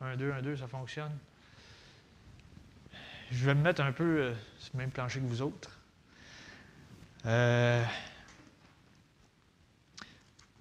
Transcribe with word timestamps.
1, 0.00 0.16
2, 0.16 0.32
1, 0.32 0.42
2, 0.42 0.56
ça 0.56 0.68
fonctionne. 0.68 1.16
Je 3.30 3.44
vais 3.44 3.54
me 3.54 3.62
mettre 3.62 3.82
un 3.82 3.92
peu 3.92 4.20
euh, 4.20 4.34
sur 4.58 4.70
le 4.74 4.78
même 4.78 4.90
plancher 4.90 5.20
que 5.20 5.26
vous 5.26 5.42
autres. 5.42 5.70
Euh, 7.24 7.84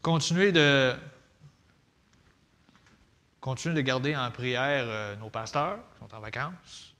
continuez 0.01 0.51
de 0.51 0.95
continuez 3.39 3.75
de 3.75 3.81
garder 3.81 4.15
en 4.15 4.31
prière 4.31 4.85
euh, 4.87 5.15
nos 5.17 5.29
pasteurs 5.29 5.77
qui 5.93 5.99
sont 5.99 6.15
en 6.15 6.19
vacances. 6.19 6.95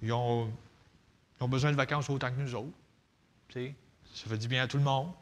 Ils 0.00 0.12
ont, 0.12 0.52
ils 1.40 1.44
ont 1.44 1.48
besoin 1.48 1.72
de 1.72 1.76
vacances 1.76 2.08
autant 2.08 2.30
que 2.30 2.40
nous 2.40 2.54
autres. 2.54 2.76
Ça 3.52 4.28
fait 4.28 4.38
du 4.38 4.48
bien 4.48 4.62
à 4.62 4.68
tout 4.68 4.78
le 4.78 4.84
monde. 4.84 5.12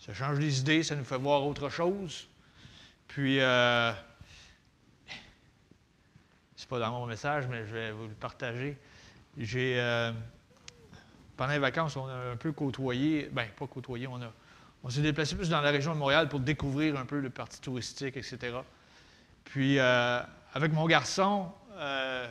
Ça 0.00 0.12
change 0.12 0.38
les 0.38 0.60
idées, 0.60 0.82
ça 0.82 0.94
nous 0.94 1.04
fait 1.04 1.16
voir 1.16 1.46
autre 1.46 1.68
chose. 1.68 2.28
Puis, 3.08 3.40
euh, 3.40 3.92
c'est 6.62 6.68
pas 6.68 6.78
dans 6.78 6.92
mon 6.92 7.06
message, 7.06 7.48
mais 7.48 7.66
je 7.66 7.74
vais 7.74 7.90
vous 7.90 8.06
le 8.06 8.14
partager. 8.14 8.78
J'ai, 9.36 9.80
euh, 9.80 10.12
pendant 11.36 11.52
les 11.54 11.58
vacances, 11.58 11.96
on 11.96 12.06
a 12.06 12.14
un 12.14 12.36
peu 12.36 12.52
côtoyé, 12.52 13.28
ben 13.32 13.48
pas 13.58 13.66
côtoyé, 13.66 14.06
on, 14.06 14.22
a, 14.22 14.32
on 14.84 14.88
s'est 14.88 15.02
déplacé 15.02 15.34
plus 15.34 15.48
dans 15.48 15.60
la 15.60 15.72
région 15.72 15.92
de 15.92 15.98
Montréal 15.98 16.28
pour 16.28 16.38
découvrir 16.38 16.96
un 16.96 17.04
peu 17.04 17.18
le 17.18 17.30
parti 17.30 17.60
touristique, 17.60 18.16
etc. 18.16 18.58
Puis, 19.42 19.80
euh, 19.80 20.22
avec 20.54 20.72
mon 20.72 20.86
garçon, 20.86 21.50
euh, 21.74 22.28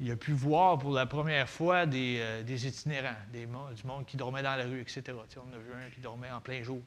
il 0.00 0.10
a 0.10 0.16
pu 0.16 0.32
voir 0.32 0.80
pour 0.80 0.90
la 0.90 1.06
première 1.06 1.48
fois 1.48 1.86
des, 1.86 2.42
des 2.44 2.66
itinérants, 2.66 3.14
des, 3.32 3.46
du 3.46 3.86
monde 3.86 4.04
qui 4.04 4.16
dormait 4.16 4.42
dans 4.42 4.56
la 4.56 4.64
rue, 4.64 4.80
etc. 4.80 5.02
On 5.12 5.54
a 5.54 5.58
vu 5.58 5.72
un 5.74 5.90
qui 5.90 6.00
dormait 6.00 6.32
en 6.32 6.40
plein 6.40 6.60
jour, 6.64 6.82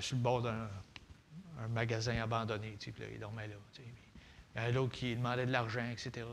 sur 0.00 0.16
le 0.16 0.22
bord 0.22 0.42
d'un 0.42 0.68
un 1.62 1.68
magasin 1.68 2.20
abandonné. 2.20 2.76
tu 2.80 2.90
sais, 2.90 3.10
il 3.12 3.20
dormait 3.20 3.46
là. 3.46 3.54
Il 4.56 4.62
y 4.74 4.78
en 4.78 4.84
a 4.84 4.88
qui 4.88 5.16
demandaient 5.16 5.46
de 5.46 5.52
l'argent, 5.52 5.84
etc. 5.90 6.26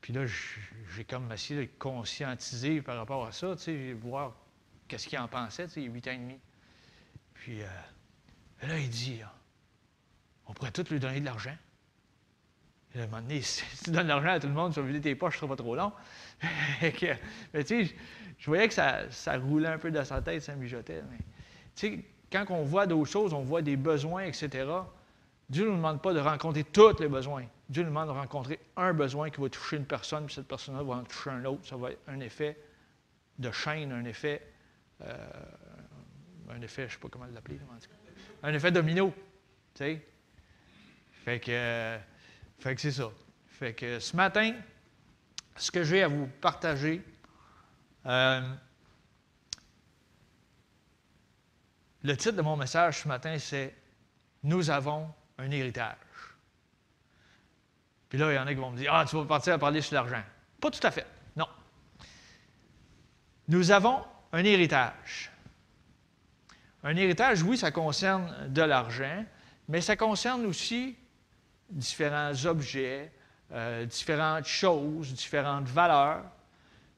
Puis 0.00 0.12
là, 0.12 0.24
j'ai 0.26 1.04
comme 1.04 1.30
essayé 1.30 1.66
de 1.66 1.70
conscientiser 1.78 2.82
par 2.82 2.96
rapport 2.96 3.26
à 3.26 3.32
ça, 3.32 3.54
voir 4.00 4.34
qu'est-ce 4.88 5.06
qu'il 5.06 5.18
en 5.18 5.28
pensait, 5.28 5.66
tu 5.68 5.74
sais, 5.74 5.82
8 5.82 6.08
ans 6.08 6.12
et 6.12 6.18
demi. 6.18 6.38
Puis 7.34 7.62
euh, 7.62 7.66
là, 8.62 8.78
il 8.78 8.88
dit, 8.88 9.20
ah, 9.24 9.32
on 10.46 10.54
pourrait 10.54 10.72
tous 10.72 10.90
lui 10.90 10.98
donner 10.98 11.20
de 11.20 11.24
l'argent. 11.24 11.56
Et 12.94 13.00
à 13.00 13.04
un 13.04 13.06
moment 13.06 13.22
donné, 13.22 13.40
si 13.42 13.62
tu 13.84 13.90
donnes 13.90 14.04
de 14.04 14.08
l'argent 14.08 14.30
à 14.30 14.40
tout 14.40 14.48
le 14.48 14.52
monde, 14.52 14.74
tu 14.74 14.80
vas 14.80 14.86
vider 14.86 15.00
tes 15.00 15.14
poches, 15.14 15.34
ce 15.34 15.40
sera 15.40 15.48
pas 15.48 15.56
trop 15.56 15.76
long. 15.76 15.92
Mais 16.82 16.92
tu 16.92 17.06
sais, 17.64 17.84
je- 18.38 18.46
voyais 18.46 18.68
que 18.68 18.74
ça, 18.74 19.10
ça 19.10 19.38
roulait 19.38 19.68
un 19.68 19.78
peu 19.78 19.90
dans 19.90 20.04
sa 20.04 20.20
tête, 20.20 20.42
ça 20.42 20.54
mijotait. 20.56 21.02
Tu 21.76 21.86
sais, 21.86 22.04
quand 22.30 22.44
on 22.50 22.64
voit 22.64 22.86
d'autres 22.86 23.10
choses, 23.10 23.32
on 23.32 23.42
voit 23.42 23.62
des 23.62 23.76
besoins, 23.76 24.24
etc., 24.24 24.66
Dieu 25.48 25.64
ne 25.64 25.70
nous 25.70 25.76
demande 25.76 26.00
pas 26.00 26.12
de 26.12 26.20
rencontrer 26.20 26.64
tous 26.64 26.98
les 27.00 27.08
besoins. 27.08 27.46
Dieu 27.68 27.82
nous 27.82 27.90
demande 27.90 28.08
de 28.08 28.12
rencontrer 28.12 28.60
un 28.76 28.92
besoin 28.92 29.30
qui 29.30 29.40
va 29.40 29.48
toucher 29.48 29.76
une 29.76 29.86
personne, 29.86 30.26
puis 30.26 30.34
cette 30.34 30.48
personne-là 30.48 30.82
va 30.82 30.94
en 30.94 31.04
toucher 31.04 31.30
un 31.30 31.44
autre. 31.44 31.66
Ça 31.66 31.76
va 31.76 31.90
être 31.90 32.00
un 32.06 32.20
effet 32.20 32.58
de 33.38 33.50
chaîne, 33.50 33.92
un 33.92 34.04
effet, 34.04 34.46
euh, 35.02 35.14
un 36.50 36.60
effet, 36.60 36.82
je 36.82 36.86
ne 36.86 36.92
sais 36.92 36.98
pas 36.98 37.08
comment 37.08 37.26
l'appeler, 37.26 37.58
un 38.42 38.52
effet 38.52 38.70
domino. 38.70 39.12
Tu 39.74 39.84
sais? 39.84 40.06
Fait 41.24 41.38
que, 41.38 41.98
que 42.62 42.80
c'est 42.80 42.90
ça. 42.90 43.10
Fait 43.46 43.74
que 43.74 44.00
ce 44.00 44.16
matin, 44.16 44.54
ce 45.56 45.70
que 45.70 45.84
j'ai 45.84 46.02
à 46.02 46.08
vous 46.08 46.26
partager, 46.40 47.02
euh, 48.06 48.40
le 52.02 52.16
titre 52.16 52.36
de 52.36 52.42
mon 52.42 52.56
message 52.56 53.02
ce 53.02 53.08
matin, 53.08 53.38
c'est 53.38 53.74
Nous 54.42 54.70
avons 54.70 55.08
un 55.42 55.50
héritage. 55.50 55.96
Puis 58.08 58.18
là, 58.18 58.32
il 58.32 58.36
y 58.36 58.38
en 58.38 58.46
a 58.46 58.54
qui 58.54 58.60
vont 58.60 58.70
me 58.70 58.76
dire 58.76 58.92
Ah, 58.92 59.04
tu 59.08 59.16
vas 59.16 59.24
partir 59.24 59.54
à 59.54 59.58
parler 59.58 59.80
sur 59.80 59.94
l'argent. 59.94 60.22
Pas 60.60 60.70
tout 60.70 60.86
à 60.86 60.90
fait. 60.90 61.06
Non. 61.36 61.48
Nous 63.48 63.70
avons 63.70 64.04
un 64.32 64.44
héritage. 64.44 65.30
Un 66.84 66.96
héritage, 66.96 67.42
oui, 67.42 67.56
ça 67.56 67.70
concerne 67.70 68.52
de 68.52 68.62
l'argent, 68.62 69.24
mais 69.68 69.80
ça 69.80 69.96
concerne 69.96 70.44
aussi 70.46 70.96
différents 71.70 72.44
objets, 72.44 73.12
euh, 73.52 73.86
différentes 73.86 74.46
choses, 74.46 75.12
différentes 75.14 75.68
valeurs. 75.68 76.24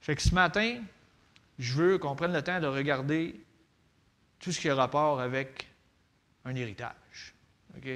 Fait 0.00 0.16
que 0.16 0.22
ce 0.22 0.34
matin, 0.34 0.80
je 1.58 1.74
veux 1.74 1.98
qu'on 1.98 2.16
prenne 2.16 2.32
le 2.32 2.42
temps 2.42 2.60
de 2.60 2.66
regarder 2.66 3.40
tout 4.38 4.52
ce 4.52 4.60
qui 4.60 4.68
a 4.68 4.74
rapport 4.74 5.20
avec 5.20 5.68
un 6.44 6.54
héritage. 6.54 7.34
OK? 7.76 7.88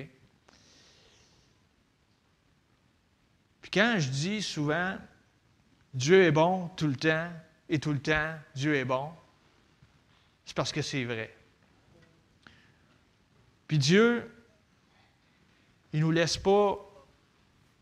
Quand 3.72 3.96
je 3.98 4.08
dis 4.08 4.42
souvent 4.42 4.96
Dieu 5.94 6.24
est 6.24 6.32
bon 6.32 6.68
tout 6.76 6.86
le 6.86 6.96
temps 6.96 7.30
et 7.68 7.78
tout 7.78 7.92
le 7.92 8.00
temps 8.00 8.34
Dieu 8.54 8.74
est 8.74 8.84
bon, 8.84 9.10
c'est 10.44 10.56
parce 10.56 10.72
que 10.72 10.82
c'est 10.82 11.04
vrai. 11.04 11.34
Puis 13.66 13.78
Dieu, 13.78 14.30
il 15.92 16.00
ne 16.00 16.06
nous 16.06 16.10
laisse 16.10 16.38
pas 16.38 16.78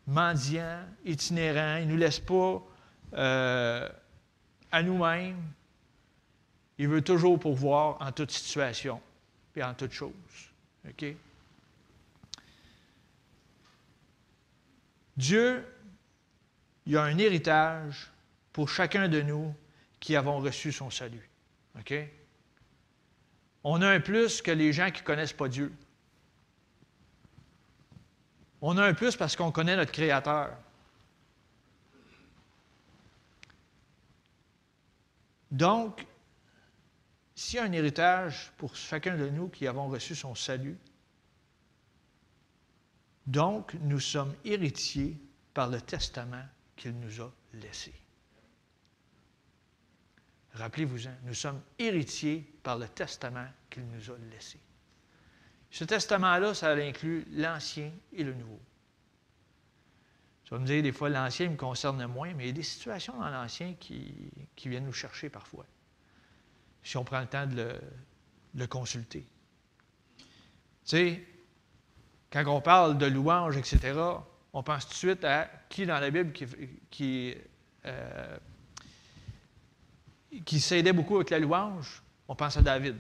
mendiants, 0.07 0.85
itinérants, 1.05 1.77
il 1.77 1.87
ne 1.87 1.93
nous 1.93 1.99
laisse 1.99 2.21
pas 2.21 2.63
euh, 3.15 3.89
à 4.73 4.83
nous-mêmes. 4.83 5.43
Il 6.79 6.89
veut 6.89 7.03
toujours 7.03 7.39
pourvoir 7.39 7.97
en 8.01 8.13
toute 8.13 8.31
situation 8.31 9.01
et 9.55 9.63
en 9.63 9.75
toute 9.75 9.93
chose. 9.93 10.13
Dieu, 15.17 15.65
il 16.87 16.97
a 16.97 17.03
un 17.03 17.19
héritage 17.19 18.11
pour 18.53 18.69
chacun 18.69 19.09
de 19.09 19.21
nous 19.21 19.55
qui 20.01 20.15
avons 20.15 20.39
reçu 20.39 20.73
son 20.73 20.91
salut. 20.91 21.29
OK? 21.79 21.95
On 23.65 23.83
a 23.83 23.89
un 23.89 24.01
plus 24.01 24.41
que 24.41 24.53
les 24.53 24.73
gens 24.73 24.91
qui 24.91 25.03
ne 25.03 25.07
connaissent 25.07 25.33
pas 25.33 25.49
Dieu. 25.49 25.73
On 28.61 28.79
a 28.79 28.87
un 28.87 28.95
plus 28.95 29.17
parce 29.17 29.35
qu'on 29.35 29.51
connaît 29.51 29.77
notre 29.77 29.93
Créateur. 29.93 30.57
Donc, 35.51 36.07
s'il 37.35 37.57
y 37.57 37.61
a 37.61 37.65
un 37.65 37.73
héritage 37.73 38.53
pour 38.57 38.75
chacun 38.77 39.17
de 39.17 39.29
nous 39.29 39.49
qui 39.49 39.67
avons 39.67 39.89
reçu 39.89 40.15
son 40.15 40.35
salut, 40.35 40.79
donc 43.27 43.75
nous 43.81 44.01
sommes 44.01 44.35
héritiers 44.45 45.17
par 45.53 45.69
le 45.69 45.81
testament 45.81 46.45
qu'il 46.77 46.99
nous 46.99 47.21
a 47.21 47.33
laissé. 47.55 47.93
Rappelez-vous-en, 50.55 51.15
nous 51.25 51.35
sommes 51.35 51.61
héritiers 51.79 52.47
par 52.63 52.79
le 52.79 52.89
testament 52.89 53.49
qu'il 53.69 53.87
nous 53.87 54.11
a 54.11 54.17
laissé. 54.31 54.59
Ce 55.71 55.85
testament-là, 55.85 56.55
ça 56.55 56.73
inclut 56.73 57.27
l'Ancien 57.33 57.91
et 58.13 58.25
le 58.25 58.33
Nouveau. 58.33 58.61
Tu 60.45 60.51
vas 60.55 60.61
me 60.61 60.67
dire, 60.67 60.83
des 60.83 60.93
fois, 60.93 61.09
l'Ancien 61.09 61.51
me 61.51 61.57
concerne 61.57 62.07
moins, 62.07 62.33
mais 62.33 62.45
il 62.45 62.47
y 62.47 62.51
a 62.51 62.53
des 62.53 62.63
situations 62.63 63.19
dans 63.19 63.29
l'Ancien 63.29 63.75
qui, 63.75 64.31
viennent 64.65 64.87
nous 64.87 64.93
chercher 64.93 65.29
parfois, 65.29 65.67
si 66.83 66.97
on 66.97 67.05
prend 67.05 67.21
le 67.21 67.27
temps 67.27 67.47
de 67.47 67.57
le, 67.57 67.73
de 68.55 68.61
le 68.61 68.67
consulter. 68.67 69.27
Tu 70.19 70.25
sais, 70.85 71.27
quand 72.31 72.47
on 72.47 72.61
parle 72.61 72.97
de 72.97 73.07
louange, 73.07 73.57
etc., 73.57 73.93
on 74.57 74.63
pense 74.63 74.87
tout 74.87 74.93
de 74.93 74.95
suite 74.95 75.23
à 75.23 75.51
qui 75.69 75.85
dans 75.85 76.01
la 76.01 76.11
Bible 76.11 76.33
euh, 77.03 78.39
qui 80.47 80.61
s'aidait 80.61 80.95
beaucoup 80.95 81.17
avec 81.17 81.29
la 81.29 81.39
louange. 81.39 82.03
On 82.27 82.35
pense 82.35 82.57
à 82.57 82.63
David. 82.63 82.97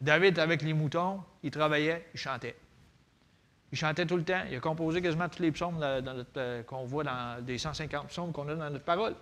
David, 0.00 0.40
avec 0.40 0.62
les 0.62 0.72
moutons, 0.72 1.22
il 1.44 1.52
travaillait, 1.52 2.08
il 2.12 2.18
chantait. 2.18 2.56
Il 3.70 3.78
chantait 3.78 4.06
tout 4.06 4.16
le 4.16 4.24
temps. 4.24 4.42
Il 4.50 4.56
a 4.56 4.60
composé 4.60 5.00
quasiment 5.00 5.28
tous 5.28 5.40
les 5.40 5.52
psaumes 5.52 5.78
euh, 5.80 6.64
qu'on 6.64 6.84
voit 6.84 7.04
dans 7.04 7.44
des 7.44 7.58
150 7.58 8.08
psaumes 8.08 8.32
qu'on 8.32 8.48
a 8.48 8.56
dans 8.56 8.70
notre 8.70 8.84
parole. 8.84 9.14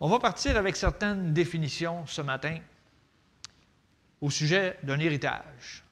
On 0.00 0.08
va 0.08 0.18
partir 0.18 0.56
avec 0.56 0.74
certaines 0.74 1.32
définitions 1.32 2.04
ce 2.08 2.22
matin 2.22 2.58
au 4.20 4.30
sujet 4.30 4.78
d'un 4.82 4.98
héritage. 4.98 5.85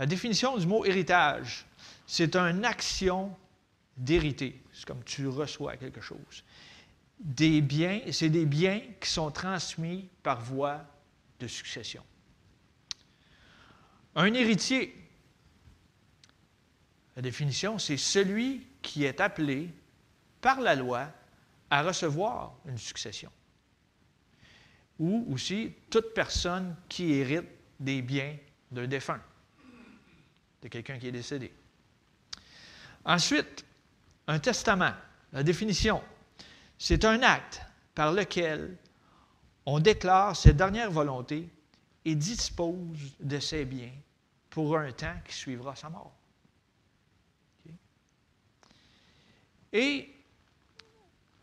La 0.00 0.06
définition 0.06 0.56
du 0.56 0.66
mot 0.66 0.86
héritage, 0.86 1.66
c'est 2.06 2.34
une 2.34 2.64
action 2.64 3.36
d'hériter. 3.98 4.62
C'est 4.72 4.86
comme 4.86 5.04
tu 5.04 5.28
reçois 5.28 5.76
quelque 5.76 6.00
chose. 6.00 6.42
Des 7.18 7.60
biens, 7.60 8.00
c'est 8.10 8.30
des 8.30 8.46
biens 8.46 8.80
qui 8.98 9.10
sont 9.10 9.30
transmis 9.30 10.08
par 10.22 10.40
voie 10.40 10.86
de 11.38 11.46
succession. 11.46 12.02
Un 14.14 14.32
héritier, 14.32 14.96
la 17.14 17.20
définition, 17.20 17.78
c'est 17.78 17.98
celui 17.98 18.66
qui 18.80 19.04
est 19.04 19.20
appelé 19.20 19.68
par 20.40 20.62
la 20.62 20.76
loi 20.76 21.12
à 21.68 21.82
recevoir 21.82 22.54
une 22.64 22.78
succession. 22.78 23.30
Ou 24.98 25.26
aussi 25.30 25.74
toute 25.90 26.14
personne 26.14 26.74
qui 26.88 27.12
hérite 27.12 27.44
des 27.78 28.00
biens 28.00 28.34
d'un 28.70 28.86
défunt, 28.86 29.20
de 30.62 30.68
quelqu'un 30.68 30.98
qui 30.98 31.08
est 31.08 31.12
décédé. 31.12 31.52
Ensuite, 33.04 33.64
un 34.26 34.38
testament, 34.38 34.92
la 35.32 35.42
définition, 35.42 36.02
c'est 36.78 37.04
un 37.04 37.22
acte 37.22 37.62
par 37.94 38.12
lequel 38.12 38.76
on 39.66 39.78
déclare 39.78 40.36
ses 40.36 40.52
dernières 40.52 40.90
volontés 40.90 41.48
et 42.04 42.14
dispose 42.14 43.16
de 43.20 43.38
ses 43.38 43.64
biens 43.64 43.92
pour 44.48 44.76
un 44.76 44.90
temps 44.92 45.16
qui 45.26 45.34
suivra 45.34 45.76
sa 45.76 45.88
mort. 45.90 46.12
Et 49.72 50.10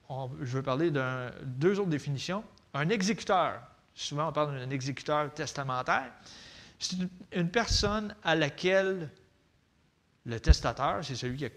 je 0.09 0.57
veux 0.57 0.63
parler 0.63 0.91
de 0.91 1.31
deux 1.43 1.79
autres 1.79 1.89
définitions. 1.89 2.43
Un 2.73 2.89
exécuteur, 2.89 3.61
souvent 3.93 4.29
on 4.29 4.33
parle 4.33 4.59
d'un 4.59 4.69
exécuteur 4.69 5.33
testamentaire, 5.33 6.11
c'est 6.79 6.97
une 7.31 7.49
personne 7.49 8.15
à 8.23 8.35
laquelle 8.35 9.09
le 10.25 10.39
testateur, 10.39 11.03
c'est 11.03 11.15
celui 11.15 11.49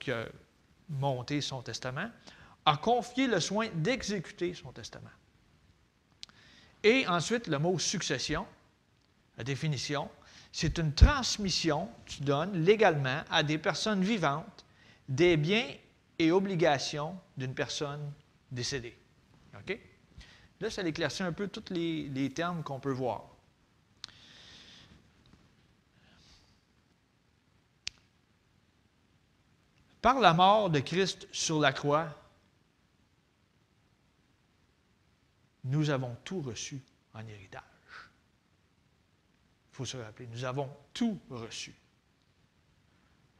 qui 0.00 0.10
a, 0.12 0.24
monté 0.88 1.40
son 1.40 1.62
testament, 1.62 2.10
a 2.66 2.76
confié 2.76 3.28
le 3.28 3.38
soin 3.38 3.68
d'exécuter 3.74 4.54
son 4.54 4.72
testament. 4.72 5.10
Et 6.82 7.06
ensuite, 7.06 7.46
le 7.46 7.58
mot 7.58 7.78
succession, 7.78 8.46
la 9.36 9.44
définition, 9.44 10.10
c'est 10.50 10.78
une 10.78 10.92
transmission 10.92 11.88
que 12.04 12.10
tu 12.10 12.22
donnes 12.22 12.64
légalement 12.64 13.22
à 13.30 13.42
des 13.42 13.58
personnes 13.58 14.02
vivantes 14.02 14.64
des 15.08 15.36
biens 15.36 15.68
et 16.18 16.32
obligations 16.32 17.16
d'une 17.36 17.54
personne 17.54 18.12
décédée. 18.50 18.96
OK? 19.54 19.78
Là, 20.60 20.70
ça 20.70 20.82
éclaircit 20.82 21.22
un 21.22 21.32
peu 21.32 21.48
tous 21.48 21.72
les 21.72 22.32
termes 22.34 22.62
qu'on 22.62 22.80
peut 22.80 22.92
voir. 22.92 23.30
Par 30.00 30.20
la 30.20 30.32
mort 30.32 30.70
de 30.70 30.80
Christ 30.80 31.28
sur 31.32 31.60
la 31.60 31.72
croix, 31.72 32.08
nous 35.64 35.90
avons 35.90 36.16
tout 36.24 36.40
reçu 36.40 36.80
en 37.12 37.26
héritage. 37.26 37.62
Il 39.72 39.76
faut 39.76 39.84
se 39.84 39.96
rappeler, 39.96 40.26
nous 40.28 40.44
avons 40.44 40.70
tout 40.94 41.20
reçu. 41.28 41.74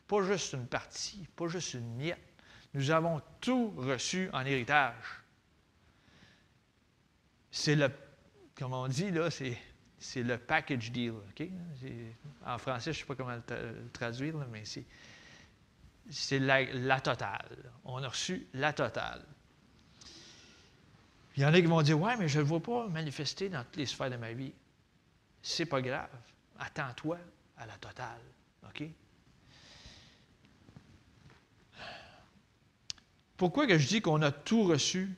Pas 0.07 0.23
juste 0.23 0.53
une 0.55 0.67
partie, 0.67 1.27
pas 1.37 1.49
juste 1.49 1.75
une 1.75 1.97
miette. 1.97 2.19
Nous 2.75 2.91
avons 2.91 3.21
tout 3.41 3.71
reçu 3.77 4.29
en 4.33 4.45
héritage. 4.45 5.23
C'est 7.51 7.75
le, 7.75 7.91
comme 8.55 8.89
dit, 8.89 9.11
là, 9.11 9.31
c'est, 9.31 9.57
c'est 9.99 10.23
le 10.23 10.39
package 10.39 10.93
deal. 10.93 11.15
En 12.45 12.59
français, 12.59 12.93
je 12.93 12.99
ne 12.99 13.01
sais 13.01 13.07
pas 13.07 13.15
comment 13.17 13.35
le, 13.35 13.91
traduire, 13.93 14.37
mais 14.51 14.65
c'est, 14.65 14.85
c'est 16.09 16.39
la, 16.39 17.01
totale. 17.01 17.73
On 17.85 18.03
a 18.03 18.09
reçu 18.09 18.47
la 18.55 18.73
totale. 18.73 19.25
Il 21.37 21.43
y 21.43 21.47
en 21.47 21.55
a 21.55 21.61
qui 21.61 21.67
vont 21.67 21.83
dire 21.83 22.01
Ouais, 22.01 22.17
mais 22.17 22.29
je 22.29 22.39
ne 22.39 22.43
le 22.43 22.49
vois 22.49 22.61
pas 22.61 22.89
manifester 22.89 23.49
dans 23.49 23.63
toutes 23.65 23.77
les 23.77 23.87
sphères 23.87 24.11
de 24.11 24.17
ma 24.17 24.33
vie. 24.33 24.53
C'est 25.43 25.67
pas 25.67 25.81
grave. 25.81 26.11
Attends-toi 26.59 27.19
à 27.57 27.67
la 27.67 27.75
totale. 27.75 28.21
Pourquoi 33.37 33.67
que 33.67 33.79
je 33.79 33.89
dis 33.89 34.03
qu'on 34.03 34.21
a 34.21 34.31
tout 34.31 34.65
reçu 34.65 35.17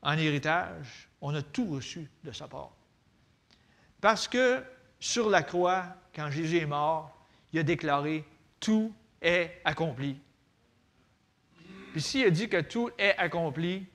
en 0.00 0.16
héritage? 0.16 1.10
On 1.20 1.34
a 1.34 1.42
tout 1.42 1.66
reçu 1.66 2.10
de 2.24 2.32
sa 2.32 2.48
part. 2.48 2.72
Parce 4.00 4.26
que 4.26 4.64
sur 4.98 5.28
la 5.28 5.42
croix, 5.42 5.84
quand 6.14 6.30
Jésus 6.30 6.56
est 6.56 6.66
mort, 6.66 7.26
il 7.52 7.58
a 7.58 7.62
déclaré 7.62 8.24
Tout 8.58 8.94
est 9.22 9.60
accompli. 9.64 10.20
Puis 11.92 12.02
s'il 12.02 12.30
dit 12.30 12.48
que 12.48 12.60
tout 12.60 12.90
est 12.98 13.16
accompli, 13.16 13.86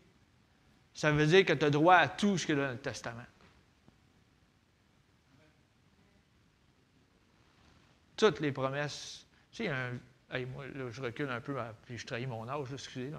ça 0.93 1.11
veut 1.11 1.27
dire 1.27 1.45
que 1.45 1.53
tu 1.53 1.65
as 1.65 1.69
droit 1.69 1.95
à 1.95 2.07
tout 2.07 2.37
ce 2.37 2.45
qu'il 2.45 2.55
y 2.55 2.57
dans 2.57 2.71
le 2.71 2.77
Testament. 2.77 3.25
Toutes 8.15 8.39
les 8.39 8.51
promesses. 8.51 9.27
Tu 9.51 9.65
sais, 9.65 9.69
un, 9.69 9.91
moi, 10.53 10.65
je 10.89 11.01
recule 11.01 11.29
un 11.29 11.39
peu, 11.39 11.55
puis 11.85 11.97
je 11.97 12.05
trahis 12.05 12.25
mon 12.25 12.47
âge, 12.49 12.73
excusez. 12.73 13.11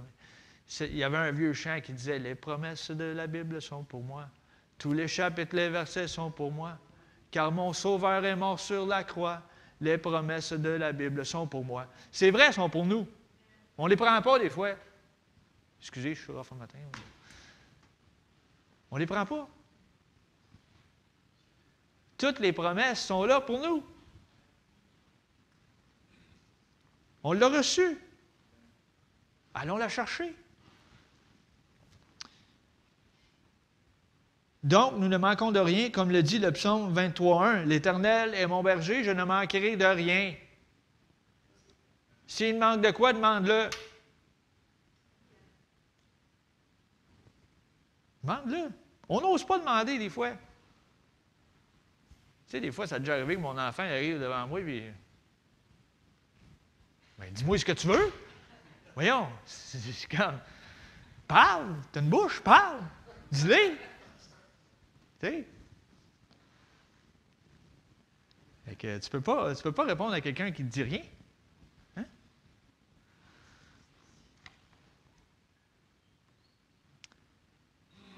il 0.81 0.96
y 0.96 1.05
avait 1.05 1.16
un 1.16 1.32
vieux 1.32 1.52
chant 1.52 1.81
qui 1.81 1.93
disait 1.93 2.19
Les 2.19 2.34
promesses 2.34 2.90
de 2.90 3.05
la 3.05 3.26
Bible 3.26 3.62
sont 3.62 3.84
pour 3.84 4.02
moi. 4.02 4.28
Tous 4.76 4.93
les 4.93 5.08
chapitres, 5.08 5.56
les 5.56 5.69
versets 5.69 6.08
sont 6.08 6.31
pour 6.31 6.52
moi. 6.52 6.78
Car 7.31 7.50
mon 7.52 7.72
Sauveur 7.72 8.25
est 8.25 8.37
mort 8.37 8.60
sur 8.60 8.87
la 8.87 9.05
croix. 9.05 9.43
Les 9.80 9.98
promesses 9.98 10.52
de 10.52 10.70
la 10.70 10.92
Bible 10.92 11.25
sont 11.25 11.46
pour 11.46 11.64
moi. 11.64 11.86
C'est 12.10 12.30
vrai, 12.30 12.46
elles 12.46 12.54
sont 12.54 12.69
pour 12.69 12.84
nous. 12.84 13.06
On 13.76 13.84
ne 13.84 13.90
les 13.90 13.96
prend 13.96 14.20
pas 14.20 14.38
des 14.38 14.50
fois. 14.50 14.70
Excusez, 15.80 16.14
je 16.14 16.22
suis 16.22 16.32
off 16.32 16.50
le 16.50 16.56
matin. 16.56 16.78
On 18.90 18.96
ne 18.96 19.00
les 19.00 19.06
prend 19.06 19.25
pas. 19.25 19.48
Toutes 22.16 22.40
les 22.40 22.52
promesses 22.52 23.06
sont 23.06 23.25
là 23.25 23.40
pour 23.40 23.60
nous. 23.60 23.84
On 27.22 27.32
l'a 27.32 27.48
reçu. 27.48 27.98
Allons 29.54 29.76
la 29.76 29.88
chercher. 29.88 30.34
Donc, 34.69 34.99
nous 34.99 35.09
ne 35.09 35.17
manquons 35.17 35.50
de 35.50 35.59
rien, 35.59 35.88
comme 35.88 36.11
le 36.11 36.23
dit 36.23 36.38
le 36.38 36.53
psaume 36.53 36.93
23.1. 36.93 37.65
L'Éternel 37.65 38.35
est 38.35 38.47
mon 38.47 38.62
berger, 38.62 39.03
je 39.03 39.11
ne 39.11 39.25
manquerai 39.25 39.79
de 39.79 39.85
rien. 39.87 40.35
S'il 42.26 42.59
manque 42.59 42.82
de 42.82 42.91
quoi, 42.91 43.15
demande-le. 43.15 43.70
Demande-le. 48.23 48.69
On 49.09 49.23
n'ose 49.23 49.43
pas 49.43 49.59
demander 49.59 49.97
des 49.97 50.11
fois. 50.11 50.32
Tu 50.32 50.37
sais, 52.49 52.61
des 52.61 52.70
fois, 52.70 52.87
ça 52.87 52.97
a 52.97 52.99
déjà 52.99 53.15
arrivé 53.15 53.37
que 53.37 53.41
mon 53.41 53.56
enfant 53.56 53.85
arrive 53.85 54.20
devant 54.20 54.47
moi 54.49 54.61
et 54.61 54.93
ben, 57.17 57.32
dis-moi 57.32 57.56
ce 57.56 57.65
que 57.65 57.73
tu 57.73 57.87
veux. 57.87 58.12
Voyons, 58.94 59.29
c'est 59.47 60.15
comme. 60.15 60.38
Parle, 61.26 61.75
t'as 61.91 62.00
une 62.00 62.11
bouche, 62.11 62.41
parle. 62.41 62.81
Dis-le. 63.32 63.79
Tu 65.20 65.26
sais? 65.26 65.47
tu 68.79 68.87
ne 68.87 69.08
peux, 69.08 69.20
pas, 69.20 69.55
peux 69.55 69.72
pas 69.72 69.84
répondre 69.84 70.13
à 70.13 70.20
quelqu'un 70.20 70.53
qui 70.53 70.63
ne 70.63 70.69
dit 70.69 70.82
rien. 70.82 71.03
Hein? 71.96 72.05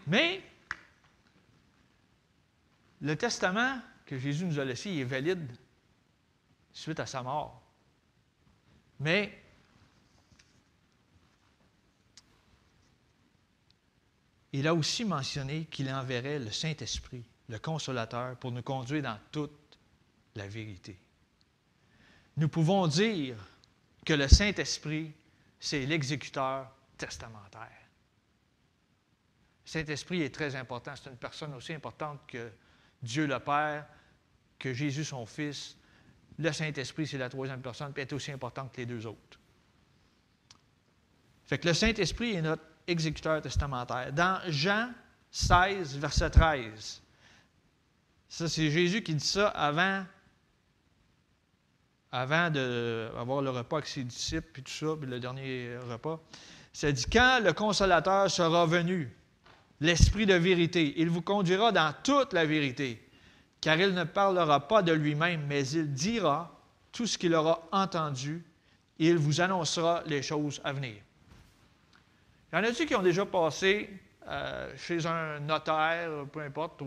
Mais 0.07 0.43
le 3.01 3.17
testament 3.17 3.81
que 4.05 4.19
Jésus 4.19 4.45
nous 4.45 4.59
a 4.59 4.65
laissé 4.65 4.91
est 4.91 5.05
valide 5.05 5.51
suite 6.73 7.01
à 7.01 7.07
sa 7.07 7.23
mort. 7.23 7.63
Mais 8.99 9.40
il 14.53 14.67
a 14.67 14.75
aussi 14.75 15.05
mentionné 15.05 15.67
qu'il 15.67 15.91
enverrait 15.91 16.39
le 16.39 16.51
Saint-Esprit, 16.51 17.25
le 17.49 17.59
consolateur, 17.59 18.37
pour 18.37 18.51
nous 18.53 18.63
conduire 18.63 19.03
dans 19.03 19.19
toute 19.31 19.79
la 20.35 20.47
vérité. 20.49 20.99
Nous 22.37 22.49
pouvons 22.49 22.87
dire 22.87 23.37
que 24.05 24.13
le 24.15 24.29
Saint-Esprit, 24.29 25.13
c'est 25.59 25.87
l'exécuteur 25.87 26.71
testamentaire. 26.97 27.69
Le 29.67 29.71
Saint-Esprit 29.71 30.23
est 30.23 30.35
très 30.35 30.57
important. 30.57 30.95
C'est 30.97 31.11
une 31.11 31.17
personne 31.17 31.55
aussi 31.55 31.73
importante 31.73 32.21
que 32.27 32.51
Dieu 33.03 33.27
le 33.27 33.39
Père, 33.39 33.87
que 34.59 34.75
Jésus 34.75 35.05
son 35.05 35.27
Fils. 35.27 35.77
Le 36.39 36.53
Saint-Esprit, 36.53 37.07
c'est 37.07 37.19
la 37.19 37.29
troisième 37.29 37.61
personne, 37.61 37.93
puis 37.93 38.03
est 38.03 38.13
aussi 38.13 38.33
importante 38.33 38.73
que 38.73 38.79
les 38.79 38.87
deux 38.87 39.07
autres. 39.07 39.39
Fait 41.47 41.59
que 41.59 41.69
le 41.69 41.75
Saint-Esprit 41.75 42.35
est 42.35 42.43
notre 42.43 42.63
exécuteur 42.91 43.41
testamentaire. 43.41 44.13
Dans 44.13 44.41
Jean 44.49 44.91
16, 45.31 45.97
verset 45.99 46.31
13, 46.31 47.03
ça 48.29 48.49
c'est 48.49 48.71
Jésus 48.71 49.03
qui 49.03 49.15
dit 49.15 49.27
ça 49.27 49.49
avant, 49.49 50.05
avant 52.13 52.51
d'avoir 52.51 53.43
le 53.43 53.51
repas 53.51 53.79
avec 53.79 53.89
ses 53.89 54.05
disciples, 54.05 54.49
puis 54.53 54.63
tout 54.63 54.73
ça, 54.73 54.97
puis 55.01 55.09
le 55.09 55.21
dernier 55.21 55.77
repas. 55.89 56.21
Ça 56.73 56.93
dit, 56.93 57.05
quand 57.11 57.41
le 57.43 57.53
consolateur 57.53 58.31
sera 58.31 58.65
venu, 58.67 59.13
l'Esprit 59.81 60.27
de 60.27 60.35
vérité. 60.35 60.95
Il 60.99 61.09
vous 61.11 61.23
conduira 61.23 61.73
dans 61.73 61.95
toute 62.03 62.33
la 62.33 62.45
vérité, 62.45 63.03
car 63.61 63.79
il 63.79 63.95
ne 63.95 64.05
parlera 64.05 64.69
pas 64.69 64.83
de 64.83 64.93
lui-même, 64.93 65.47
mais 65.47 65.67
il 65.69 65.93
dira 65.93 66.55
tout 66.93 67.07
ce 67.07 67.19
qu'il 67.19 67.35
aura 67.35 67.63
entendu 67.73 68.45
et 68.99 69.09
il 69.09 69.17
vous 69.17 69.41
annoncera 69.41 70.03
les 70.07 70.23
choses 70.23 70.61
à 70.65 70.73
venir. 70.73 70.97
Il 72.53 72.57
y 72.57 72.59
en 72.59 72.65
a-t-il 72.65 72.87
qui 72.87 72.95
ont 72.95 73.03
déjà 73.03 73.25
passé 73.27 73.91
chez 74.77 75.07
un 75.07 75.41
notaire, 75.41 76.27
peu 76.33 76.41
importe, 76.41 76.83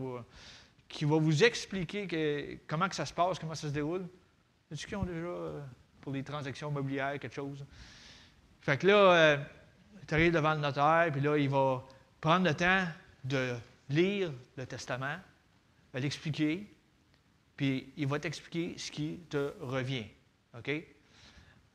qui 0.88 1.05
va 1.05 1.17
vous 1.17 1.43
expliquer 1.43 2.60
comment 2.67 2.89
ça 2.91 3.05
se 3.05 3.13
passe, 3.13 3.39
comment 3.39 3.55
ça 3.55 3.67
se 3.67 3.74
déroule. 3.74 4.05
Est-ce 4.72 4.88
qu'ils 4.88 4.98
ont 4.98 5.03
déjà, 5.03 5.63
pour 6.01 6.13
les 6.13 6.24
transactions 6.24 6.70
immobilières, 6.70 7.20
quelque 7.20 7.36
chose? 7.36 7.65
Fait 8.62 8.77
que 8.77 8.88
là, 8.88 8.96
euh, 8.96 9.38
tu 10.08 10.13
arrives 10.13 10.32
devant 10.32 10.53
le 10.53 10.62
notaire, 10.62 11.10
puis 11.12 11.20
là, 11.20 11.38
il 11.38 11.50
va 11.50 11.84
prendre 12.22 12.46
le 12.48 12.53
temps 12.53 12.86
de 13.25 13.55
lire 13.89 14.32
le 14.55 14.65
testament, 14.65 15.17
va 15.93 16.00
l'expliquer, 16.00 16.65
puis 17.58 17.91
il 17.98 18.08
va 18.08 18.20
t'expliquer 18.20 18.77
ce 18.77 18.89
qui 18.89 19.20
te 19.29 19.53
revient. 19.60 20.05
OK? 20.58 20.72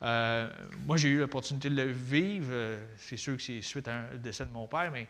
Euh, 0.01 0.49
moi, 0.85 0.97
j'ai 0.97 1.09
eu 1.09 1.19
l'opportunité 1.19 1.69
de 1.69 1.75
le 1.75 1.91
vivre. 1.91 2.77
C'est 2.97 3.17
sûr 3.17 3.35
que 3.35 3.43
c'est 3.43 3.61
suite 3.61 3.87
à 3.87 3.95
un 3.95 4.15
décès 4.15 4.45
de 4.45 4.51
mon 4.51 4.67
père, 4.67 4.91
mais 4.91 5.07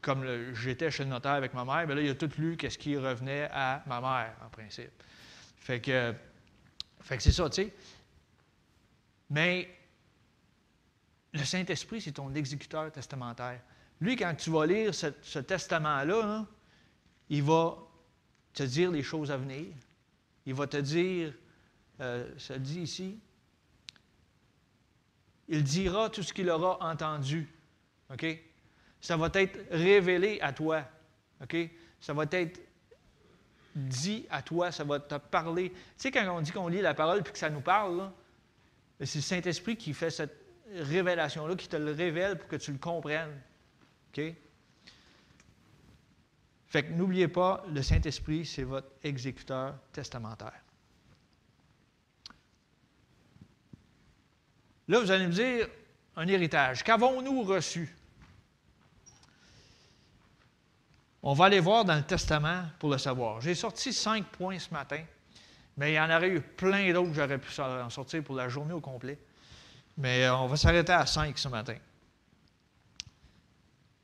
comme 0.00 0.52
j'étais 0.54 0.90
chez 0.90 1.04
le 1.04 1.10
notaire 1.10 1.32
avec 1.32 1.54
ma 1.54 1.64
mère, 1.64 1.86
bien 1.86 1.96
là, 1.96 2.02
il 2.02 2.10
a 2.10 2.14
tout 2.14 2.30
lu 2.38 2.56
qu'est-ce 2.56 2.76
qui 2.76 2.96
revenait 2.96 3.48
à 3.50 3.82
ma 3.86 4.00
mère, 4.00 4.34
en 4.44 4.50
principe. 4.50 4.90
Fait 5.56 5.80
que, 5.80 6.14
fait 7.00 7.16
que 7.16 7.22
c'est 7.22 7.32
ça, 7.32 7.48
tu 7.48 7.62
sais. 7.62 7.74
Mais 9.30 9.68
le 11.32 11.44
Saint-Esprit, 11.44 12.00
c'est 12.00 12.12
ton 12.12 12.32
exécuteur 12.34 12.92
testamentaire. 12.92 13.60
Lui, 14.00 14.14
quand 14.14 14.34
tu 14.34 14.50
vas 14.50 14.66
lire 14.66 14.94
ce, 14.94 15.38
testament-là, 15.38 16.46
il 17.30 17.42
va 17.42 17.78
te 18.52 18.62
dire 18.62 18.90
les 18.90 19.02
choses 19.02 19.30
à 19.30 19.36
venir. 19.36 19.66
Il 20.46 20.54
va 20.54 20.66
te 20.66 20.76
dire, 20.76 21.32
euh, 22.00 22.28
ça 22.38 22.58
dit 22.58 22.80
ici, 22.80 23.18
il 25.48 25.62
dira 25.62 26.10
tout 26.10 26.22
ce 26.22 26.32
qu'il 26.32 26.50
aura 26.50 26.78
entendu. 26.80 27.48
Ça 29.00 29.16
va 29.16 29.30
être 29.34 29.58
révélé 29.70 30.40
à 30.40 30.52
toi. 30.52 30.84
Ça 32.00 32.12
va 32.14 32.24
être 32.30 32.60
dit 33.74 34.26
à 34.30 34.42
toi, 34.42 34.72
ça 34.72 34.84
va 34.84 35.00
te 35.00 35.16
parler. 35.16 35.70
Tu 35.70 35.78
sais, 35.96 36.10
quand 36.10 36.36
on 36.36 36.40
dit 36.40 36.52
qu'on 36.52 36.68
lit 36.68 36.80
la 36.80 36.94
parole 36.94 37.22
puis 37.22 37.32
que 37.32 37.38
ça 37.38 37.50
nous 37.50 37.60
parle, 37.60 38.10
c'est 39.00 39.16
le 39.16 39.22
Saint-Esprit 39.22 39.76
qui 39.76 39.92
fait 39.92 40.10
cette 40.10 40.36
révélation-là, 40.72 41.56
qui 41.56 41.68
te 41.68 41.76
le 41.76 41.92
révèle 41.92 42.38
pour 42.38 42.48
que 42.48 42.56
tu 42.56 42.72
le 42.72 42.78
comprennes. 42.78 43.40
OK? 44.10 44.34
Fait 46.68 46.82
que 46.82 46.92
n'oubliez 46.92 47.28
pas, 47.28 47.64
le 47.72 47.82
Saint-Esprit, 47.82 48.46
c'est 48.46 48.64
votre 48.64 48.88
exécuteur 49.02 49.74
testamentaire. 49.92 50.60
Là, 54.88 55.00
vous 55.00 55.10
allez 55.10 55.26
me 55.26 55.32
dire, 55.32 55.68
un 56.16 56.26
héritage. 56.26 56.82
Qu'avons-nous 56.82 57.42
reçu? 57.42 57.94
On 61.22 61.32
va 61.32 61.46
aller 61.46 61.60
voir 61.60 61.84
dans 61.84 61.96
le 61.96 62.02
Testament 62.02 62.64
pour 62.78 62.90
le 62.90 62.98
savoir. 62.98 63.40
J'ai 63.40 63.54
sorti 63.54 63.92
cinq 63.92 64.26
points 64.26 64.58
ce 64.58 64.70
matin, 64.70 65.02
mais 65.76 65.92
il 65.92 65.94
y 65.94 66.00
en 66.00 66.14
aurait 66.14 66.28
eu 66.28 66.40
plein 66.40 66.92
d'autres 66.92 67.08
que 67.08 67.14
j'aurais 67.14 67.38
pu 67.38 67.60
en 67.60 67.88
sortir 67.88 68.22
pour 68.22 68.36
la 68.36 68.48
journée 68.50 68.74
au 68.74 68.80
complet. 68.80 69.18
Mais 69.96 70.24
euh, 70.24 70.36
on 70.36 70.46
va 70.48 70.56
s'arrêter 70.56 70.92
à 70.92 71.06
cinq 71.06 71.38
ce 71.38 71.48
matin. 71.48 71.76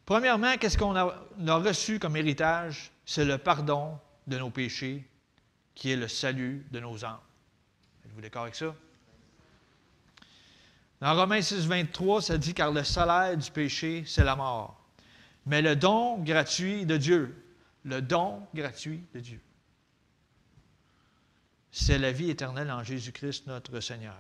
Premièrement, 0.07 0.57
qu'est-ce 0.57 0.79
qu'on 0.79 0.97
a, 0.97 1.55
reçu 1.59 1.99
comme 1.99 2.17
héritage? 2.17 2.91
C'est 3.05 3.25
le 3.25 3.39
pardon 3.39 3.99
de 4.27 4.39
nos 4.39 4.51
péchés, 4.51 5.07
qui 5.75 5.93
est 5.93 5.97
le 5.97 6.09
salut 6.09 6.67
de 6.71 6.81
nos 6.81 7.05
âmes. 7.05 7.21
Êtes-vous 8.05 8.21
d'accord 8.21 8.43
avec 8.43 8.55
ça? 8.55 8.75
Dans 11.01 11.17
Romains 11.17 11.41
6, 11.41 11.67
23, 11.67 12.23
ça 12.23 12.37
dit 12.37 12.53
Car 12.53 12.73
le 12.73 12.85
salaire 12.85 13.37
du 13.37 13.51
péché, 13.51 14.05
c'est 14.07 14.25
la 14.25 14.37
mort. 14.37 14.79
Mais 15.47 15.63
le 15.63 15.75
don 15.75 16.19
gratuit 16.19 16.85
de 16.85 16.97
Dieu, 16.99 17.55
le 17.85 18.03
don 18.03 18.47
gratuit 18.55 19.03
de 19.15 19.21
Dieu, 19.21 19.41
c'est 21.73 21.99
la 21.99 22.13
vie 22.13 22.31
éternelle 22.31 22.71
en 22.71 22.85
Jésus-Christ 22.85 23.47
notre 23.47 23.81
Seigneur. 23.81 24.19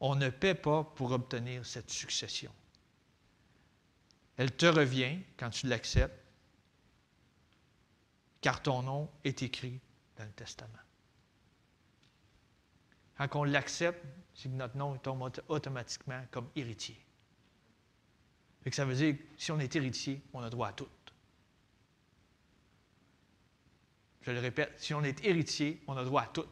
On 0.00 0.16
ne 0.16 0.28
paie 0.28 0.54
pas 0.54 0.82
pour 0.82 1.12
obtenir 1.12 1.64
cette 1.64 1.90
succession. 1.90 2.52
Elle 4.36 4.52
te 4.52 4.66
revient 4.66 5.20
quand 5.36 5.50
tu 5.50 5.66
l'acceptes, 5.68 6.20
car 8.40 8.60
ton 8.60 8.82
nom 8.82 9.10
est 9.24 9.42
écrit 9.42 9.80
dans 10.16 10.24
le 10.24 10.32
Testament. 10.32 10.85
Quand 13.18 13.40
on 13.40 13.44
l'accepte, 13.44 14.04
c'est 14.34 14.48
que 14.48 14.54
notre 14.54 14.76
nom 14.76 14.96
tombe 14.98 15.30
automatiquement 15.48 16.22
comme 16.30 16.48
héritier 16.54 17.06
ça 18.74 18.84
veut 18.84 18.94
dire 18.94 19.16
que 19.16 19.22
si 19.36 19.52
on 19.52 19.58
est 19.58 19.74
héritier, 19.76 20.22
on 20.32 20.42
a 20.42 20.50
droit 20.50 20.68
à 20.68 20.72
tout. 20.72 20.88
Je 24.22 24.32
le 24.32 24.40
répète, 24.40 24.72
si 24.78 24.92
on 24.92 25.04
est 25.04 25.24
héritier, 25.24 25.82
on 25.86 25.96
a 25.96 26.04
droit 26.04 26.22
à 26.22 26.26
tout. 26.26 26.46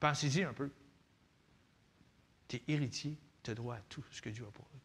Pensez-y 0.00 0.42
un 0.42 0.52
peu. 0.52 0.70
Tu 2.48 2.56
es 2.56 2.62
héritier, 2.66 3.16
tu 3.42 3.52
as 3.52 3.54
droit 3.54 3.76
à 3.76 3.80
tout 3.82 4.04
ce 4.10 4.20
que 4.20 4.30
Dieu 4.30 4.44
a 4.46 4.50
pourvu. 4.50 4.80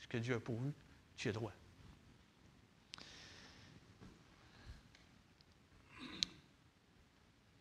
Ce 0.00 0.06
que 0.06 0.18
Dieu 0.18 0.34
a 0.34 0.40
pourvu, 0.40 0.72
tu 1.16 1.28
as 1.28 1.32
droit. 1.32 1.52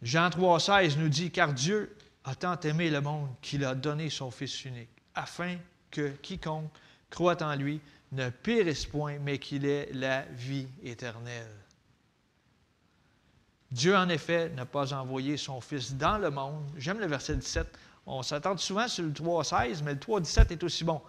Jean 0.02 0.30
3,16 0.30 0.98
nous 0.98 1.10
dit 1.10 1.32
Car 1.32 1.54
Dieu 1.54 1.96
a 2.24 2.36
tant 2.36 2.60
aimé 2.62 2.90
le 2.90 3.02
monde 3.02 3.30
qu'il 3.42 3.66
a 3.66 3.76
donné 3.76 4.10
son 4.10 4.32
Fils 4.32 4.64
unique, 4.66 4.90
afin 5.16 5.58
que 5.92 6.10
quiconque 6.22 6.72
croit 7.10 7.42
en 7.44 7.56
lui, 7.56 7.82
ne 8.12 8.30
périsse 8.30 8.86
point, 8.86 9.20
mais 9.20 9.38
qu'il 9.40 9.66
ait 9.66 9.90
la 9.94 10.22
vie 10.24 10.68
éternelle. 10.84 11.52
Dieu, 13.72 13.96
en 13.96 14.10
effet, 14.10 14.50
n'a 14.50 14.66
pas 14.66 14.94
envoyé 14.94 15.38
son 15.38 15.62
Fils 15.62 15.94
dans 15.94 16.18
le 16.18 16.32
monde. 16.32 16.66
J'aime 16.78 17.00
le 17.00 17.06
verset 17.06 17.36
17. 17.36 17.68
On 18.08 18.24
s'attend 18.24 18.58
souvent 18.58 18.88
sur 18.88 19.04
le 19.04 19.12
3.16, 19.12 19.84
mais 19.84 19.94
le 19.94 20.00
3.17 20.00 20.52
est 20.52 20.64
aussi 20.64 20.84
bon. 20.84 21.02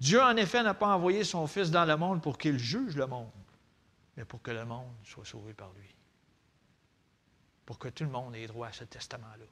Dieu, 0.00 0.20
en 0.20 0.36
effet, 0.36 0.62
n'a 0.62 0.74
pas 0.74 0.88
envoyé 0.88 1.22
son 1.22 1.46
Fils 1.46 1.70
dans 1.70 1.84
le 1.84 1.96
monde 1.96 2.20
pour 2.20 2.36
qu'il 2.36 2.58
juge 2.58 2.96
le 2.96 3.06
monde, 3.06 3.30
mais 4.16 4.24
pour 4.24 4.42
que 4.42 4.50
le 4.50 4.64
monde 4.64 4.90
soit 5.04 5.24
sauvé 5.24 5.52
par 5.52 5.72
lui. 5.74 5.93
Pour 7.66 7.78
que 7.78 7.88
tout 7.88 8.04
le 8.04 8.10
monde 8.10 8.34
ait 8.34 8.46
droit 8.46 8.68
à 8.68 8.72
ce 8.72 8.84
testament-là. 8.84 9.46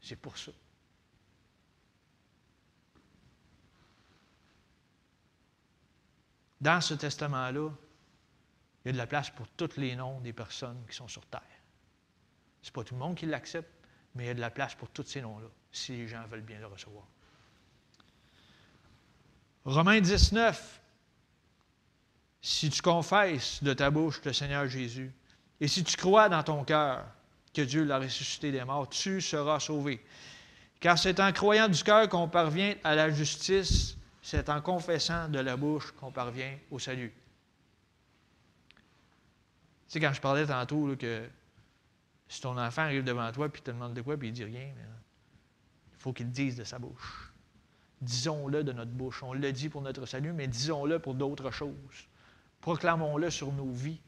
C'est 0.00 0.16
pour 0.16 0.36
ça. 0.36 0.52
Dans 6.60 6.80
ce 6.80 6.94
testament-là, 6.94 7.70
il 8.84 8.88
y 8.88 8.90
a 8.90 8.92
de 8.92 8.98
la 8.98 9.06
place 9.06 9.30
pour 9.30 9.48
tous 9.48 9.76
les 9.76 9.94
noms 9.96 10.20
des 10.20 10.32
personnes 10.32 10.84
qui 10.88 10.96
sont 10.96 11.08
sur 11.08 11.24
Terre. 11.26 11.42
Ce 12.62 12.68
n'est 12.68 12.72
pas 12.72 12.84
tout 12.84 12.94
le 12.94 13.00
monde 13.00 13.16
qui 13.16 13.26
l'accepte, 13.26 13.70
mais 14.14 14.24
il 14.24 14.26
y 14.26 14.30
a 14.30 14.34
de 14.34 14.40
la 14.40 14.50
place 14.50 14.74
pour 14.74 14.88
tous 14.90 15.04
ces 15.04 15.20
noms-là, 15.20 15.48
si 15.70 15.92
les 15.92 16.08
gens 16.08 16.26
veulent 16.26 16.42
bien 16.42 16.58
le 16.58 16.66
recevoir. 16.66 17.06
Romains 19.64 20.00
19. 20.00 20.80
Si 22.40 22.70
tu 22.70 22.82
confesses 22.82 23.62
de 23.62 23.74
ta 23.74 23.90
bouche 23.90 24.22
le 24.24 24.32
Seigneur 24.32 24.66
Jésus, 24.66 25.12
et 25.60 25.68
si 25.68 25.84
tu 25.84 25.96
crois 25.96 26.28
dans 26.28 26.42
ton 26.42 26.64
cœur 26.64 27.04
que 27.58 27.66
Dieu 27.66 27.82
l'a 27.82 27.98
ressuscité 27.98 28.52
des 28.52 28.64
morts, 28.64 28.88
tu 28.88 29.20
seras 29.20 29.58
sauvé. 29.58 30.00
Car 30.78 30.96
c'est 30.96 31.18
en 31.18 31.32
croyant 31.32 31.68
du 31.68 31.82
cœur 31.82 32.08
qu'on 32.08 32.28
parvient 32.28 32.74
à 32.84 32.94
la 32.94 33.10
justice 33.10 33.98
c'est 34.22 34.50
en 34.50 34.60
confessant 34.60 35.26
de 35.28 35.38
la 35.38 35.56
bouche 35.56 35.90
qu'on 35.92 36.12
parvient 36.12 36.54
au 36.70 36.78
salut. 36.78 37.14
Tu 38.68 38.74
sais, 39.88 40.00
quand 40.00 40.12
je 40.12 40.20
parlais 40.20 40.44
tantôt 40.44 40.94
que 40.96 41.26
si 42.28 42.42
ton 42.42 42.58
enfant 42.58 42.82
arrive 42.82 43.04
devant 43.04 43.32
toi 43.32 43.46
et 43.46 43.50
te 43.50 43.70
demande 43.70 43.94
de 43.94 44.02
quoi 44.02 44.18
puis 44.18 44.28
il 44.28 44.32
dit 44.32 44.44
rien, 44.44 44.66
il 44.66 45.98
faut 45.98 46.12
qu'il 46.12 46.28
dise 46.30 46.56
de 46.56 46.64
sa 46.64 46.78
bouche. 46.78 47.32
Disons-le 48.02 48.62
de 48.62 48.72
notre 48.72 48.90
bouche. 48.90 49.22
On 49.22 49.32
le 49.32 49.50
dit 49.50 49.70
pour 49.70 49.80
notre 49.80 50.04
salut, 50.04 50.34
mais 50.34 50.46
disons-le 50.46 50.98
pour 50.98 51.14
d'autres 51.14 51.50
choses. 51.50 52.06
Proclamons-le 52.60 53.30
sur 53.30 53.50
nos 53.50 53.70
vies. 53.70 54.00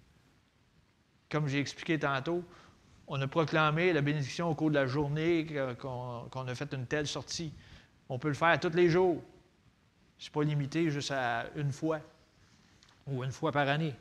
Comme 1.31 1.49
j'ai 1.49 1.61
expliqué 1.61 1.99
tantôt, 1.99 2.45
on 3.13 3.21
a 3.21 3.27
proclamé 3.27 3.93
la 3.93 4.03
bénédiction 4.03 4.49
au 4.49 4.55
cours 4.55 4.71
de 4.71 4.77
la 4.77 4.87
journée 4.87 5.45
qu'on 5.81 6.47
a 6.47 6.55
fait 6.55 6.73
une 6.73 6.87
telle 6.87 7.09
sortie. 7.09 7.53
On 8.09 8.21
peut 8.21 8.29
le 8.29 8.35
faire 8.35 8.59
tous 8.61 8.71
les 8.71 8.89
jours. 8.89 9.21
Ce 10.17 10.29
n'est 10.29 10.33
pas 10.33 10.45
limité 10.45 10.89
juste 10.93 11.11
à 11.11 11.47
une 11.57 11.73
fois 11.73 12.01
ou 13.09 13.25
une 13.25 13.33
fois 13.33 13.51
par 13.51 13.69
année. 13.69 13.97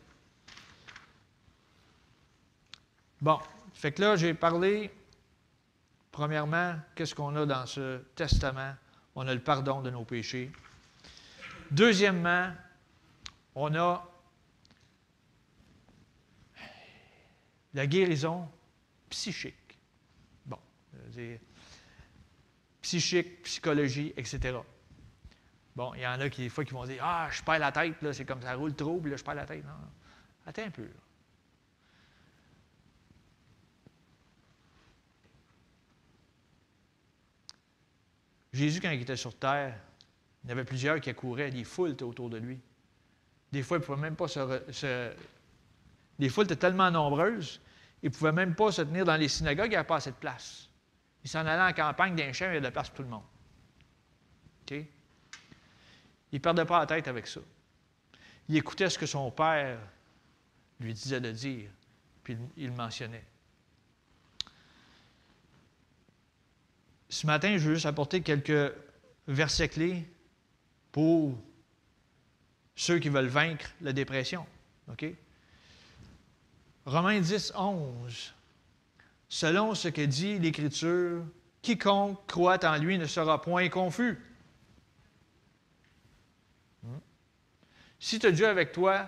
Bon, 3.19 3.39
fait 3.73 3.93
que 3.93 4.01
là, 4.01 4.15
j'ai 4.15 4.35
parlé, 4.35 4.91
premièrement, 6.11 6.75
qu'est-ce 6.93 7.15
qu'on 7.15 7.35
a 7.35 7.47
dans 7.47 7.65
ce 7.65 8.03
testament? 8.13 8.75
On 9.15 9.27
a 9.27 9.33
le 9.33 9.41
pardon 9.41 9.81
de 9.81 9.89
nos 9.89 10.05
péchés. 10.05 10.51
Deuxièmement, 11.71 12.51
on 13.55 13.73
a 13.73 14.07
la 17.73 17.87
guérison 17.87 18.47
psychique. 19.09 19.77
Bon, 20.45 20.59
psychique, 22.81 23.43
psychologie, 23.43 24.13
etc. 24.17 24.57
Bon, 25.75 25.93
il 25.93 26.01
y 26.01 26.07
en 26.07 26.19
a 26.19 26.29
qui, 26.29 26.41
des 26.41 26.49
fois, 26.49 26.65
qui 26.65 26.73
vont 26.73 26.85
dire 26.85 27.03
Ah, 27.03 27.29
je 27.31 27.41
perds 27.41 27.59
la 27.59 27.71
tête, 27.71 28.01
là, 28.01 28.13
c'est 28.13 28.25
comme 28.25 28.41
ça 28.41 28.53
roule 28.55 28.75
trop, 28.75 28.99
puis 28.99 29.11
là, 29.11 29.17
je 29.17 29.23
perds 29.23 29.35
la 29.35 29.45
tête. 29.45 29.63
Non, 29.63 29.71
non. 29.71 29.91
Attends 30.45 30.63
un 30.63 30.71
peu. 30.71 30.89
Jésus, 38.51 38.81
quand 38.81 38.89
il 38.89 39.01
était 39.01 39.15
sur 39.15 39.35
terre, 39.35 39.77
il 40.43 40.49
y 40.49 40.51
avait 40.51 40.63
plusieurs 40.63 40.99
qui 40.99 41.09
accouraient, 41.09 41.51
des 41.51 41.63
foules 41.63 41.95
autour 42.01 42.29
de 42.29 42.37
lui. 42.37 42.59
Des 43.51 43.63
fois, 43.63 43.77
il 43.77 43.81
ne 43.81 43.85
pouvait 43.85 44.01
même 44.01 44.15
pas 44.15 44.27
se, 44.27 45.13
Les 46.17 46.29
foules 46.29 46.45
étaient 46.45 46.55
tellement 46.55 46.89
nombreuses, 46.89 47.61
il 48.01 48.09
ne 48.09 48.15
pouvait 48.15 48.31
même 48.31 48.55
pas 48.55 48.71
se 48.71 48.81
tenir 48.81 49.05
dans 49.05 49.15
les 49.15 49.27
synagogues, 49.27 49.67
il 49.67 49.71
n'y 49.71 49.75
avait 49.75 49.87
pas 49.87 49.97
assez 49.97 50.11
de 50.11 50.15
place. 50.15 50.69
Il 51.23 51.29
s'en 51.29 51.45
allait 51.45 51.71
en 51.71 51.73
campagne 51.73 52.15
d'un 52.15 52.31
champ, 52.31 52.45
il 52.45 52.47
y 52.47 52.51
avait 52.51 52.59
de 52.59 52.65
la 52.65 52.71
place 52.71 52.89
pour 52.89 52.97
tout 52.97 53.03
le 53.03 53.09
monde. 53.09 53.23
OK? 54.63 54.77
Il 56.31 56.35
ne 56.35 56.39
perdait 56.39 56.65
pas 56.65 56.79
la 56.79 56.85
tête 56.85 57.07
avec 57.07 57.27
ça. 57.27 57.41
Il 58.47 58.55
écoutait 58.55 58.89
ce 58.89 58.97
que 58.97 59.05
son 59.05 59.29
père 59.31 59.79
lui 60.79 60.93
disait 60.93 61.19
de 61.19 61.31
dire, 61.31 61.69
puis 62.23 62.37
il 62.55 62.67
le 62.67 62.73
mentionnait. 62.73 63.25
Ce 67.09 67.25
matin, 67.25 67.57
je 67.57 67.67
veux 67.67 67.73
juste 67.73 67.87
apporter 67.87 68.21
quelques 68.21 68.73
versets 69.27 69.69
clés 69.69 70.07
pour 70.91 71.37
ceux 72.75 72.99
qui 72.99 73.09
veulent 73.09 73.27
vaincre 73.27 73.69
la 73.81 73.91
dépression. 73.91 74.45
OK? 74.89 75.05
Romains 76.89 77.21
10, 77.21 77.53
11. 77.55 78.33
Selon 79.27 79.75
ce 79.75 79.89
que 79.89 80.01
dit 80.01 80.39
l'Écriture, 80.39 81.23
quiconque 81.61 82.25
croit 82.25 82.65
en 82.65 82.77
lui 82.77 82.97
ne 82.97 83.05
sera 83.05 83.39
point 83.39 83.69
confus. 83.69 84.19
Hmm? 86.81 86.97
Si 87.99 88.17
tu 88.17 88.25
as 88.25 88.31
Dieu 88.31 88.47
avec 88.47 88.71
toi, 88.71 89.07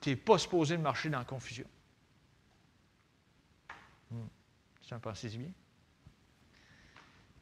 tu 0.00 0.10
n'es 0.10 0.16
pas 0.16 0.38
supposé 0.38 0.76
marcher 0.76 1.10
dans 1.10 1.18
la 1.18 1.24
confusion. 1.24 1.66
Hmm. 4.12 4.28
Tu 4.86 4.94
en 4.94 5.00
penses 5.00 5.24
bien? 5.24 5.50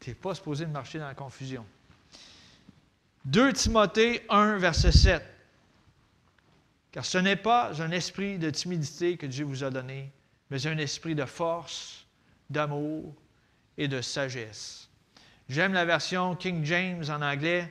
Tu 0.01 0.09
n'es 0.09 0.15
pas 0.15 0.35
supposé 0.35 0.65
marcher 0.65 0.99
dans 0.99 1.09
la 1.09 1.15
confusion. 1.15 1.67
2 3.27 3.53
Timothée 3.53 4.25
1, 4.31 4.57
verset 4.57 4.93
7. 4.93 5.36
Car 6.97 7.05
ce 7.05 7.19
n'est 7.19 7.37
pas 7.37 7.83
un 7.83 7.91
esprit 7.91 8.39
de 8.39 8.49
timidité 8.49 9.19
que 9.19 9.27
Dieu 9.27 9.45
vous 9.45 9.65
a 9.65 9.69
donné, 9.69 10.11
mais 10.49 10.67
un 10.67 10.79
esprit 10.79 11.15
de 11.15 11.27
force, 11.27 12.07
d'amour 12.49 13.15
et 13.77 13.87
de 13.87 14.01
sagesse. 14.01 14.89
J'aime 15.51 15.75
la 15.75 15.85
version 15.85 16.35
King 16.35 16.65
James 16.65 17.05
en 17.11 17.21
anglais. 17.21 17.71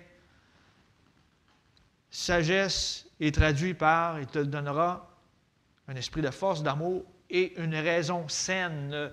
Sagesse 2.12 3.08
est 3.20 3.34
traduit 3.34 3.74
par 3.74 4.20
il 4.20 4.28
te 4.28 4.38
donnera 4.38 5.10
un 5.88 5.96
esprit 5.96 6.22
de 6.22 6.30
force, 6.30 6.62
d'amour 6.62 7.04
et 7.32 7.60
une 7.60 7.74
raison 7.74 8.28
saine 8.28 9.12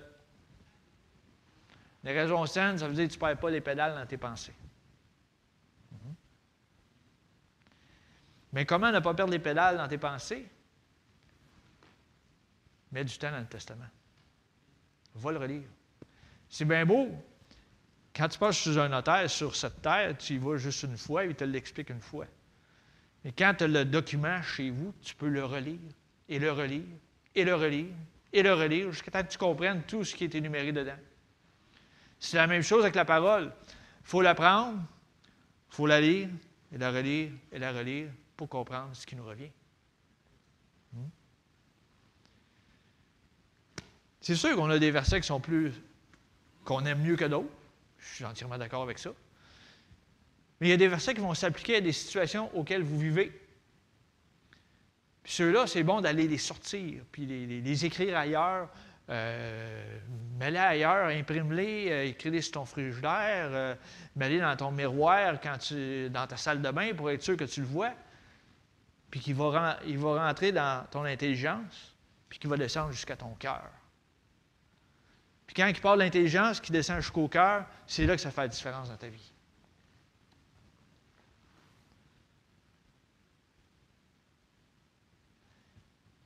les 2.03 2.11
raisons 2.11 2.45
saines, 2.45 2.77
ça 2.77 2.87
veut 2.87 2.93
dire 2.93 3.07
que 3.07 3.13
tu 3.13 3.17
ne 3.17 3.21
perds 3.21 3.37
pas 3.39 3.49
les 3.49 3.61
pédales 3.61 3.95
dans 3.95 4.05
tes 4.05 4.17
pensées. 4.17 4.53
Mais 8.53 8.65
comment 8.65 8.91
ne 8.91 8.99
pas 8.99 9.13
perdre 9.15 9.33
les 9.33 9.39
pédales 9.39 9.77
dans 9.77 9.87
tes 9.87 9.97
pensées? 9.97 10.47
Mets 12.91 13.03
du 13.03 13.17
temps 13.17 13.31
dans 13.31 13.39
le 13.39 13.47
Testament. 13.47 13.89
Va 15.15 15.31
le 15.31 15.39
relire. 15.39 15.67
C'est 16.47 16.65
bien 16.65 16.85
beau. 16.85 17.09
Quand 18.15 18.27
tu 18.27 18.37
passes 18.37 18.59
sur 18.59 18.79
un 18.79 18.89
notaire 18.89 19.27
sur 19.27 19.55
cette 19.55 19.81
terre, 19.81 20.15
tu 20.17 20.33
y 20.33 20.37
vas 20.37 20.57
juste 20.57 20.83
une 20.83 20.97
fois 20.97 21.25
et 21.25 21.29
il 21.29 21.35
te 21.35 21.43
l'explique 21.43 21.89
une 21.89 21.99
fois. 21.99 22.27
Mais 23.25 23.31
quand 23.31 23.55
tu 23.57 23.63
as 23.63 23.67
le 23.67 23.85
document 23.85 24.39
chez 24.43 24.69
vous, 24.69 24.93
tu 25.01 25.15
peux 25.15 25.29
le 25.29 25.43
relire 25.43 25.79
et 26.29 26.37
le 26.37 26.51
relire 26.51 26.85
et 27.33 27.43
le 27.43 27.55
relire 27.55 27.93
et 28.31 28.43
le 28.43 28.53
relire 28.53 28.91
jusqu'à 28.91 29.09
temps 29.09 29.23
que 29.23 29.31
tu 29.31 29.37
comprennes 29.39 29.81
tout 29.83 30.03
ce 30.03 30.13
qui 30.13 30.25
est 30.25 30.35
énuméré 30.35 30.71
dedans. 30.71 30.97
C'est 32.19 32.37
la 32.37 32.45
même 32.45 32.61
chose 32.61 32.83
avec 32.83 32.95
la 32.95 33.05
parole. 33.05 33.51
Il 34.01 34.07
faut 34.07 34.21
la 34.21 34.35
prendre, 34.35 34.77
il 34.77 35.75
faut 35.75 35.87
la 35.87 35.99
lire, 35.99 36.29
et 36.71 36.77
la 36.77 36.91
relire, 36.91 37.31
et 37.51 37.59
la 37.59 37.71
relire 37.71 38.09
pour 38.35 38.49
comprendre 38.49 38.95
ce 38.95 39.05
qui 39.05 39.15
nous 39.15 39.25
revient. 39.25 39.51
Hmm? 40.93 41.07
C'est 44.21 44.35
sûr 44.35 44.55
qu'on 44.55 44.69
a 44.69 44.79
des 44.79 44.91
versets 44.91 45.21
qui 45.21 45.27
sont 45.27 45.39
plus. 45.39 45.73
qu'on 46.65 46.85
aime 46.85 47.01
mieux 47.01 47.15
que 47.15 47.25
d'autres. 47.25 47.49
Je 47.97 48.15
suis 48.15 48.25
entièrement 48.25 48.57
d'accord 48.57 48.83
avec 48.83 48.99
ça. 48.99 49.11
Mais 50.59 50.67
il 50.67 50.69
y 50.69 50.73
a 50.73 50.77
des 50.77 50.87
versets 50.87 51.13
qui 51.13 51.21
vont 51.21 51.33
s'appliquer 51.33 51.77
à 51.77 51.81
des 51.81 51.91
situations 51.91 52.55
auxquelles 52.55 52.83
vous 52.83 52.99
vivez. 52.99 53.31
Puis 55.23 55.33
ceux-là, 55.33 55.67
c'est 55.67 55.83
bon 55.83 56.01
d'aller 56.01 56.27
les 56.27 56.37
sortir, 56.37 57.01
puis 57.11 57.25
les 57.25 57.85
écrire 57.85 58.17
ailleurs, 58.17 58.69
euh, 59.09 59.99
mets-les 60.39 60.57
ailleurs, 60.57 61.07
imprime-les, 61.07 61.91
euh, 61.91 62.05
écris-les 62.05 62.41
sur 62.41 62.53
ton 62.53 62.65
frigidaire, 62.65 63.49
euh, 63.51 63.75
mets-les 64.15 64.39
dans 64.39 64.55
ton 64.55 64.71
miroir 64.71 65.41
quand 65.41 65.57
tu, 65.57 66.09
dans 66.09 66.25
ta 66.25 66.37
salle 66.37 66.61
de 66.61 66.71
bain 66.71 66.93
pour 66.93 67.11
être 67.11 67.21
sûr 67.21 67.35
que 67.35 67.43
tu 67.43 67.61
le 67.61 67.67
vois, 67.67 67.91
puis 69.13 69.19
qu'il 69.19 69.35
va, 69.35 69.77
il 69.85 69.99
va 69.99 70.25
rentrer 70.25 70.51
dans 70.51 70.87
ton 70.89 71.03
intelligence, 71.03 71.95
puis 72.27 72.39
qu'il 72.39 72.49
va 72.49 72.57
descendre 72.57 72.91
jusqu'à 72.91 73.15
ton 73.15 73.35
cœur. 73.35 73.69
Puis 75.45 75.53
quand 75.53 75.67
il 75.67 75.79
parle 75.79 75.99
d'intelligence 75.99 76.59
qui 76.59 76.71
descend 76.71 76.99
jusqu'au 76.99 77.27
cœur, 77.27 77.67
c'est 77.85 78.07
là 78.07 78.15
que 78.15 78.21
ça 78.23 78.31
fait 78.31 78.41
la 78.41 78.47
différence 78.47 78.89
dans 78.89 78.97
ta 78.97 79.09
vie. 79.09 79.31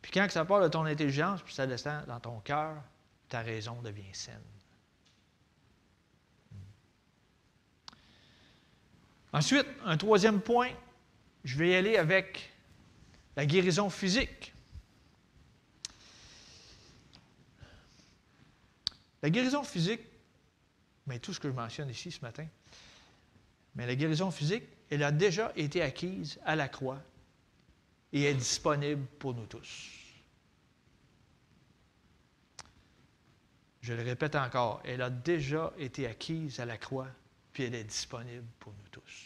Puis 0.01 0.11
quand 0.13 0.31
ça 0.31 0.45
parle 0.45 0.63
de 0.63 0.69
ton 0.69 0.85
intelligence, 0.85 1.41
puis 1.41 1.53
ça 1.53 1.67
descend 1.67 2.05
dans 2.05 2.21
ton 2.21 2.39
cœur, 2.39 2.81
ta 3.27 3.41
raison 3.41 3.81
devient 3.81 4.13
saine. 4.13 4.39
Ensuite, 9.33 9.67
un 9.83 9.97
troisième 9.97 10.39
point, 10.39 10.69
je 11.43 11.57
vais 11.57 11.71
y 11.71 11.75
aller 11.75 11.97
avec 11.97 12.53
la 13.37 13.45
guérison 13.45 13.89
physique. 13.91 14.51
La 19.21 19.29
guérison 19.29 19.63
physique, 19.63 20.01
mais 21.05 21.19
tout 21.19 21.33
ce 21.33 21.39
que 21.39 21.47
je 21.47 21.53
mentionne 21.53 21.89
ici 21.89 22.11
ce 22.11 22.21
matin, 22.21 22.47
mais 23.75 23.85
la 23.85 23.95
guérison 23.95 24.31
physique, 24.31 24.63
elle 24.89 25.03
a 25.03 25.11
déjà 25.11 25.53
été 25.55 25.83
acquise 25.83 26.39
à 26.45 26.55
la 26.55 26.67
croix 26.67 26.99
et 28.11 28.23
est 28.23 28.33
disponible 28.33 29.05
pour 29.19 29.35
nous 29.35 29.45
tous. 29.45 29.91
Je 33.81 33.93
le 33.93 34.01
répète 34.01 34.35
encore, 34.35 34.81
elle 34.83 35.01
a 35.01 35.11
déjà 35.11 35.73
été 35.77 36.07
acquise 36.07 36.59
à 36.59 36.65
la 36.65 36.77
croix, 36.77 37.07
puis 37.53 37.63
elle 37.63 37.75
est 37.75 37.83
disponible 37.83 38.47
pour 38.59 38.73
nous 38.73 38.89
tous. 38.89 39.25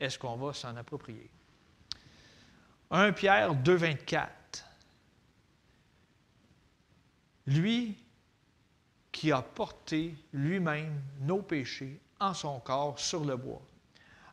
Est-ce 0.00 0.18
qu'on 0.18 0.36
va 0.36 0.52
s'en 0.52 0.74
approprier? 0.76 1.30
1 2.90 3.12
Pierre 3.12 3.54
2, 3.54 3.74
24. 3.74 4.64
Lui 7.46 7.96
qui 9.12 9.32
a 9.32 9.42
porté 9.42 10.14
lui-même 10.32 11.00
nos 11.20 11.42
péchés 11.42 12.00
en 12.20 12.34
son 12.34 12.60
corps 12.60 12.98
sur 12.98 13.24
le 13.24 13.36
bois, 13.36 13.62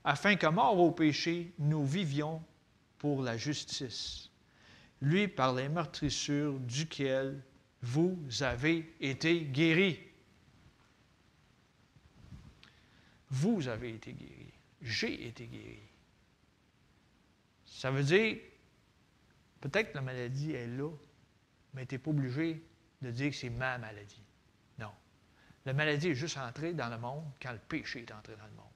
afin 0.03 0.35
que, 0.35 0.47
mort 0.47 0.77
au 0.77 0.91
péché, 0.91 1.53
nous 1.57 1.85
vivions 1.85 2.43
pour 2.97 3.23
la 3.23 3.37
justice. 3.37 4.29
Lui, 5.01 5.27
par 5.27 5.53
les 5.53 5.69
meurtrissures 5.69 6.59
duquel 6.59 7.41
vous 7.81 8.17
avez 8.41 8.93
été 8.99 9.41
guéri. 9.41 9.99
Vous 13.29 13.67
avez 13.67 13.95
été 13.95 14.13
guéri. 14.13 14.53
J'ai 14.81 15.27
été 15.27 15.47
guéri. 15.47 15.92
Ça 17.83 17.91
veut 17.91 18.03
dire, 18.03 18.37
peut-être 19.59 19.91
que 19.91 19.95
la 19.95 20.01
maladie 20.01 20.53
est 20.53 20.67
là, 20.67 20.89
mais 21.73 21.85
tu 21.85 21.95
n'es 21.95 21.99
pas 21.99 22.11
obligé 22.11 22.63
de 23.01 23.11
dire 23.11 23.29
que 23.29 23.35
c'est 23.35 23.49
ma 23.49 23.77
maladie. 23.77 24.23
Non. 24.79 24.93
La 25.65 25.73
maladie 25.73 26.07
est 26.07 26.15
juste 26.15 26.37
entrée 26.37 26.73
dans 26.73 26.87
le 26.87 26.97
monde 26.97 27.25
quand 27.41 27.51
le 27.51 27.57
péché 27.57 28.03
est 28.03 28.11
entré 28.13 28.37
dans 28.37 28.45
le 28.45 28.53
monde. 28.53 28.71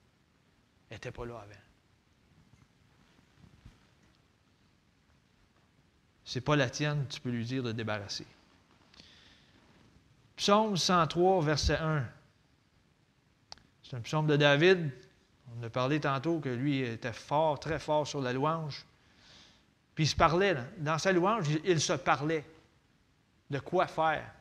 Elle 0.89 0.95
n'était 0.95 1.13
pas 1.13 1.25
là 1.25 1.39
avant. 1.39 1.53
Ce 6.25 6.37
n'est 6.37 6.43
pas 6.43 6.57
la 6.57 6.69
tienne, 6.69 7.07
tu 7.07 7.21
peux 7.21 7.29
lui 7.29 7.45
dire 7.45 7.63
de 7.63 7.71
débarrasser. 7.71 8.27
Psaume 10.35 10.75
103, 10.75 11.45
verset 11.45 11.77
1. 11.77 12.05
C'est 13.83 13.95
un 13.95 14.01
psaume 14.01 14.27
de 14.27 14.35
David. 14.35 14.91
On 15.57 15.63
a 15.63 15.69
parlé 15.69 16.01
tantôt 16.01 16.41
que 16.41 16.49
lui 16.49 16.81
était 16.81 17.13
fort, 17.13 17.57
très 17.57 17.79
fort 17.79 18.05
sur 18.05 18.19
la 18.19 18.33
louange. 18.33 18.85
Puis 19.97 20.03
il 20.03 20.07
se 20.09 20.15
parlait, 20.15 20.55
dans 20.77 20.99
sa 20.99 21.11
louange, 21.11 21.47
il 21.65 21.81
se 21.81 21.93
parlait 21.93 22.45
de 23.49 23.57
quoi 23.57 23.87
faire. 23.87 24.31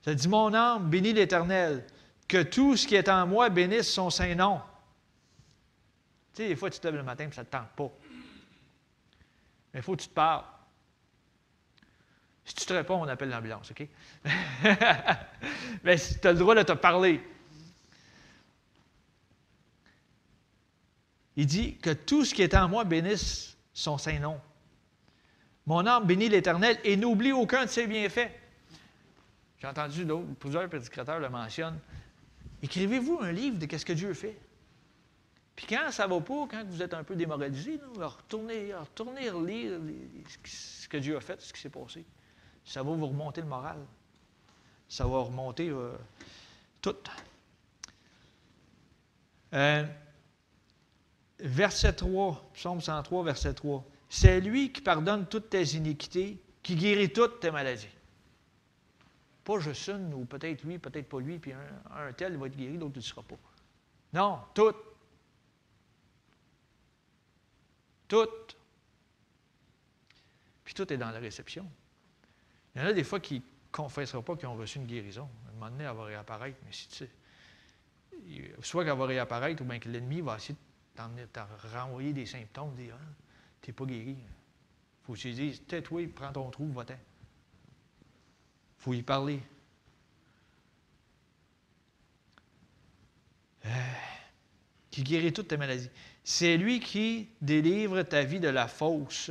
Ça 0.00 0.14
dit 0.14 0.28
Mon 0.28 0.54
âme 0.54 0.88
bénit 0.88 1.12
l'Éternel, 1.12 1.84
que 2.28 2.44
tout 2.44 2.76
ce 2.76 2.86
qui 2.86 2.94
est 2.94 3.08
en 3.08 3.26
moi 3.26 3.48
bénisse 3.48 3.92
son 3.92 4.10
saint 4.10 4.32
nom. 4.36 4.60
Tu 6.32 6.42
sais, 6.42 6.48
des 6.50 6.54
fois, 6.54 6.70
tu 6.70 6.78
te 6.78 6.86
lèves 6.86 6.94
le 6.94 7.02
matin 7.02 7.26
et 7.26 7.32
ça 7.32 7.40
ne 7.40 7.46
te 7.46 7.50
tente 7.50 7.70
pas. 7.70 7.90
Mais 9.74 9.80
il 9.80 9.82
faut 9.82 9.96
que 9.96 10.02
tu 10.02 10.08
te 10.08 10.14
parles. 10.14 10.44
Si 12.44 12.54
tu 12.54 12.64
te 12.64 12.72
réponds, 12.72 13.00
on 13.00 13.08
appelle 13.08 13.30
l'ambulance, 13.30 13.72
OK? 13.72 13.88
Mais 15.82 15.96
tu 15.96 16.28
as 16.28 16.32
le 16.32 16.38
droit 16.38 16.54
de 16.54 16.62
te 16.62 16.74
parler. 16.74 17.20
Il 21.34 21.46
dit 21.46 21.76
que 21.78 21.90
tout 21.90 22.24
ce 22.24 22.32
qui 22.32 22.42
est 22.42 22.54
en 22.54 22.68
moi 22.68 22.84
bénisse 22.84 23.56
son 23.72 23.98
Saint-Nom. 23.98 24.40
Mon 25.66 25.86
âme 25.86 26.06
bénit 26.06 26.28
l'Éternel 26.28 26.78
et 26.84 26.96
n'oublie 26.96 27.32
aucun 27.32 27.64
de 27.64 27.70
ses 27.70 27.86
bienfaits. 27.86 28.30
J'ai 29.58 29.66
entendu 29.68 30.06
plusieurs 30.40 30.68
prédicateurs 30.68 31.20
le 31.20 31.28
mentionnent. 31.28 31.78
Écrivez-vous 32.62 33.20
un 33.22 33.30
livre 33.30 33.58
de 33.58 33.66
qu'est-ce 33.66 33.86
que 33.86 33.92
Dieu 33.92 34.12
fait? 34.12 34.36
Puis 35.54 35.66
quand 35.66 35.90
ça 35.90 36.06
ne 36.06 36.14
va 36.14 36.20
pas, 36.20 36.46
quand 36.50 36.64
vous 36.66 36.82
êtes 36.82 36.94
un 36.94 37.04
peu 37.04 37.14
démoralisé, 37.14 37.78
retournez, 37.96 38.74
retournez 38.74 39.30
lire 39.46 39.78
ce 40.44 40.88
que 40.88 40.96
Dieu 40.96 41.16
a 41.16 41.20
fait, 41.20 41.40
ce 41.40 41.52
qui 41.52 41.60
s'est 41.60 41.68
passé. 41.68 42.04
Ça 42.64 42.82
va 42.82 42.92
vous 42.92 43.06
remonter 43.06 43.40
le 43.40 43.46
moral. 43.46 43.78
Ça 44.88 45.04
va 45.04 45.18
remonter 45.20 45.68
euh, 45.68 45.92
tout. 46.80 46.96
Euh, 49.54 49.84
verset 51.38 51.92
3, 51.92 52.50
psaume 52.54 52.80
103, 52.80 53.24
verset 53.24 53.54
3. 53.54 53.84
C'est 54.14 54.42
lui 54.42 54.70
qui 54.70 54.82
pardonne 54.82 55.26
toutes 55.26 55.48
tes 55.48 55.64
iniquités, 55.74 56.38
qui 56.62 56.76
guérit 56.76 57.10
toutes 57.10 57.40
tes 57.40 57.50
maladies. 57.50 57.88
Pas 59.42 59.58
juste 59.58 59.88
une, 59.88 60.12
ou 60.12 60.26
peut-être 60.26 60.64
lui, 60.64 60.78
peut-être 60.78 61.08
pas 61.08 61.18
lui, 61.18 61.38
puis 61.38 61.54
un, 61.54 62.12
tel 62.12 62.36
va 62.36 62.46
être 62.48 62.54
guéri, 62.54 62.76
l'autre 62.76 62.96
ne 62.96 63.00
sera 63.00 63.22
pas. 63.22 63.38
Non, 64.12 64.40
toutes. 64.52 64.76
Toutes. 68.06 68.54
Puis 70.62 70.74
tout 70.74 70.92
est 70.92 70.98
dans 70.98 71.10
la 71.10 71.18
réception. 71.18 71.66
Il 72.74 72.82
y 72.82 72.84
en 72.84 72.88
a 72.88 72.92
des 72.92 73.04
fois 73.04 73.18
qui 73.18 73.36
ne 73.36 73.40
confesseront 73.72 74.22
pas 74.22 74.36
qu'ils 74.36 74.48
ont 74.48 74.56
reçu 74.56 74.76
une 74.76 74.86
guérison. 74.86 75.26
À 75.46 75.48
un 75.48 75.52
moment 75.54 75.70
donné, 75.70 75.84
elle 75.84 75.96
va 75.96 76.04
réapparaître, 76.04 76.58
mais 76.66 76.72
si 76.72 76.86
tu 76.88 76.96
sais, 76.96 77.10
soit 78.60 78.84
qu'elle 78.84 78.98
va 78.98 79.06
réapparaître, 79.06 79.62
ou 79.62 79.64
bien 79.64 79.78
que 79.78 79.88
l'ennemi 79.88 80.20
va 80.20 80.36
essayer 80.36 80.54
de 80.98 81.24
t'en 81.32 81.46
renvoyer 81.72 82.12
des 82.12 82.26
symptômes, 82.26 82.74
dire 82.74 82.94
ah, 83.00 83.22
tu 83.62 83.70
n'es 83.70 83.74
pas 83.74 83.86
guéri. 83.86 84.16
Il 84.18 85.04
faut 85.04 85.14
que 85.14 85.56
tais-toi, 85.66 86.08
prends 86.14 86.32
ton 86.32 86.50
trou, 86.50 86.70
va-t'en. 86.72 86.94
Il 86.94 86.98
faut 88.82 88.92
y 88.92 89.02
parler. 89.02 89.40
Euh, 93.64 93.68
qui 94.90 95.04
guérit 95.04 95.32
toutes 95.32 95.48
tes 95.48 95.56
maladies. 95.56 95.90
C'est 96.24 96.56
lui 96.56 96.80
qui 96.80 97.28
délivre 97.40 98.02
ta 98.02 98.24
vie 98.24 98.40
de 98.40 98.48
la 98.48 98.66
fausse, 98.66 99.30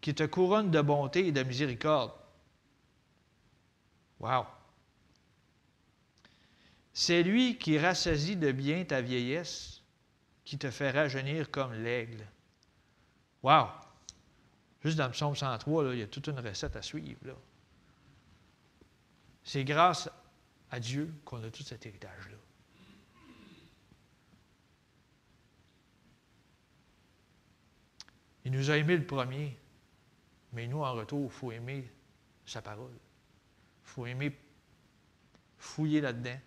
qui 0.00 0.14
te 0.14 0.24
couronne 0.24 0.70
de 0.70 0.80
bonté 0.80 1.26
et 1.26 1.32
de 1.32 1.42
miséricorde. 1.42 2.12
Wow! 4.20 4.44
C'est 6.92 7.22
lui 7.22 7.58
qui 7.58 7.78
rassasie 7.78 8.36
de 8.36 8.52
bien 8.52 8.84
ta 8.84 9.00
vieillesse, 9.00 9.82
qui 10.44 10.58
te 10.58 10.70
fait 10.70 10.90
rajeunir 10.90 11.50
comme 11.50 11.72
l'aigle. 11.72 12.24
Wow! 13.44 13.68
Juste 14.82 14.96
dans 14.96 15.04
le 15.04 15.12
psaume 15.12 15.36
103, 15.36 15.92
il 15.92 15.98
y 15.98 16.02
a 16.02 16.06
toute 16.06 16.28
une 16.28 16.40
recette 16.40 16.76
à 16.76 16.82
suivre. 16.82 17.36
C'est 19.42 19.64
grâce 19.64 20.08
à 20.70 20.80
Dieu 20.80 21.12
qu'on 21.26 21.44
a 21.44 21.50
tout 21.50 21.62
cet 21.62 21.84
héritage-là. 21.84 22.38
Il 28.46 28.52
nous 28.52 28.70
a 28.70 28.78
aimé 28.78 28.96
le 28.96 29.06
premier, 29.06 29.58
mais 30.52 30.66
nous, 30.66 30.82
en 30.82 30.94
retour, 30.94 31.30
il 31.30 31.30
faut 31.30 31.52
aimer 31.52 31.90
sa 32.46 32.62
parole. 32.62 32.92
Il 32.92 33.90
faut 33.90 34.06
aimer 34.06 34.38
fouiller 35.58 36.00
là-dedans. 36.00 36.38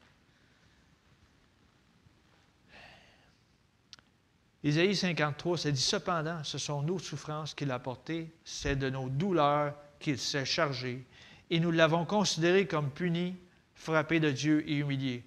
Isaïe 4.68 4.98
53, 4.98 5.58
ça 5.58 5.72
dit 5.72 5.82
Cependant, 5.82 6.44
ce 6.44 6.58
sont 6.58 6.82
nos 6.82 7.00
souffrances 7.00 7.54
qu'il 7.54 7.72
a 7.72 7.80
portées, 7.80 8.30
c'est 8.44 8.76
de 8.76 8.90
nos 8.90 9.08
douleurs 9.08 9.74
qu'il 9.98 10.20
s'est 10.20 10.44
chargé, 10.44 11.06
et 11.50 11.62
nous 11.62 11.72
l'avons 11.72 12.04
considéré 12.04 12.68
comme 12.68 12.92
puni, 12.92 13.38
frappé 13.76 14.20
de 14.20 14.30
Dieu 14.30 14.70
et 14.70 14.76
humilié. 14.76 15.24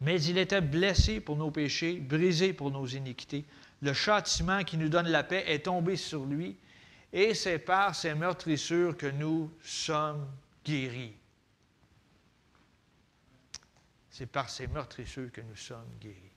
Mais 0.00 0.22
il 0.22 0.38
était 0.38 0.60
blessé 0.60 1.18
pour 1.18 1.34
nos 1.34 1.50
péchés, 1.50 1.98
brisé 1.98 2.52
pour 2.52 2.70
nos 2.70 2.86
iniquités. 2.86 3.44
Le 3.82 3.92
châtiment 3.92 4.62
qui 4.62 4.76
nous 4.76 4.88
donne 4.88 5.08
la 5.08 5.24
paix 5.24 5.42
est 5.48 5.64
tombé 5.64 5.96
sur 5.96 6.24
lui, 6.24 6.56
et 7.12 7.34
c'est 7.34 7.58
par 7.58 7.96
ses 7.96 8.14
meurtrissures 8.14 8.96
que 8.96 9.06
nous 9.06 9.50
sommes 9.60 10.24
guéris. 10.64 11.16
C'est 14.08 14.26
par 14.26 14.48
ses 14.50 14.68
meurtrissures 14.68 15.32
que 15.32 15.40
nous 15.40 15.56
sommes 15.56 15.90
guéris. 16.00 16.35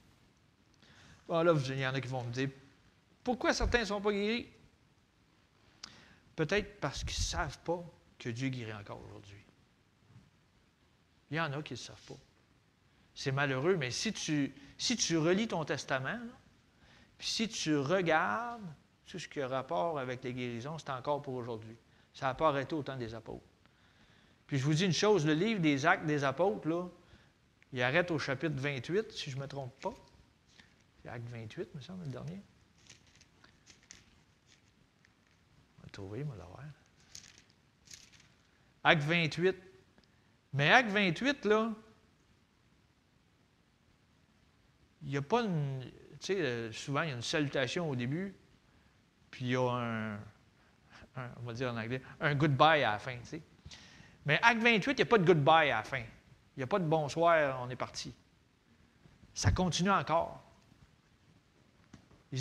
Bon, 1.30 1.44
là, 1.44 1.54
il 1.54 1.80
y 1.80 1.86
en 1.86 1.94
a 1.94 2.02
qui 2.02 2.08
vont 2.08 2.24
me 2.24 2.32
dire 2.32 2.50
pourquoi 3.24 3.54
certains 3.54 3.82
ne 3.82 3.86
sont 3.86 4.02
pas 4.02 4.12
guéris? 4.12 4.48
Peut-être 6.36 6.80
parce 6.80 7.04
qu'ils 7.04 7.20
ne 7.20 7.24
savent 7.24 7.60
pas 7.60 7.84
que 8.18 8.30
Dieu 8.30 8.50
guérit 8.50 8.74
encore 8.74 9.00
aujourd'hui. 9.06 9.38
Il 11.30 11.38
y 11.38 11.40
en 11.40 11.54
a 11.54 11.62
qui 11.62 11.74
ne 11.74 11.78
le 11.78 11.84
savent 11.84 12.02
pas. 12.08 12.18
C'est 13.14 13.32
malheureux, 13.32 13.78
mais 13.78 13.92
si 13.92 14.12
tu, 14.12 14.56
si 14.76 14.98
tu 14.98 15.18
relis 15.18 15.48
ton 15.48 15.64
testament, 15.66 16.20
puis 17.20 17.28
si 17.28 17.48
tu 17.48 17.78
regardes 17.78 18.66
tout 19.06 19.20
ce 19.20 19.28
qui 19.28 19.40
a 19.40 19.48
rapport 19.48 20.00
avec 20.00 20.24
les 20.24 20.34
guérisons, 20.34 20.80
c'est 20.80 20.90
encore 20.90 21.22
pour 21.22 21.36
aujourd'hui. 21.36 21.76
Ça 22.12 22.26
n'a 22.26 22.34
pas 22.34 22.48
arrêté 22.48 22.74
au 22.74 22.82
temps 22.82 22.98
des 22.98 23.14
apôtres. 23.14 23.46
Puis 24.48 24.58
je 24.58 24.64
vous 24.64 24.74
dis 24.74 24.86
une 24.86 24.94
chose, 24.94 25.28
le 25.28 25.34
livre 25.34 25.60
des 25.62 25.86
actes 25.86 26.08
des 26.08 26.24
apôtres, 26.24 26.68
là, 26.68 26.88
il 27.72 27.84
arrête 27.84 28.10
au 28.10 28.18
chapitre 28.18 28.56
28, 28.56 29.12
si 29.12 29.30
je 29.30 29.36
ne 29.36 29.42
me 29.42 29.48
trompe 29.48 29.80
pas. 29.80 29.94
C'est 31.02 31.10
acte 31.10 31.30
28, 31.30 31.76
me 31.76 31.82
semble, 31.82 32.04
le 32.04 32.12
dernier. 32.12 32.42
On 35.78 35.84
va 35.84 35.90
trouver, 35.92 36.24
on 36.24 36.30
va 36.30 36.36
l'avoir. 36.38 36.64
Acte 38.84 39.04
28. 39.04 39.56
Mais 40.54 40.72
acte 40.72 40.90
28, 40.90 41.46
là, 41.46 41.72
il 45.04 45.10
n'y 45.10 45.18
a 45.18 45.22
pas 45.22 45.44
une. 45.44 45.82
Tu 46.20 46.34
sais, 46.34 46.42
euh, 46.42 46.72
souvent, 46.72 47.04
il 47.04 47.10
y 47.10 47.12
a 47.12 47.16
une 47.16 47.22
salutation 47.22 47.90
au 47.90 47.96
début, 47.96 48.36
puis 49.32 49.46
il 49.46 49.52
y 49.52 49.56
a 49.56 49.62
un, 49.62 50.20
on 51.16 51.46
va 51.46 51.54
dire 51.54 51.72
en 51.72 51.78
anglais, 51.78 52.02
un 52.20 52.36
goodbye 52.36 52.84
à 52.84 52.94
la 52.94 53.00
fin, 53.00 53.18
tu 53.20 53.26
sais. 53.26 53.42
Mais 54.26 54.40
acte 54.42 54.62
28, 54.62 54.92
il 54.92 54.96
n'y 54.96 55.02
a 55.02 55.06
pas 55.06 55.18
de 55.18 55.26
goodbye 55.26 55.72
à 55.72 55.78
la 55.78 55.84
fin. 55.84 56.00
Il 56.00 56.60
n'y 56.60 56.64
a 56.64 56.68
pas 56.68 56.80
de 56.80 56.86
bonsoir, 56.86 57.62
on 57.62 57.70
est 57.70 57.76
parti. 57.76 58.14
Ça 59.34 59.52
continue 59.52 59.92
encore. 59.92 60.44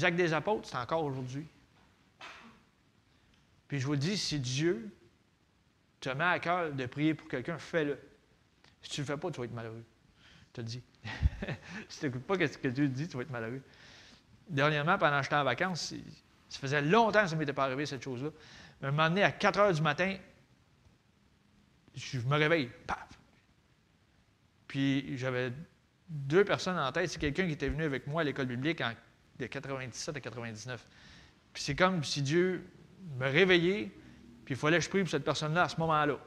Actes 0.03 0.17
des 0.17 0.33
apôtres, 0.33 0.69
c'est 0.69 0.77
encore 0.77 1.05
aujourd'hui. 1.05 1.47
Puis 3.69 3.81
je 3.81 3.87
vous 3.87 3.97
dis, 3.97 4.17
si 4.17 4.39
Dieu 4.39 4.91
te 6.01 6.09
met 6.11 6.25
à 6.25 6.39
cœur 6.39 6.73
de 6.73 6.87
prier 6.87 7.15
pour 7.15 7.29
quelqu'un, 7.29 7.59
fais-le. 7.59 7.99
Si 8.83 8.91
tu 8.91 9.01
ne 9.01 9.07
le 9.07 9.13
fais 9.13 9.19
pas, 9.19 9.31
tu 9.31 9.39
vas 9.39 9.45
être 9.45 9.55
malheureux. 9.55 9.85
Je 10.49 10.53
te 10.53 10.61
le 10.61 10.67
dis. 10.67 10.83
si 11.89 12.01
tu 12.01 12.07
n'écoutes 12.07 12.25
pas 12.25 12.35
ce 12.35 12.59
que 12.59 12.69
Dieu 12.69 12.89
dit, 12.89 13.09
tu 13.09 13.17
vas 13.17 13.23
être 13.23 13.31
malheureux. 13.31 13.63
Dernièrement, 14.49 14.97
pendant 14.99 15.19
que 15.19 15.25
j'étais 15.25 15.37
en 15.37 15.45
vacances, 15.45 15.95
ça 16.49 16.59
faisait 16.59 16.81
longtemps 16.81 17.23
que 17.23 17.29
ça 17.29 17.35
ne 17.35 17.41
m'était 17.41 17.53
pas 17.53 17.65
arrivé, 17.65 17.85
cette 17.85 18.03
chose-là. 18.03 18.31
Un 18.83 18.91
moment 18.91 19.09
donné, 19.09 19.23
à 19.23 19.33
4 19.33 19.59
heures 19.59 19.73
du 19.73 19.83
matin, 19.83 20.17
je 21.95 22.21
me 22.21 22.37
réveille, 22.37 22.71
paf! 22.87 23.09
Puis 24.69 25.17
j'avais 25.19 25.53
deux 26.09 26.45
personnes 26.45 26.79
en 26.79 26.93
tête. 26.93 27.11
C'est 27.11 27.19
quelqu'un 27.19 27.47
qui 27.47 27.53
était 27.53 27.69
venu 27.69 27.85
avec 27.85 28.07
moi 28.07 28.23
à 28.23 28.25
l'école 28.25 28.47
biblique 28.47 28.81
en 28.81 28.93
de 29.39 29.47
97 29.47 30.17
à 30.17 30.21
99. 30.21 30.87
Puis 31.53 31.63
c'est 31.63 31.75
comme 31.75 32.05
si 32.05 32.23
Dieu 32.23 32.65
me 33.19 33.27
réveillait, 33.27 33.91
puis 34.45 34.55
il 34.55 34.57
fallait 34.57 34.79
que 34.79 34.85
je 34.85 34.89
prie 34.89 35.01
pour 35.01 35.11
cette 35.11 35.25
personne-là 35.25 35.65
à 35.65 35.69
ce 35.69 35.77
moment-là. 35.79 36.19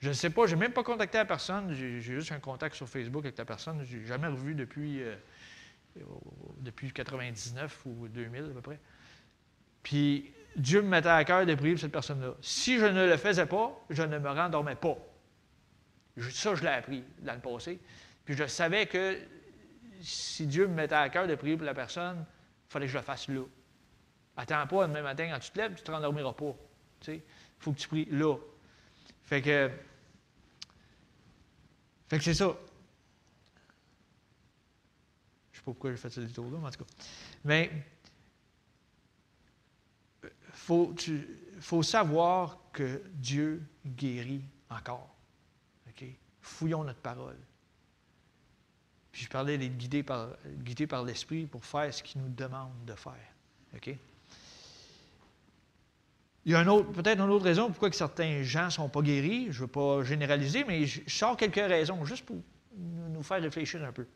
Je 0.00 0.08
ne 0.08 0.14
sais 0.14 0.30
pas, 0.30 0.46
je 0.46 0.54
n'ai 0.54 0.60
même 0.60 0.72
pas 0.72 0.84
contacté 0.84 1.18
la 1.18 1.24
personne, 1.24 1.72
j'ai 1.72 2.00
juste 2.00 2.30
un 2.30 2.38
contact 2.38 2.76
sur 2.76 2.88
Facebook 2.88 3.24
avec 3.24 3.36
la 3.36 3.44
personne, 3.44 3.84
je 3.84 3.96
n'ai 3.96 4.06
jamais 4.06 4.28
revu 4.28 4.54
depuis, 4.54 5.02
euh, 5.02 5.16
depuis 6.60 6.92
99 6.92 7.82
ou 7.86 8.08
2000 8.08 8.44
à 8.44 8.48
peu 8.48 8.60
près. 8.60 8.78
Puis 9.82 10.32
Dieu 10.56 10.82
me 10.82 10.88
mettait 10.88 11.08
à 11.08 11.24
cœur 11.24 11.44
de 11.44 11.54
prier 11.54 11.72
pour 11.72 11.80
cette 11.80 11.92
personne-là. 11.92 12.34
Si 12.40 12.78
je 12.78 12.86
ne 12.86 13.06
le 13.06 13.16
faisais 13.16 13.46
pas, 13.46 13.84
je 13.90 14.02
ne 14.02 14.18
me 14.18 14.28
rendormais 14.28 14.76
pas. 14.76 14.96
Ça, 16.30 16.54
je 16.54 16.62
l'ai 16.62 16.68
appris 16.68 17.04
dans 17.20 17.34
le 17.34 17.40
passé. 17.40 17.80
Puis 18.24 18.34
je 18.34 18.46
savais 18.46 18.86
que 18.86 19.18
si 20.00 20.46
Dieu 20.46 20.66
me 20.66 20.74
mettait 20.74 20.94
à 20.94 21.08
cœur 21.08 21.26
de 21.26 21.34
prier 21.34 21.56
pour 21.56 21.66
la 21.66 21.74
personne, 21.74 22.24
il 22.68 22.72
fallait 22.72 22.86
que 22.86 22.92
je 22.92 22.98
le 22.98 23.04
fasse 23.04 23.28
là. 23.28 23.44
Attends 24.36 24.66
pas 24.66 24.86
même 24.86 25.02
matin 25.02 25.28
quand 25.32 25.38
tu 25.40 25.50
te 25.50 25.58
lèves, 25.58 25.74
tu 25.74 25.82
ne 25.82 25.86
te 25.86 25.90
rendormiras 25.90 26.32
pas. 26.32 26.54
Il 27.08 27.22
faut 27.58 27.72
que 27.72 27.78
tu 27.78 27.88
pries 27.88 28.06
là. 28.10 28.36
Fait 29.24 29.42
que, 29.42 29.70
fait 32.08 32.18
que 32.18 32.24
c'est 32.24 32.34
ça. 32.34 32.56
sais 35.52 35.58
pas 35.58 35.64
pourquoi 35.64 35.90
j'ai 35.90 35.96
fait 35.96 36.10
ce 36.10 36.20
détour-là, 36.20 36.58
mais 36.60 36.68
en 36.68 36.70
tout 36.70 36.84
cas. 36.84 36.90
Mais 37.44 37.70
faut, 40.52 40.94
faut 41.60 41.82
savoir 41.82 42.58
que 42.72 43.02
Dieu 43.14 43.66
guérit 43.84 44.44
encore. 44.70 45.14
OK? 45.88 46.04
Fouillons 46.40 46.84
notre 46.84 47.00
parole. 47.00 47.36
Je 49.18 49.26
parlais 49.26 49.58
d'être 49.58 49.76
guidé 49.76 50.04
par, 50.04 51.04
l'Esprit 51.04 51.46
pour 51.46 51.64
faire 51.64 51.92
ce 51.92 52.04
qu'il 52.04 52.20
nous 52.20 52.28
demande 52.28 52.84
de 52.86 52.94
faire. 52.94 53.14
Il 56.44 56.52
y 56.52 56.54
a 56.54 56.64
peut-être 56.64 57.20
une 57.20 57.30
autre 57.30 57.44
raison 57.44 57.66
pourquoi 57.68 57.90
que 57.90 57.96
certains 57.96 58.44
gens 58.44 58.66
ne 58.66 58.70
sont 58.70 58.88
pas 58.88 59.02
guéris. 59.02 59.48
Je 59.50 59.58
ne 59.58 59.62
veux 59.62 59.66
pas 59.66 60.04
généraliser, 60.04 60.62
mais 60.62 60.86
je 60.86 61.00
sors 61.08 61.36
quelques 61.36 61.56
raisons, 61.56 62.04
juste 62.04 62.24
pour 62.24 62.36
nous 62.76 63.22
faire 63.24 63.42
réfléchir 63.42 63.84
un 63.84 63.92
peu. 63.92 64.06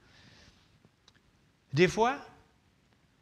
Des 1.72 1.88
fois, 1.88 2.18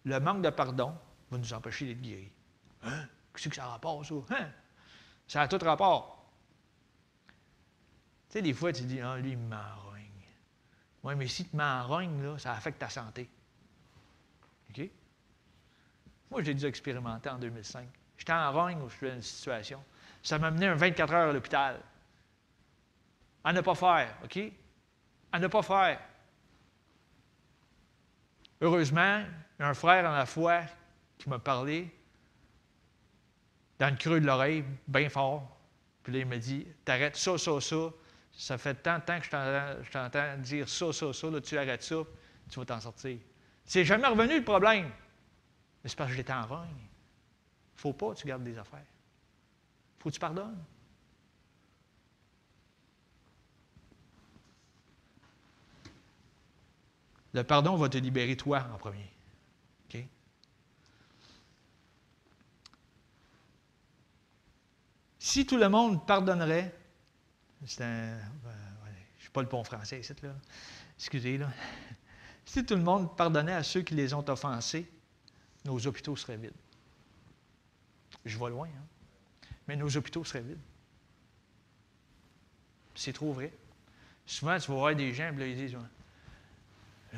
le 0.05 0.21
manque 0.21 0.43
de 0.43 0.51
pardon 0.51 0.93
va 1.31 1.38
nous 1.38 1.53
empêcher 1.55 1.87
d'être 1.87 2.03
guéris. 2.03 2.31
Hein? 2.83 3.07
Qu'est-ce 3.35 3.49
que 3.49 3.57
ça 3.57 3.64
a 3.64 3.69
rapport, 3.69 4.05
ça? 4.05 4.14
Hein? 4.31 4.51
Ça 5.27 5.43
a 5.43 5.49
tout 5.49 5.64
rapport. 5.64 6.31
Tu 8.29 8.35
sais, 8.35 8.43
des 8.43 8.53
fois, 8.53 8.71
tu 8.71 8.83
dis, 8.83 9.01
ah, 9.01 9.16
lui, 9.16 9.33
il 9.33 9.38
m'enrogne. 9.38 9.89
Oui, 11.03 11.15
mais 11.17 11.29
si 11.29 11.47
tu 11.47 11.57
m'enrognes, 11.57 12.23
là, 12.23 12.39
ça 12.39 12.53
affecte 12.53 12.79
ta 12.79 12.89
santé. 12.89 13.29
OK? 14.71 14.89
Moi, 16.31 16.43
j'ai 16.43 16.55
dû 16.55 16.67
expérimenter 16.67 17.29
en 17.31 17.39
2005. 17.39 17.89
J'étais 18.19 18.33
en 18.33 18.53
rogne 18.53 18.81
où 18.83 18.89
je 18.89 18.97
suis 18.97 19.09
dans 19.09 19.15
une 19.15 19.23
situation. 19.23 19.83
Ça 20.23 20.39
m'a 20.39 20.51
mené 20.51 20.67
un 20.67 20.75
24 20.75 21.13
heures 21.13 21.31
à 21.31 21.33
l'hôpital. 21.33 21.81
À 23.43 23.53
ne 23.53 23.61
pas 23.63 23.75
faire, 23.75 24.15
OK? 24.25 24.39
À 25.33 25.39
ne 25.39 25.47
pas 25.47 25.63
faire. 25.63 26.01
Heureusement, 28.61 29.25
il 29.59 29.63
y 29.63 29.65
a 29.65 29.69
un 29.69 29.75
frère 29.75 30.05
en 30.05 30.13
la 30.13 30.27
foi 30.27 30.61
qui 31.17 31.31
m'a 31.31 31.39
parlé 31.39 31.91
dans 33.79 33.89
le 33.89 33.97
creux 33.97 34.21
de 34.21 34.27
l'oreille, 34.27 34.65
bien 34.87 35.09
fort. 35.09 35.57
Puis 36.03 36.13
là, 36.13 36.19
il 36.21 36.27
m'a 36.27 36.37
dit 36.37 36.67
T'arrêtes 36.85 37.17
ça, 37.17 37.39
ça, 37.39 37.59
ça. 37.61 37.91
Ça 38.40 38.57
fait 38.57 38.74
tant 38.74 38.98
de 38.98 39.05
temps 39.05 39.18
que 39.20 39.26
je 39.26 39.90
t'entends 39.90 40.38
dire 40.38 40.66
ça, 40.66 40.94
ça, 40.94 41.12
ça. 41.12 41.31
Là, 41.31 41.42
tu 41.42 41.59
arrêtes 41.59 41.83
ça, 41.83 41.96
tu 42.48 42.59
vas 42.59 42.64
t'en 42.64 42.81
sortir. 42.81 43.18
C'est 43.66 43.85
jamais 43.85 44.07
revenu 44.07 44.38
le 44.38 44.44
problème. 44.44 44.90
Mais 45.85 45.90
c'est 45.90 45.96
parce 45.96 46.09
que 46.09 46.16
j'étais 46.16 46.33
en 46.33 46.46
rogne. 46.46 46.88
Faut 47.76 47.92
pas 47.92 48.14
que 48.14 48.20
tu 48.20 48.26
gardes 48.26 48.42
des 48.42 48.57
affaires. 48.57 48.87
Faut 49.98 50.09
que 50.09 50.14
tu 50.14 50.20
pardonnes. 50.20 50.64
Le 57.35 57.44
pardon 57.44 57.76
va 57.76 57.90
te 57.90 57.98
libérer 57.98 58.38
toi 58.38 58.66
en 58.72 58.79
premier. 58.79 59.12
Si 65.22 65.44
tout 65.44 65.59
le 65.59 65.68
monde 65.68 66.07
pardonnerait, 66.07 66.74
c'est 67.66 67.85
un. 67.85 68.16
Ben, 68.42 68.51
je 68.85 69.18
ne 69.18 69.20
suis 69.20 69.31
pas 69.31 69.42
le 69.42 69.49
bon 69.49 69.62
français 69.64 70.01
ici, 70.01 70.12
là. 70.23 70.35
Excusez, 70.99 71.38
là. 71.38 71.51
Si 72.44 72.64
tout 72.64 72.75
le 72.75 72.83
monde 72.83 73.16
pardonnait 73.16 73.53
à 73.53 73.62
ceux 73.62 73.83
qui 73.83 73.94
les 73.94 74.12
ont 74.12 74.29
offensés, 74.29 74.90
nos 75.64 75.87
hôpitaux 75.87 76.16
seraient 76.16 76.38
vides. 76.38 76.53
Je 78.25 78.37
vais 78.37 78.51
loin, 78.51 78.66
hein? 78.66 78.87
Mais 79.68 79.77
nos 79.77 79.94
hôpitaux 79.96 80.25
seraient 80.25 80.40
vides. 80.40 80.59
C'est 82.94 83.12
trop 83.12 83.33
vrai. 83.33 83.53
Souvent, 84.27 84.59
tu 84.59 84.68
vas 84.70 84.77
voir 84.77 84.94
des 84.96 85.14
gens, 85.14 85.33
et 85.38 85.51
ils 85.51 85.57
disent 85.57 85.77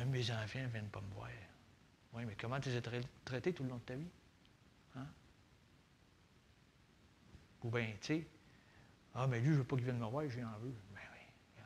Mes 0.05 0.31
enfants 0.31 0.59
ne 0.59 0.67
viennent 0.67 0.89
pas 0.89 1.01
me 1.01 1.13
voir. 1.15 1.29
Oui, 2.13 2.25
mais 2.25 2.35
comment 2.39 2.59
tu 2.59 2.69
les 2.69 2.77
as 2.77 2.81
traités 3.25 3.53
tout 3.53 3.63
le 3.63 3.69
long 3.69 3.77
de 3.77 3.81
ta 3.81 3.95
vie? 3.95 4.09
Hein? 4.95 5.07
Ou 7.63 7.71
bien, 7.71 7.87
tu 8.01 8.07
sais, 8.07 8.27
ah, 9.15 9.27
mais 9.27 9.39
lui, 9.39 9.47
je 9.47 9.51
ne 9.51 9.57
veux 9.57 9.63
pas 9.63 9.75
qu'il 9.75 9.85
vienne 9.85 9.99
me 9.99 10.05
voir, 10.05 10.27
j'ai 10.29 10.43
en 10.43 10.57
veux. 10.59 10.73
Ben 10.93 11.01
oui, 11.13 11.63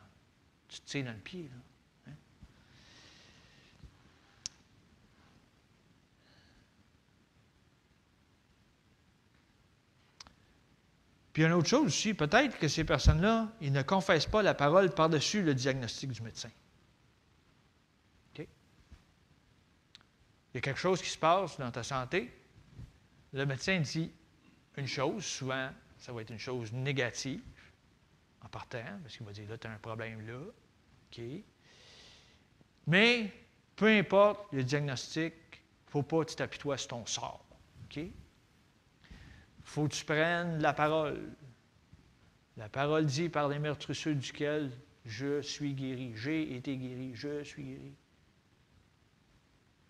tu 0.68 0.82
te 0.82 0.86
tires 0.86 1.06
dans 1.06 1.12
le 1.12 1.18
pied, 1.18 1.44
là. 1.44 2.12
Hein? 2.12 2.16
Puis 11.32 11.44
une 11.44 11.54
autre 11.54 11.70
chose 11.70 11.86
aussi, 11.86 12.14
peut-être 12.14 12.58
que 12.58 12.68
ces 12.68 12.84
personnes-là, 12.84 13.50
ils 13.62 13.72
ne 13.72 13.82
confessent 13.82 14.26
pas 14.26 14.42
la 14.42 14.54
parole 14.54 14.94
par-dessus 14.94 15.42
le 15.42 15.56
diagnostic 15.56 16.12
du 16.12 16.22
médecin. 16.22 16.50
Il 20.54 20.58
y 20.58 20.58
a 20.58 20.62
quelque 20.62 20.80
chose 20.80 21.04
qui 21.04 21.10
se 21.10 21.18
passe 21.20 21.60
dans 21.60 21.70
ta 21.70 21.84
santé. 21.84 22.34
Le 23.32 23.46
médecin 23.46 23.80
dit 23.80 24.12
une 24.76 24.88
chose, 24.88 25.24
souvent 25.24 25.70
ça 25.98 26.12
va 26.14 26.22
être 26.22 26.32
une 26.32 26.40
chose 26.40 26.72
négative 26.74 27.42
en 28.42 28.50
partant, 28.50 28.84
parce 29.02 29.18
qu'il 29.18 29.26
va 29.26 29.32
dire 29.32 29.50
là, 29.50 29.58
tu 29.58 29.68
as 29.68 29.72
un 29.72 29.80
problème 29.80 30.26
là. 30.26 30.40
OK. 30.40 31.22
Mais 32.88 33.32
peu 33.76 33.88
importe 33.88 34.52
le 34.54 34.64
diagnostic, 34.64 35.34
il 35.34 35.88
ne 35.88 35.92
faut 35.92 36.04
pas 36.04 36.24
que 36.24 36.30
tu 36.30 36.36
t'apitoies 36.36 36.78
sur 36.78 36.90
ton 36.90 37.06
sort. 37.06 37.46
OK? 37.86 37.98
Il 37.98 38.12
faut 39.64 39.88
que 39.88 39.94
tu 39.94 40.06
prennes 40.06 40.62
la 40.62 40.74
parole. 40.74 41.36
La 42.56 42.70
parole 42.70 43.06
dit 43.06 43.30
par 43.30 43.50
les 43.50 43.60
meurtrissures 43.60 44.16
duquel 44.16 44.72
je 45.06 45.42
suis 45.42 45.74
guéri. 45.74 46.14
J'ai 46.16 46.56
été 46.56 46.76
guéri. 46.78 47.12
Je 47.14 47.44
suis 47.44 47.64
guéri. 47.64 47.96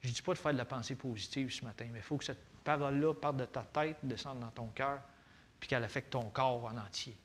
Je 0.02 0.10
ne 0.10 0.14
dis 0.14 0.22
pas 0.22 0.34
de 0.34 0.38
faire 0.38 0.54
de 0.54 0.58
la 0.58 0.66
pensée 0.66 0.96
positive 0.96 1.52
ce 1.52 1.64
matin, 1.66 1.88
mais 1.92 2.00
il 2.00 2.04
faut 2.04 2.18
que 2.18 2.26
cette 2.26 2.44
parole-là 2.64 3.14
parte 3.14 3.38
de 3.38 3.46
ta 3.46 3.64
tête, 3.64 3.98
descende 4.04 4.40
dans 4.40 4.52
ton 4.52 4.68
cœur, 4.68 5.02
puis 5.60 5.70
qu'elle 5.70 5.84
affecte 5.84 6.12
ton 6.12 6.30
corps 6.30 6.66
en 6.66 6.78
entier. 6.78 7.18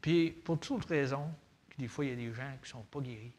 Puis, 0.00 0.30
pour 0.30 0.60
toute 0.60 0.78
autre 0.78 0.88
raison, 0.88 1.28
des 1.78 1.88
fois, 1.88 2.04
il 2.04 2.10
y 2.10 2.12
a 2.12 2.16
des 2.16 2.32
gens 2.32 2.52
qui 2.62 2.68
ne 2.68 2.68
sont 2.68 2.82
pas 2.84 3.00
guéris, 3.00 3.32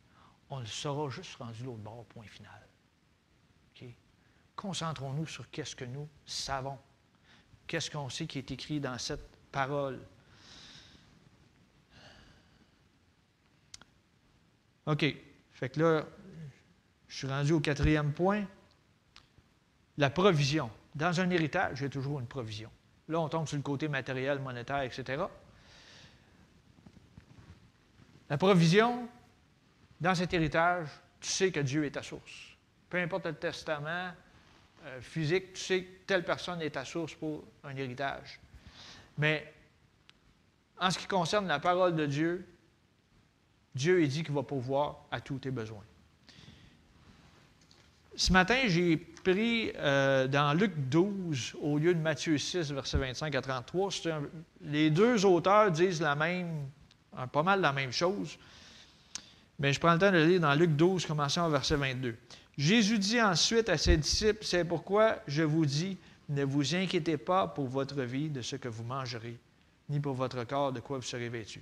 on 0.49 0.59
le 0.59 0.65
saura 0.65 1.09
juste 1.09 1.35
rendu 1.35 1.63
l'autre 1.63 1.79
bord, 1.79 2.05
point 2.05 2.27
final. 2.27 2.67
Concentrons-nous 4.57 5.27
sur 5.27 5.49
qu'est-ce 5.51 5.75
que 5.75 5.85
nous 5.85 6.09
savons. 6.25 6.79
Qu'est-ce 7.67 7.91
qu'on 7.91 8.09
sait 8.09 8.25
qui 8.25 8.39
est 8.39 8.49
écrit 8.49 8.79
dans 8.79 8.97
cette 8.97 9.29
parole? 9.51 10.01
OK. 14.87 15.05
Fait 15.53 15.69
que 15.69 15.79
là, 15.79 16.07
je 17.07 17.17
suis 17.17 17.27
rendu 17.27 17.53
au 17.53 17.59
quatrième 17.59 18.11
point. 18.11 18.43
La 19.97 20.09
provision. 20.09 20.69
Dans 20.93 21.19
un 21.19 21.29
héritage, 21.29 21.83
a 21.83 21.89
toujours 21.89 22.19
une 22.19 22.27
provision. 22.27 22.69
Là, 23.07 23.19
on 23.19 23.29
tombe 23.29 23.47
sur 23.47 23.57
le 23.57 23.63
côté 23.63 23.87
matériel, 23.87 24.39
monétaire, 24.39 24.81
etc. 24.81 25.23
La 28.29 28.37
provision, 28.37 29.07
dans 30.01 30.15
cet 30.15 30.33
héritage, 30.33 30.89
tu 31.21 31.29
sais 31.29 31.51
que 31.51 31.61
Dieu 31.61 31.85
est 31.85 31.91
ta 31.91 32.03
source. 32.03 32.57
Peu 32.89 32.97
importe 32.97 33.25
le 33.25 33.33
testament 33.33 34.11
euh, 34.85 35.01
physique, 35.01 35.53
tu 35.53 35.61
sais 35.61 35.83
que 35.83 36.05
telle 36.05 36.25
personne 36.25 36.61
est 36.61 36.71
ta 36.71 36.83
source 36.83 37.13
pour 37.15 37.43
un 37.63 37.75
héritage. 37.75 38.39
Mais 39.17 39.53
en 40.79 40.91
ce 40.91 40.99
qui 40.99 41.07
concerne 41.07 41.47
la 41.47 41.59
parole 41.59 41.95
de 41.95 42.05
Dieu, 42.05 42.47
Dieu 43.73 44.05
dit 44.07 44.23
qu'il 44.23 44.33
va 44.33 44.43
pouvoir 44.43 45.05
à 45.11 45.21
tous 45.21 45.39
tes 45.39 45.51
besoins. 45.51 45.83
Ce 48.19 48.33
matin, 48.33 48.63
j'ai 48.65 48.97
pris 48.97 49.71
euh, 49.75 50.27
dans 50.27 50.51
Luc 50.53 50.71
12 50.89 51.55
au 51.61 51.77
lieu 51.77 51.93
de 51.93 51.99
Matthieu 51.99 52.39
6, 52.39 52.71
versets 52.71 52.97
25 52.97 53.35
à 53.35 53.41
33. 53.43 53.91
les 54.61 54.89
deux 54.89 55.23
auteurs 55.23 55.69
disent 55.69 56.01
la 56.01 56.15
même, 56.15 56.67
pas 57.31 57.43
mal 57.43 57.61
la 57.61 57.71
même 57.71 57.91
chose. 57.91 58.39
Mais 59.59 59.71
je 59.71 59.79
prends 59.79 59.93
le 59.93 59.99
temps 59.99 60.11
de 60.11 60.17
lire 60.17 60.39
dans 60.39 60.55
Luc 60.55 60.75
12, 60.75 61.05
commençant 61.05 61.45
au 61.45 61.51
verset 61.51 61.75
22. 61.75 62.17
Jésus 62.57 62.97
dit 62.97 63.21
ensuite 63.21 63.69
à 63.69 63.77
ses 63.77 63.97
disciples, 63.97 64.43
c'est 64.43 64.65
pourquoi 64.65 65.19
je 65.27 65.43
vous 65.43 65.67
dis, 65.67 65.95
ne 66.29 66.43
vous 66.43 66.73
inquiétez 66.73 67.17
pas 67.17 67.47
pour 67.47 67.67
votre 67.67 68.01
vie 68.01 68.31
de 68.31 68.41
ce 68.41 68.55
que 68.55 68.67
vous 68.67 68.83
mangerez, 68.83 69.37
ni 69.89 69.99
pour 69.99 70.15
votre 70.15 70.43
corps 70.43 70.73
de 70.73 70.79
quoi 70.79 70.97
vous 70.97 71.03
serez 71.03 71.29
vêtu. 71.29 71.61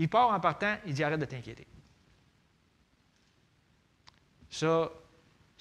Il 0.00 0.08
part 0.08 0.30
en 0.30 0.40
partant, 0.40 0.74
il 0.84 0.94
dit 0.94 1.04
arrête 1.04 1.20
de 1.20 1.26
t'inquiéter. 1.26 1.68
Ça, 4.50 4.90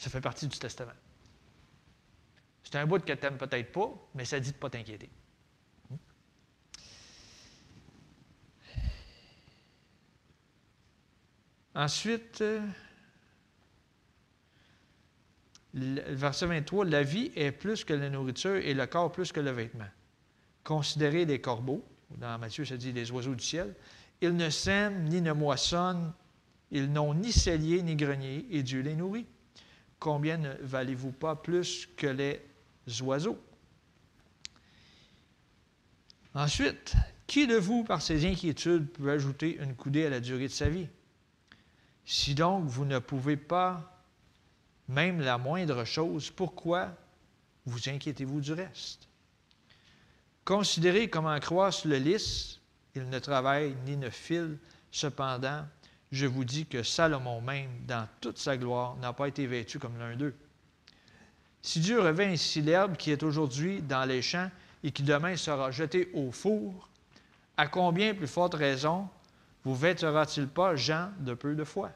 ça 0.01 0.09
fait 0.09 0.19
partie 0.19 0.47
du 0.47 0.57
testament. 0.57 0.95
C'est 2.63 2.75
un 2.75 2.87
bout 2.87 3.05
que 3.05 3.13
tu 3.13 3.37
peut-être 3.37 3.71
pas, 3.71 4.09
mais 4.15 4.25
ça 4.25 4.39
dit 4.39 4.49
de 4.49 4.55
ne 4.55 4.59
pas 4.59 4.71
t'inquiéter. 4.71 5.11
Ensuite, 11.75 12.43
le 15.75 16.01
verset 16.15 16.47
23, 16.47 16.85
la 16.85 17.03
vie 17.03 17.31
est 17.35 17.51
plus 17.51 17.85
que 17.85 17.93
la 17.93 18.09
nourriture 18.09 18.55
et 18.55 18.73
le 18.73 18.87
corps 18.87 19.11
plus 19.11 19.31
que 19.31 19.39
le 19.39 19.51
vêtement. 19.51 19.87
Considérez 20.63 21.25
les 21.25 21.39
corbeaux, 21.39 21.85
Dans 22.17 22.39
Matthieu, 22.39 22.65
ça 22.65 22.75
dit 22.75 22.91
les 22.91 23.11
oiseaux 23.11 23.35
du 23.35 23.43
ciel. 23.43 23.75
Ils 24.19 24.35
ne 24.35 24.49
sèment 24.49 25.03
ni 25.03 25.21
ne 25.21 25.31
moissonnent, 25.31 26.11
ils 26.71 26.91
n'ont 26.91 27.13
ni 27.13 27.31
cellier 27.31 27.83
ni 27.83 27.95
grenier, 27.95 28.47
et 28.49 28.63
Dieu 28.63 28.81
les 28.81 28.95
nourrit. 28.95 29.27
Combien 30.01 30.37
ne 30.37 30.55
valez-vous 30.61 31.11
pas 31.11 31.35
plus 31.35 31.87
que 31.95 32.07
les 32.07 32.41
oiseaux? 33.03 33.39
Ensuite, 36.33 36.95
qui 37.27 37.45
de 37.45 37.55
vous, 37.55 37.83
par 37.83 38.01
ses 38.01 38.25
inquiétudes, 38.25 38.89
peut 38.89 39.11
ajouter 39.11 39.59
une 39.61 39.75
coudée 39.75 40.07
à 40.07 40.09
la 40.09 40.19
durée 40.19 40.47
de 40.47 40.53
sa 40.53 40.69
vie? 40.69 40.87
Si 42.03 42.33
donc 42.33 42.65
vous 42.65 42.83
ne 42.83 42.97
pouvez 42.97 43.37
pas 43.37 44.03
même 44.87 45.21
la 45.21 45.37
moindre 45.37 45.85
chose, 45.85 46.31
pourquoi 46.31 46.97
vous 47.67 47.87
inquiétez-vous 47.87 48.41
du 48.41 48.53
reste? 48.53 49.07
Considérez 50.43 51.11
comment 51.11 51.39
croissent 51.39 51.85
le 51.85 51.97
lys, 51.97 52.59
il 52.95 53.07
ne 53.07 53.19
travaille 53.19 53.75
ni 53.85 53.97
ne 53.97 54.09
file, 54.09 54.57
cependant, 54.89 55.63
je 56.11 56.25
vous 56.25 56.43
dis 56.43 56.65
que 56.65 56.83
Salomon 56.83 57.41
même, 57.41 57.71
dans 57.87 58.07
toute 58.19 58.37
sa 58.37 58.57
gloire, 58.57 58.95
n'a 58.97 59.13
pas 59.13 59.27
été 59.27 59.47
vêtu 59.47 59.79
comme 59.79 59.97
l'un 59.97 60.15
d'eux. 60.15 60.35
Si 61.61 61.79
Dieu 61.79 61.99
revint 62.01 62.31
ainsi 62.31 62.61
l'herbe 62.61 62.97
qui 62.97 63.11
est 63.11 63.23
aujourd'hui 63.23 63.81
dans 63.81 64.05
les 64.05 64.21
champs 64.21 64.49
et 64.83 64.91
qui 64.91 65.03
demain 65.03 65.37
sera 65.37 65.71
jetée 65.71 66.09
au 66.13 66.31
four, 66.31 66.89
à 67.55 67.67
combien 67.67 68.13
plus 68.13 68.27
forte 68.27 68.55
raison 68.55 69.07
vous 69.63 69.75
vêtera-t-il 69.75 70.47
pas, 70.47 70.75
Jean, 70.75 71.11
de 71.19 71.33
peu 71.33 71.55
de 71.55 71.63
foi? 71.63 71.91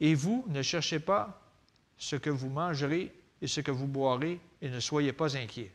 Et 0.00 0.14
vous, 0.14 0.44
ne 0.48 0.62
cherchez 0.62 1.00
pas 1.00 1.40
ce 1.96 2.16
que 2.16 2.30
vous 2.30 2.50
mangerez 2.50 3.12
et 3.40 3.46
ce 3.46 3.60
que 3.60 3.70
vous 3.70 3.86
boirez, 3.86 4.40
et 4.60 4.68
ne 4.68 4.80
soyez 4.80 5.12
pas 5.12 5.36
inquiets. 5.36 5.72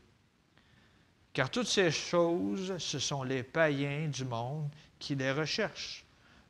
Car 1.34 1.50
toutes 1.50 1.68
ces 1.68 1.90
choses, 1.90 2.78
ce 2.78 3.00
sont 3.00 3.24
les 3.24 3.42
païens 3.42 4.08
du 4.08 4.26
monde 4.26 4.70
qui 5.00 5.16
les 5.16 5.32
recherchent. 5.32 6.03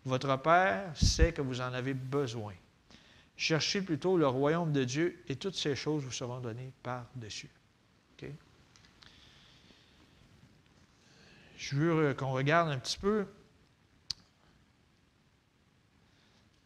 Votre 0.06 0.38
Père 0.38 0.96
sait 0.98 1.34
que 1.34 1.42
vous 1.42 1.62
en 1.62 1.74
avez 1.74 1.94
besoin. 1.94 2.54
Cherchez 3.36 3.82
plutôt 3.82 4.18
le 4.18 4.28
royaume 4.28 4.72
de 4.72 4.84
Dieu 4.84 5.24
et 5.28 5.36
toutes 5.36 5.56
ces 5.56 5.76
choses 5.76 6.04
vous 6.04 6.12
seront 6.12 6.40
données 6.40 6.72
par-dessus. 6.84 7.50
Je 11.64 11.78
veux 11.78 12.14
qu'on 12.14 12.34
regarde 12.34 12.70
un 12.70 12.78
petit 12.78 12.98
peu 12.98 13.26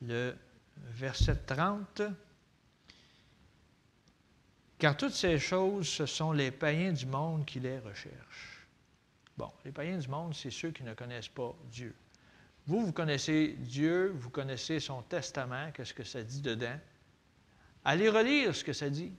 le 0.01 0.35
verset 0.75 1.35
30. 1.35 2.01
Car 4.79 4.97
toutes 4.97 5.13
ces 5.13 5.37
choses, 5.37 5.87
ce 5.87 6.07
sont 6.07 6.31
les 6.31 6.49
païens 6.49 6.93
du 6.93 7.05
monde 7.05 7.45
qui 7.45 7.59
les 7.59 7.77
recherchent. 7.77 8.65
Bon, 9.37 9.51
les 9.65 9.71
païens 9.71 9.99
du 9.99 10.07
monde, 10.07 10.33
c'est 10.33 10.49
ceux 10.49 10.71
qui 10.71 10.81
ne 10.81 10.95
connaissent 10.95 11.27
pas 11.27 11.55
Dieu. 11.71 11.95
Vous, 12.67 12.85
vous 12.85 12.91
connaissez 12.91 13.55
Dieu, 13.59 14.13
vous 14.17 14.29
connaissez 14.29 14.81
son 14.81 15.01
testament, 15.01 15.71
qu'est-ce 15.71 15.93
que 15.93 16.03
ça 16.03 16.21
dit 16.21 16.41
dedans. 16.41 16.77
Allez 17.85 18.09
relire 18.09 18.53
ce 18.53 18.63
que 18.63 18.73
ça 18.73 18.89
dit. 18.89 19.13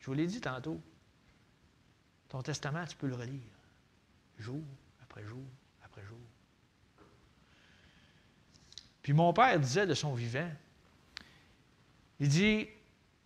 Je 0.00 0.06
vous 0.06 0.14
l'ai 0.14 0.26
dit 0.26 0.40
tantôt. 0.40 0.80
Ton 2.28 2.42
testament, 2.42 2.84
tu 2.86 2.96
peux 2.96 3.06
le 3.06 3.14
relire. 3.14 3.40
Jour 4.38 4.62
après 5.00 5.22
jour 5.24 5.44
après 5.84 6.02
jour. 6.04 6.18
Puis 9.02 9.12
mon 9.12 9.32
père 9.32 9.58
disait 9.60 9.86
de 9.86 9.94
son 9.94 10.14
vivant, 10.14 10.50
il 12.18 12.28
dit, 12.28 12.66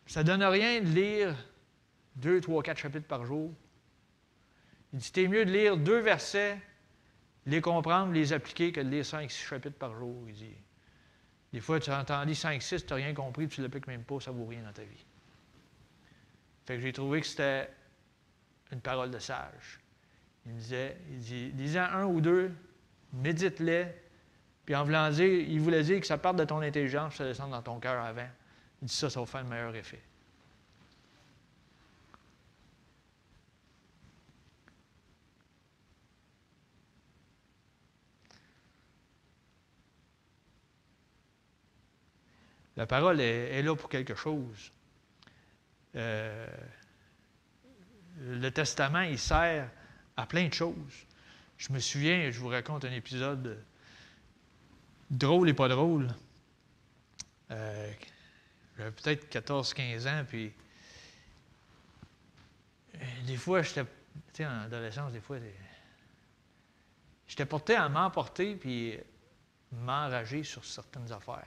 ça 0.06 0.22
ne 0.22 0.26
donne 0.26 0.42
rien 0.42 0.82
de 0.82 0.88
lire 0.88 1.34
deux, 2.16 2.42
trois, 2.42 2.62
quatre 2.62 2.78
chapitres 2.78 3.06
par 3.06 3.24
jour. 3.24 3.50
Il 4.92 4.98
dit, 4.98 5.10
c'est 5.14 5.28
mieux 5.28 5.46
de 5.46 5.50
lire 5.50 5.78
deux 5.78 6.00
versets, 6.00 6.60
les 7.46 7.60
comprendre, 7.60 8.12
les 8.12 8.32
appliquer, 8.32 8.72
que 8.72 8.80
de 8.80 8.88
lire 8.88 9.04
cinq, 9.04 9.30
six 9.30 9.44
chapitres 9.44 9.78
par 9.78 9.94
jour. 9.94 10.24
Il 10.28 10.34
dit, 10.34 10.56
des 11.52 11.60
fois, 11.60 11.80
tu 11.80 11.90
entends 11.90 12.22
lire 12.24 12.36
cinq, 12.36 12.62
six, 12.62 12.84
tu 12.84 12.92
n'as 12.92 12.96
rien 12.96 13.14
compris, 13.14 13.48
tu 13.48 13.60
ne 13.60 13.66
l'appliques 13.66 13.86
même 13.86 14.04
pas, 14.04 14.20
ça 14.20 14.30
ne 14.32 14.36
vaut 14.36 14.46
rien 14.46 14.62
dans 14.62 14.72
ta 14.72 14.82
vie. 14.82 15.06
Fait 16.66 16.76
que 16.76 16.82
j'ai 16.82 16.92
trouvé 16.92 17.20
que 17.20 17.26
c'était 17.26 17.70
une 18.70 18.80
parole 18.80 19.10
de 19.10 19.18
sage. 19.18 19.80
Il 20.46 20.52
me 20.52 20.58
disait, 20.58 20.96
il 21.10 21.18
dit, 21.18 21.50
lisez 21.52 21.78
un 21.78 22.04
ou 22.04 22.20
deux, 22.20 22.52
médite-les, 23.12 23.86
puis 24.64 24.74
en 24.76 24.84
voulant 24.84 25.10
dire, 25.10 25.26
il 25.26 25.60
voulait 25.60 25.82
dire 25.82 26.00
que 26.00 26.06
ça 26.06 26.18
parte 26.18 26.36
de 26.36 26.44
ton 26.44 26.60
intelligence, 26.60 27.16
ça 27.16 27.24
descend 27.24 27.50
dans 27.50 27.62
ton 27.62 27.80
cœur 27.80 28.04
avant. 28.04 28.28
Il 28.80 28.88
dit 28.88 28.94
ça, 28.94 29.10
ça 29.10 29.20
va 29.20 29.26
faire 29.26 29.42
le 29.42 29.48
meilleur 29.48 29.74
effet. 29.74 30.00
La 42.80 42.86
parole 42.86 43.20
est, 43.20 43.60
là 43.60 43.76
pour 43.76 43.90
quelque 43.90 44.14
chose. 44.14 44.72
Euh, 45.96 46.46
le 48.20 48.50
testament, 48.50 49.02
il 49.02 49.18
sert 49.18 49.68
à 50.16 50.24
plein 50.24 50.48
de 50.48 50.54
choses. 50.54 51.06
Je 51.58 51.74
me 51.74 51.78
souviens, 51.78 52.30
je 52.30 52.40
vous 52.40 52.48
raconte 52.48 52.86
un 52.86 52.92
épisode 52.92 53.62
drôle 55.10 55.50
et 55.50 55.52
pas 55.52 55.68
drôle. 55.68 56.08
Euh, 57.50 57.92
j'avais 58.78 58.92
peut-être 58.92 59.30
14-15 59.30 60.08
ans, 60.08 60.24
puis 60.26 60.50
euh, 62.94 62.98
des 63.26 63.36
fois, 63.36 63.60
j'étais, 63.60 63.84
tu 63.84 63.90
sais, 64.32 64.46
en 64.46 64.62
adolescence, 64.62 65.12
des 65.12 65.20
fois, 65.20 65.36
j'étais 67.28 67.44
porté 67.44 67.74
à 67.74 67.90
m'emporter, 67.90 68.56
puis 68.56 68.98
m'enrager 69.70 70.44
sur 70.44 70.64
certaines 70.64 71.12
affaires. 71.12 71.44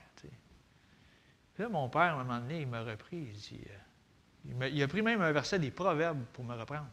Puis 1.54 1.62
là, 1.62 1.68
mon 1.68 1.88
père, 1.88 2.02
à 2.02 2.20
un 2.20 2.24
moment 2.24 2.40
donné, 2.40 2.62
il 2.62 2.66
m'a 2.66 2.82
repris, 2.82 3.16
il 3.16 3.32
dit, 3.32 3.60
euh, 4.60 4.68
il, 4.68 4.82
a 4.82 4.88
pris 4.88 5.02
même 5.02 5.22
un 5.22 5.30
verset 5.30 5.58
des 5.60 5.70
Proverbes 5.70 6.24
pour 6.32 6.44
me 6.44 6.54
reprendre. 6.54 6.88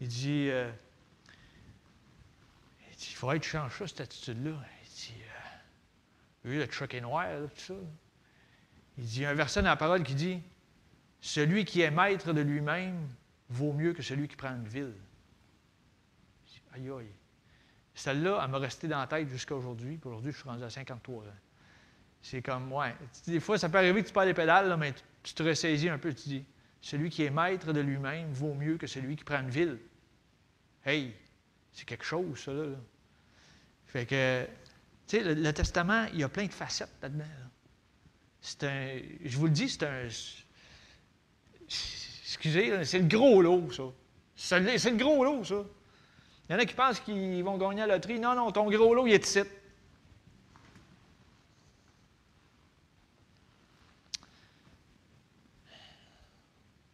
Il 0.00 0.08
dit, 0.08 0.48
euh, 0.50 0.70
il 2.90 2.96
dit, 2.96 3.12
faudrait 3.14 3.38
que 3.38 3.44
tu 3.44 3.50
changes 3.50 3.78
ça, 3.78 3.86
cette 3.86 4.00
attitude-là. 4.00 4.56
Il 4.82 4.88
dit, 4.88 5.14
oui, 6.44 6.58
le 6.58 6.66
truc 6.66 6.92
est 6.94 7.00
noir, 7.00 7.26
tout 7.54 7.60
ça. 7.60 7.74
Il 8.98 9.04
dit, 9.04 9.16
il 9.18 9.22
y 9.22 9.26
a 9.26 9.30
un 9.30 9.34
verset 9.34 9.62
dans 9.62 9.68
la 9.68 9.76
parole 9.76 10.02
qui 10.02 10.14
dit 10.14 10.42
Celui 11.20 11.64
qui 11.64 11.82
est 11.82 11.90
maître 11.90 12.32
de 12.32 12.40
lui-même 12.40 13.08
vaut 13.48 13.72
mieux 13.72 13.92
que 13.92 14.02
celui 14.02 14.26
qui 14.26 14.36
prend 14.36 14.50
une 14.50 14.66
ville. 14.68 14.94
Aïe, 16.74 16.90
aïe. 16.90 17.12
Celle-là, 17.94 18.40
elle 18.42 18.50
m'a 18.50 18.58
resté 18.58 18.88
dans 18.88 18.98
la 18.98 19.06
tête 19.06 19.28
jusqu'à 19.28 19.54
aujourd'hui. 19.54 19.98
Aujourd'hui, 20.04 20.32
je 20.32 20.36
suis 20.38 20.48
rendu 20.48 20.64
à 20.64 20.70
53 20.70 21.24
ans. 21.24 21.28
C'est 22.28 22.42
comme, 22.42 22.72
ouais. 22.72 22.92
Des 23.28 23.38
fois, 23.38 23.56
ça 23.56 23.68
peut 23.68 23.78
arriver 23.78 24.02
que 24.02 24.08
tu 24.08 24.12
perds 24.12 24.24
les 24.24 24.34
pédales, 24.34 24.76
mais 24.76 24.92
tu 25.22 25.32
te 25.32 25.44
ressaisis 25.44 25.88
un 25.88 25.98
peu. 25.98 26.12
Tu 26.12 26.28
dis 26.28 26.44
Celui 26.80 27.08
qui 27.08 27.22
est 27.22 27.30
maître 27.30 27.72
de 27.72 27.78
lui-même 27.78 28.32
vaut 28.32 28.54
mieux 28.54 28.78
que 28.78 28.88
celui 28.88 29.14
qui 29.14 29.22
prend 29.22 29.40
une 29.40 29.50
ville. 29.50 29.78
Hey, 30.84 31.14
c'est 31.72 31.84
quelque 31.84 32.04
chose, 32.04 32.40
ça, 32.40 32.52
là. 32.52 32.64
Fait 33.86 34.06
que, 34.06 34.44
tu 35.06 35.18
sais, 35.18 35.34
le, 35.34 35.52
Testament, 35.52 36.06
il 36.12 36.18
y 36.18 36.24
a 36.24 36.28
plein 36.28 36.46
de 36.46 36.52
facettes 36.52 36.96
là-dedans. 37.00 37.24
C'est 38.40 38.64
un. 38.64 38.98
Je 39.24 39.36
vous 39.38 39.44
le 39.46 39.52
dis, 39.52 39.68
c'est 39.68 39.84
un. 39.84 40.08
Excusez, 41.68 42.84
c'est 42.84 42.98
le 42.98 43.06
gros 43.06 43.40
lot, 43.40 43.70
ça. 43.70 43.84
C'est 44.34 44.90
le 44.90 44.96
gros 44.96 45.24
lot, 45.24 45.44
ça. 45.44 45.62
Il 46.48 46.52
y 46.52 46.56
en 46.56 46.58
a 46.58 46.64
qui 46.64 46.74
pensent 46.74 46.98
qu'ils 46.98 47.44
vont 47.44 47.56
gagner 47.56 47.82
à 47.82 47.86
la 47.86 47.94
loterie. 47.94 48.18
Non, 48.18 48.34
non, 48.34 48.50
ton 48.50 48.68
gros 48.68 48.94
lot, 48.94 49.06
il 49.06 49.12
est 49.12 49.24
ici. 49.24 49.42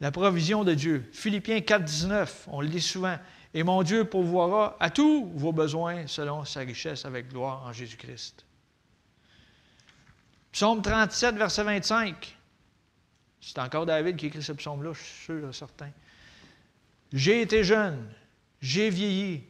La 0.02 0.10
provision 0.10 0.64
de 0.64 0.74
Dieu. 0.74 1.08
Philippiens 1.12 1.60
4, 1.60 1.84
19, 1.84 2.48
on 2.48 2.60
le 2.60 2.66
lit 2.66 2.80
souvent. 2.80 3.16
Et 3.54 3.62
mon 3.62 3.84
Dieu 3.84 4.04
pourvoira 4.04 4.76
à 4.80 4.90
tous 4.90 5.30
vos 5.36 5.52
besoins 5.52 6.08
selon 6.08 6.44
sa 6.44 6.60
richesse 6.60 7.04
avec 7.04 7.28
gloire 7.28 7.64
en 7.64 7.72
Jésus-Christ. 7.72 8.44
Psaume 10.50 10.82
37, 10.82 11.36
verset 11.36 11.62
25. 11.62 12.36
C'est 13.40 13.58
encore 13.60 13.86
David 13.86 14.16
qui 14.16 14.26
écrit 14.26 14.42
ce 14.42 14.50
psaume-là, 14.50 14.92
je 14.92 14.98
suis 14.98 15.24
sûr 15.26 15.54
certain. 15.54 15.90
J'ai 17.12 17.40
été 17.40 17.62
jeune, 17.62 18.04
j'ai 18.60 18.90
vieilli, 18.90 19.44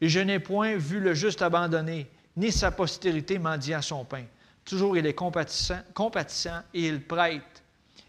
et 0.00 0.08
je 0.08 0.20
n'ai 0.20 0.40
point 0.40 0.78
vu 0.78 1.00
le 1.00 1.12
juste 1.12 1.42
abandonné, 1.42 2.08
ni 2.34 2.50
sa 2.50 2.70
postérité 2.70 3.38
mendiant 3.38 3.82
son 3.82 4.06
pain. 4.06 4.24
Toujours 4.64 4.96
il 4.96 5.04
est 5.04 5.14
compatissant, 5.14 5.80
compatissant 5.92 6.62
et 6.72 6.88
il 6.88 7.02
prête, 7.02 7.62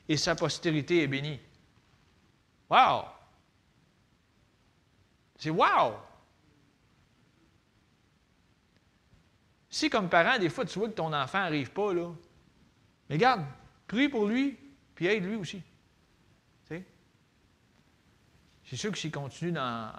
et 0.08 0.16
sa 0.16 0.36
postérité 0.36 1.04
est 1.04 1.08
bénie. 1.08 1.40
Wow! 2.70 3.06
C'est 5.38 5.50
wow! 5.50 5.94
Si, 9.70 9.90
comme 9.90 10.10
parent, 10.10 10.38
des 10.38 10.50
fois, 10.50 10.66
tu 10.66 10.80
vois 10.80 10.90
que 10.90 10.94
ton 10.94 11.14
enfant 11.14 11.40
n'arrive 11.40 11.72
pas, 11.72 11.94
là, 11.94 12.12
mais 13.10 13.18
garde, 13.18 13.46
prie 13.88 14.10
pour 14.10 14.28
lui, 14.28 14.58
puis 14.96 15.08
aide 15.08 15.26
lui 15.26 15.36
aussi. 15.36 15.62
C'est 18.70 18.76
sûr 18.76 18.92
que 18.92 19.00
s'il 19.00 19.10
continue 19.10 19.52
dans, 19.52 19.92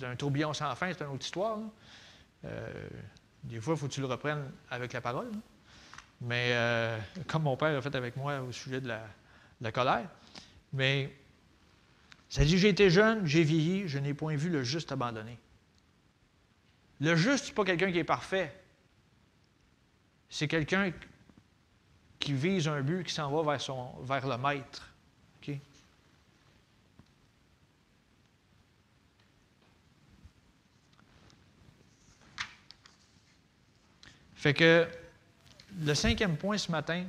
c'est 0.00 0.06
un 0.06 0.16
tourbillon 0.16 0.52
sans 0.52 0.74
fin, 0.74 0.92
c'est 0.92 1.04
une 1.04 1.10
autre 1.10 1.24
histoire. 1.24 1.58
Euh, 2.44 2.88
des 3.44 3.60
fois, 3.60 3.74
il 3.74 3.78
faut 3.78 3.86
que 3.86 3.92
tu 3.92 4.00
le 4.00 4.06
reprennes 4.06 4.50
avec 4.68 4.92
la 4.92 5.00
parole. 5.00 5.30
Mais 6.20 6.50
euh, 6.54 6.98
comme 7.28 7.44
mon 7.44 7.56
père 7.56 7.76
a 7.76 7.80
fait 7.80 7.94
avec 7.94 8.16
moi 8.16 8.40
au 8.40 8.50
sujet 8.50 8.80
de 8.80 8.88
la, 8.88 9.72
colère. 9.72 10.08
Mais 10.74 11.16
ça 12.28 12.44
dit 12.44 12.58
J'ai 12.58 12.68
été 12.68 12.90
jeune, 12.90 13.26
j'ai 13.26 13.42
vieilli, 13.42 13.88
je 13.88 13.98
n'ai 13.98 14.12
point 14.12 14.36
vu 14.36 14.50
le 14.50 14.62
juste 14.62 14.92
abandonné. 14.92 15.38
Le 17.00 17.16
juste, 17.16 17.44
ce 17.44 17.48
n'est 17.48 17.54
pas 17.54 17.64
quelqu'un 17.64 17.90
qui 17.90 17.98
est 17.98 18.04
parfait. 18.04 18.52
C'est 20.28 20.48
quelqu'un 20.48 20.92
qui 22.18 22.32
vise 22.32 22.68
un 22.68 22.80
but, 22.82 23.04
qui 23.04 23.14
s'en 23.14 23.30
va 23.30 23.52
vers, 23.52 23.60
son, 23.60 23.92
vers 24.02 24.26
le 24.26 24.36
maître. 24.36 24.90
Fait 34.44 34.52
que 34.52 34.86
le 35.80 35.94
cinquième 35.94 36.36
point 36.36 36.58
ce 36.58 36.70
matin, 36.70 37.06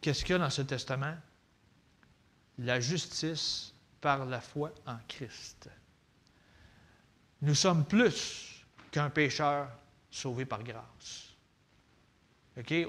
qu'est-ce 0.00 0.24
qu'il 0.24 0.32
y 0.32 0.36
a 0.36 0.38
dans 0.38 0.50
ce 0.50 0.62
testament? 0.62 1.16
La 2.58 2.80
justice 2.80 3.72
par 4.00 4.26
la 4.26 4.40
foi 4.40 4.72
en 4.86 4.96
Christ. 5.08 5.68
Nous 7.42 7.54
sommes 7.54 7.84
plus 7.84 8.64
qu'un 8.90 9.10
pécheur 9.10 9.68
sauvé 10.10 10.44
par 10.44 10.62
grâce. 10.62 11.34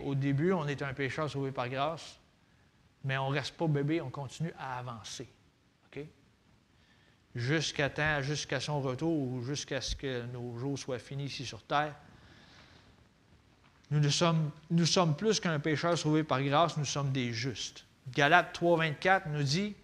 Au 0.03 0.15
début, 0.15 0.51
on 0.51 0.67
est 0.67 0.81
un 0.81 0.93
pécheur 0.93 1.29
sauvé 1.29 1.51
par 1.51 1.69
grâce, 1.69 2.19
mais 3.03 3.17
on 3.17 3.29
ne 3.29 3.35
reste 3.35 3.55
pas 3.55 3.67
bébé, 3.67 4.01
on 4.01 4.09
continue 4.09 4.53
à 4.57 4.79
avancer 4.79 5.29
jusqu'à 7.35 7.89
temps, 7.89 8.21
jusqu'à 8.21 8.59
son 8.59 8.81
retour 8.81 9.11
ou 9.11 9.43
jusqu'à 9.43 9.81
ce 9.81 9.95
que 9.95 10.25
nos 10.27 10.57
jours 10.57 10.77
soient 10.77 10.99
finis 10.99 11.25
ici 11.25 11.45
sur 11.45 11.63
terre. 11.63 11.95
Nous, 13.91 13.99
nous 14.69 14.85
sommes 14.85 15.15
plus 15.17 15.39
qu'un 15.41 15.59
pécheur 15.59 15.97
sauvé 15.97 16.23
par 16.23 16.41
grâce, 16.41 16.77
nous 16.77 16.85
sommes 16.85 17.11
des 17.11 17.33
justes. 17.33 17.85
Galates 18.13 18.57
3.24 18.57 19.29
nous 19.29 19.43
dit, 19.43 19.75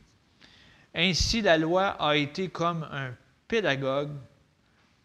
Ainsi 0.96 1.42
la 1.42 1.58
loi 1.58 1.90
a 2.02 2.16
été 2.16 2.48
comme 2.50 2.88
un 2.92 3.14
pédagogue 3.50 4.16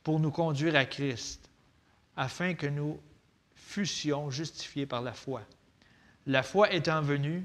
pour 0.05 0.21
nous 0.21 0.31
conduire 0.31 0.77
à 0.77 0.85
Christ, 0.85 1.51
afin 2.17 2.55
que 2.55 2.67
nous 2.69 3.01
fussions 3.57 4.31
justifiés 4.31 4.87
par 4.87 5.03
la 5.03 5.13
foi. 5.13 5.43
La 6.27 6.45
foi 6.45 6.73
étant 6.73 7.03
venue, 7.03 7.45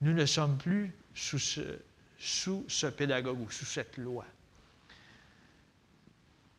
nous 0.00 0.14
ne 0.14 0.24
sommes 0.24 0.56
plus 0.56 0.94
sous 1.14 1.38
ce 1.38 2.86
pédagogue 2.86 3.40
ou 3.40 3.50
sous 3.50 3.66
cette 3.66 3.98
loi. 3.98 4.24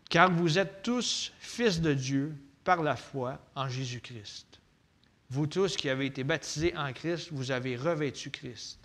Car 0.08 0.32
vous 0.32 0.60
êtes 0.60 0.84
tous 0.84 1.32
fils 1.39 1.82
de 1.82 1.93
Dieu 1.93 2.36
par 2.64 2.84
la 2.84 2.95
foi 2.95 3.39
en 3.55 3.68
Jésus-Christ. 3.68 4.60
Vous 5.30 5.47
tous 5.47 5.76
qui 5.76 5.89
avez 5.89 6.07
été 6.07 6.24
baptisés 6.24 6.76
en 6.76 6.91
Christ, 6.91 7.30
vous 7.32 7.51
avez 7.51 7.76
revêtu 7.76 8.32
Christ. 8.32 8.80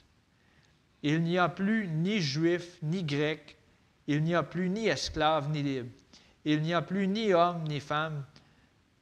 Il 1.03 1.23
n'y 1.23 1.39
a 1.39 1.49
plus 1.49 1.89
ni 1.89 2.21
juif 2.21 2.79
ni 2.83 3.03
grec, 3.03 3.57
il 4.07 4.23
n'y 4.23 4.35
a 4.35 4.43
plus 4.43 4.69
ni 4.69 4.87
esclave 4.87 5.51
ni 5.51 5.63
libre, 5.63 5.91
il 6.45 6.61
n'y 6.63 6.75
a 6.75 6.83
plus 6.83 7.09
ni 7.09 7.33
homme 7.33 7.65
ni 7.65 7.81
femme, 7.81 8.25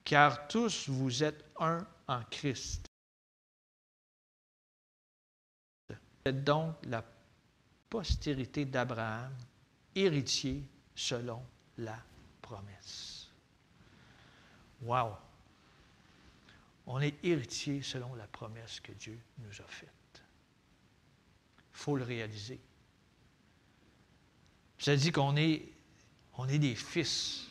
car 0.04 0.46
tous 0.48 0.88
vous 0.88 1.22
êtes 1.22 1.44
un 1.58 1.86
en 2.08 2.22
Christ. 2.30 2.86
Vous 5.88 5.96
êtes 6.24 6.44
donc 6.44 6.74
la 6.86 7.04
postérité 7.90 8.64
d'Abraham, 8.64 9.32
héritier 9.94 10.64
selon 10.94 11.42
la 11.78 11.98
promesse. 12.40 13.21
Wow! 14.82 15.16
On 16.86 17.00
est 17.00 17.14
héritier 17.24 17.82
selon 17.82 18.14
la 18.14 18.26
promesse 18.26 18.80
que 18.80 18.92
Dieu 18.92 19.18
nous 19.38 19.60
a 19.60 19.66
faite. 19.66 19.90
Il 21.72 21.78
faut 21.78 21.96
le 21.96 22.04
réaliser. 22.04 22.60
Ça 24.78 24.96
dit 24.96 25.12
qu'on 25.12 25.36
est, 25.36 25.62
on 26.34 26.48
est 26.48 26.58
des 26.58 26.74
fils. 26.74 27.46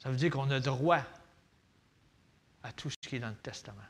Ça 0.00 0.10
veut 0.10 0.16
dire 0.16 0.32
qu'on 0.32 0.50
a 0.50 0.58
droit 0.58 1.04
à 2.64 2.72
tout 2.72 2.90
ce 2.90 2.96
qui 2.96 3.16
est 3.16 3.20
dans 3.20 3.28
le 3.28 3.36
Testament. 3.36 3.82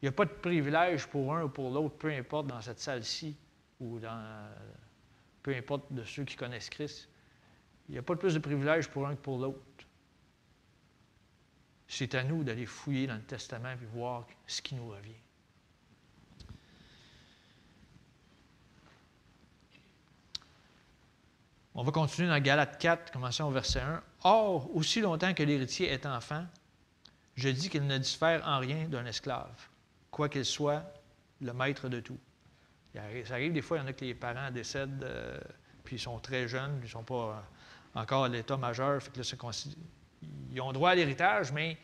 Il 0.00 0.06
n'y 0.06 0.08
a 0.08 0.12
pas 0.12 0.24
de 0.24 0.30
privilège 0.30 1.06
pour 1.06 1.34
un 1.34 1.44
ou 1.44 1.48
pour 1.50 1.70
l'autre, 1.70 1.96
peu 1.96 2.10
importe 2.10 2.46
dans 2.46 2.62
cette 2.62 2.80
salle-ci 2.80 3.36
ou 3.78 3.98
dans. 3.98 4.48
peu 5.42 5.54
importe 5.54 5.92
de 5.92 6.02
ceux 6.04 6.24
qui 6.24 6.36
connaissent 6.36 6.70
Christ. 6.70 7.08
Il 7.88 7.92
n'y 7.92 7.98
a 7.98 8.02
pas 8.02 8.14
de 8.14 8.20
plus 8.20 8.32
de 8.32 8.38
privilège 8.38 8.88
pour 8.88 9.06
un 9.06 9.14
que 9.14 9.20
pour 9.20 9.38
l'autre. 9.38 9.58
C'est 11.92 12.14
à 12.14 12.22
nous 12.22 12.44
d'aller 12.44 12.66
fouiller 12.66 13.08
dans 13.08 13.16
le 13.16 13.22
Testament 13.22 13.72
et 13.72 13.86
voir 13.92 14.24
ce 14.46 14.62
qui 14.62 14.76
nous 14.76 14.88
revient. 14.88 15.10
On 21.74 21.82
va 21.82 21.90
continuer 21.90 22.28
dans 22.28 22.38
Galates 22.38 22.78
4, 22.78 23.10
commençons 23.10 23.44
au 23.44 23.50
verset 23.50 23.80
1. 23.80 24.02
Or, 24.22 24.74
aussi 24.76 25.00
longtemps 25.00 25.34
que 25.34 25.42
l'héritier 25.42 25.88
est 25.88 26.06
enfant, 26.06 26.46
je 27.34 27.48
dis 27.48 27.68
qu'il 27.68 27.84
ne 27.84 27.98
diffère 27.98 28.46
en 28.46 28.60
rien 28.60 28.86
d'un 28.86 29.04
esclave 29.06 29.68
quoi 30.12 30.28
qu'il 30.28 30.44
soit 30.44 30.84
le 31.40 31.52
maître 31.52 31.88
de 31.88 31.98
tout. 31.98 32.18
Ça 32.94 33.34
arrive 33.34 33.52
des 33.52 33.62
fois, 33.62 33.78
il 33.78 33.80
y 33.80 33.82
en 33.82 33.86
a 33.86 33.92
que 33.92 34.04
les 34.04 34.14
parents 34.14 34.50
décèdent, 34.50 35.02
euh, 35.02 35.38
puis 35.82 35.96
ils 35.96 36.00
sont 36.00 36.18
très 36.18 36.46
jeunes, 36.46 36.76
ils 36.80 36.84
ne 36.84 36.88
sont 36.88 37.04
pas 37.04 37.14
euh, 37.94 38.00
encore 38.00 38.24
à 38.24 38.28
l'état 38.28 38.56
majeur, 38.56 39.02
fait 39.02 39.10
que 39.10 39.22
ils 40.52 40.60
ont 40.60 40.72
droit 40.72 40.90
à 40.90 40.94
l'héritage, 40.94 41.52
mais 41.52 41.76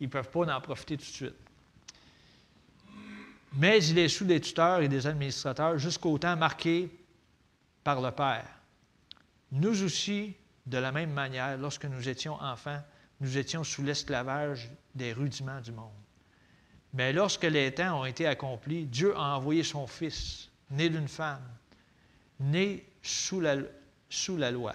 ils 0.00 0.06
ne 0.06 0.12
peuvent 0.12 0.30
pas 0.30 0.54
en 0.54 0.60
profiter 0.60 0.96
tout 0.96 1.04
de 1.04 1.08
suite. 1.08 1.34
Mais 3.54 3.84
il 3.84 3.98
est 3.98 4.08
sous 4.08 4.24
des 4.24 4.40
tuteurs 4.40 4.80
et 4.80 4.88
des 4.88 5.06
administrateurs 5.06 5.78
jusqu'au 5.78 6.18
temps 6.18 6.36
marqué 6.36 6.90
par 7.84 8.00
le 8.00 8.10
Père. 8.10 8.48
Nous 9.52 9.84
aussi, 9.84 10.34
de 10.66 10.78
la 10.78 10.90
même 10.90 11.12
manière, 11.12 11.56
lorsque 11.56 11.84
nous 11.84 12.08
étions 12.08 12.34
enfants, 12.42 12.82
nous 13.20 13.38
étions 13.38 13.62
sous 13.62 13.82
l'esclavage 13.82 14.70
des 14.94 15.12
rudiments 15.12 15.60
du 15.60 15.70
monde. 15.70 15.92
Mais 16.92 17.12
lorsque 17.12 17.44
les 17.44 17.72
temps 17.72 18.00
ont 18.00 18.04
été 18.04 18.26
accomplis, 18.26 18.86
Dieu 18.86 19.16
a 19.16 19.36
envoyé 19.36 19.62
son 19.62 19.86
Fils, 19.86 20.48
né 20.70 20.88
d'une 20.88 21.08
femme, 21.08 21.46
né 22.40 22.84
sous 23.02 23.40
la, 23.40 23.56
sous 24.08 24.36
la 24.36 24.50
loi, 24.50 24.74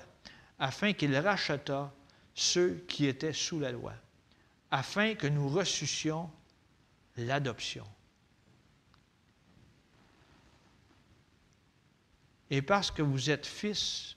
afin 0.58 0.94
qu'il 0.94 1.16
rachetât 1.18 1.92
ceux 2.40 2.86
qui 2.88 3.06
étaient 3.06 3.34
sous 3.34 3.60
la 3.60 3.74
loi, 3.74 3.94
afin 4.72 5.14
que 5.14 5.28
nous 5.28 5.50
reçussions 5.50 6.32
l'adoption. 7.18 7.86
Et 12.50 12.62
parce 12.62 12.92
que 12.92 13.02
vous 13.02 13.30
êtes 13.30 13.46
fils, 13.46 14.16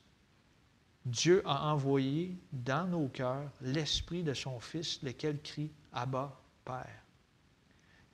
Dieu 1.04 1.42
a 1.44 1.72
envoyé 1.72 2.38
dans 2.52 2.86
nos 2.86 3.08
cœurs 3.08 3.50
l'esprit 3.60 4.22
de 4.22 4.34
son 4.34 4.60
Fils, 4.60 5.02
lequel 5.02 5.42
crie 5.42 5.72
Abba, 5.92 6.40
Père. 6.64 7.02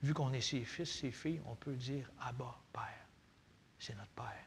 Vu 0.02 0.14
qu'on 0.14 0.32
est 0.32 0.40
ses 0.40 0.64
fils, 0.64 0.90
ses 0.90 1.10
filles, 1.12 1.42
on 1.44 1.54
peut 1.54 1.76
dire 1.76 2.10
Abba, 2.18 2.58
Père. 2.72 3.06
C'est 3.78 3.94
notre 3.94 4.10
Père. 4.12 4.46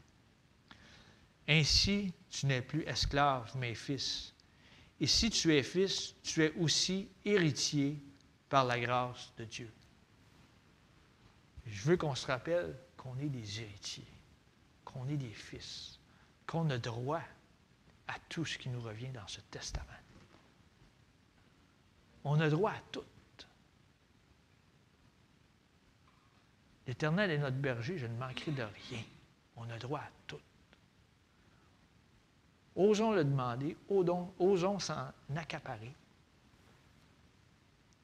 Ainsi, 1.47 2.12
tu 2.32 2.47
n'es 2.47 2.64
plus 2.64 2.82
esclave, 2.84 3.51
mais 3.57 3.76
fils. 3.76 4.34
Et 5.01 5.07
si 5.07 5.31
tu 5.31 5.51
es 5.55 5.63
fils, 5.63 6.13
tu 6.21 6.43
es 6.43 6.53
aussi 6.59 7.09
héritier 7.25 7.97
par 8.49 8.65
la 8.65 8.79
grâce 8.79 9.33
de 9.35 9.45
Dieu. 9.45 9.73
Je 11.65 11.81
veux 11.89 11.97
qu'on 11.97 12.13
se 12.13 12.27
rappelle 12.27 12.77
qu'on 12.97 13.17
est 13.17 13.29
des 13.29 13.61
héritiers, 13.61 14.05
qu'on 14.85 15.09
est 15.09 15.17
des 15.17 15.33
fils, 15.33 15.99
qu'on 16.45 16.69
a 16.69 16.77
droit 16.77 17.23
à 18.07 18.13
tout 18.29 18.45
ce 18.45 18.59
qui 18.59 18.69
nous 18.69 18.81
revient 18.81 19.09
dans 19.09 19.27
ce 19.27 19.41
testament. 19.49 19.87
On 22.23 22.39
a 22.39 22.49
droit 22.49 22.71
à 22.71 22.81
tout. 22.91 23.03
L'Éternel 26.85 27.31
est 27.31 27.37
notre 27.39 27.57
berger, 27.57 27.97
je 27.97 28.05
ne 28.05 28.17
manquerai 28.17 28.51
de 28.51 28.63
rien. 28.63 29.03
On 29.55 29.67
a 29.71 29.79
droit 29.79 30.01
à 30.01 30.11
tout. 30.27 30.39
Osons 32.76 33.11
le 33.11 33.24
demander, 33.24 33.76
osons 33.89 34.80
s'en 34.80 35.11
accaparer. 35.36 35.93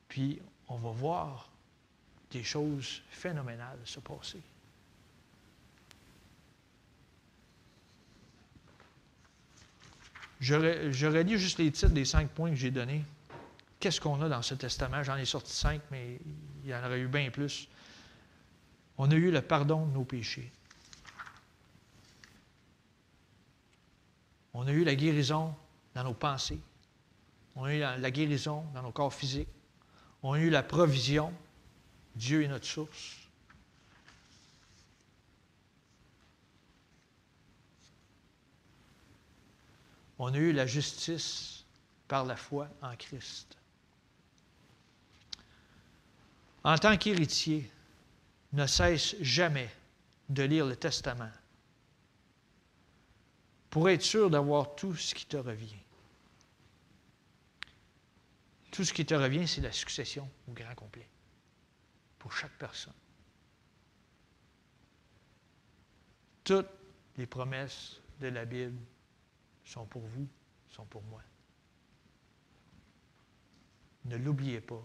Puis 0.08 0.42
on 0.68 0.76
va 0.76 0.92
voir 0.92 1.50
des 2.32 2.44
choses 2.44 3.02
phénoménales 3.10 3.80
se 3.86 4.00
passer. 4.00 4.42
Je 10.40 11.08
relis 11.08 11.38
juste 11.38 11.58
les 11.58 11.72
titres 11.72 11.94
des 11.94 12.06
cinq 12.06 12.30
points 12.30 12.52
que 12.52 12.56
j'ai 12.56 12.72
donnés. 12.72 13.04
Qu'est-ce 13.80 14.02
qu'on 14.02 14.22
a 14.22 14.30
dans 14.30 14.42
ce 14.42 14.56
testament? 14.56 15.02
J'en 15.04 15.18
ai 15.18 15.26
sorti 15.26 15.52
cinq, 15.52 15.82
mais 15.92 16.20
il 16.64 16.70
y 16.70 16.76
en 16.76 16.84
aurait 16.84 17.00
eu 17.00 17.08
bien 17.08 17.32
plus 17.32 17.70
on 18.98 19.12
a 19.12 19.16
eu 19.16 19.32
le 19.32 19.42
pardon 19.42 19.86
de 19.86 19.94
nos 19.94 20.04
péchés. 20.04 20.52
On 24.60 24.66
a 24.66 24.72
eu 24.72 24.84
la 24.84 24.96
guérison 24.96 25.54
dans 25.94 26.04
nos 26.04 26.16
pensées. 26.16 26.60
On 27.56 27.66
a 27.66 27.76
eu 27.76 27.80
la 27.80 28.10
guérison 28.10 28.66
dans 28.74 28.82
nos 28.82 28.92
corps 28.92 29.14
physiques. 29.14 29.48
On 30.24 30.34
a 30.34 30.40
eu 30.40 30.50
la 30.50 30.64
provision. 30.64 31.32
Dieu 32.16 32.42
est 32.42 32.48
notre 32.48 32.66
source. 32.66 33.18
On 40.18 40.34
a 40.34 40.38
eu 40.38 40.52
la 40.54 40.66
justice 40.66 41.64
par 42.08 42.26
la 42.26 42.36
foi 42.36 42.68
en 42.82 42.96
Christ. 42.96 43.56
En 46.64 46.80
tant 46.80 46.98
qu'héritier, 46.98 47.70
ne 48.54 48.66
cesse 48.66 49.18
jamais 49.22 49.70
de 50.30 50.42
lire 50.42 50.66
le 50.66 50.76
Testament 50.76 51.30
pour 53.78 53.90
être 53.90 54.02
sûr 54.02 54.32
d'avoir 54.32 54.74
tout 54.74 54.96
ce 54.96 55.14
qui 55.14 55.28
te 55.28 55.38
revient. 55.38 55.78
Tout 58.72 58.84
ce 58.84 58.92
qui 58.92 59.06
te 59.06 59.14
revient, 59.14 59.48
c'est 59.48 59.62
la 59.62 59.72
succession 59.72 60.28
au 60.48 60.52
grand 60.52 60.74
complet, 60.74 61.08
pour 62.18 62.34
chaque 62.34 62.58
personne. 62.58 62.96
Toutes 66.44 66.66
les 67.18 67.28
promesses 67.28 68.02
de 68.20 68.30
la 68.30 68.46
Bible 68.46 68.80
sont 69.64 69.86
pour 69.86 70.02
vous, 70.02 70.28
sont 70.72 70.86
pour 70.86 71.04
moi. 71.04 71.22
Ne 74.06 74.18
l'oubliez 74.18 74.60
pas, 74.60 74.84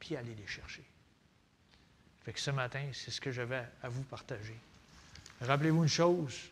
puis 0.00 0.16
allez 0.16 0.34
les 0.34 0.48
chercher. 0.48 0.84
Ce 2.34 2.50
matin, 2.50 2.90
c'est 2.92 3.12
ce 3.12 3.20
que 3.20 3.30
je 3.30 3.42
vais 3.42 3.64
à 3.80 3.88
vous 3.88 4.02
partager. 4.02 4.58
Rappelez-vous 5.40 5.84
une 5.84 5.88
chose, 5.88 6.50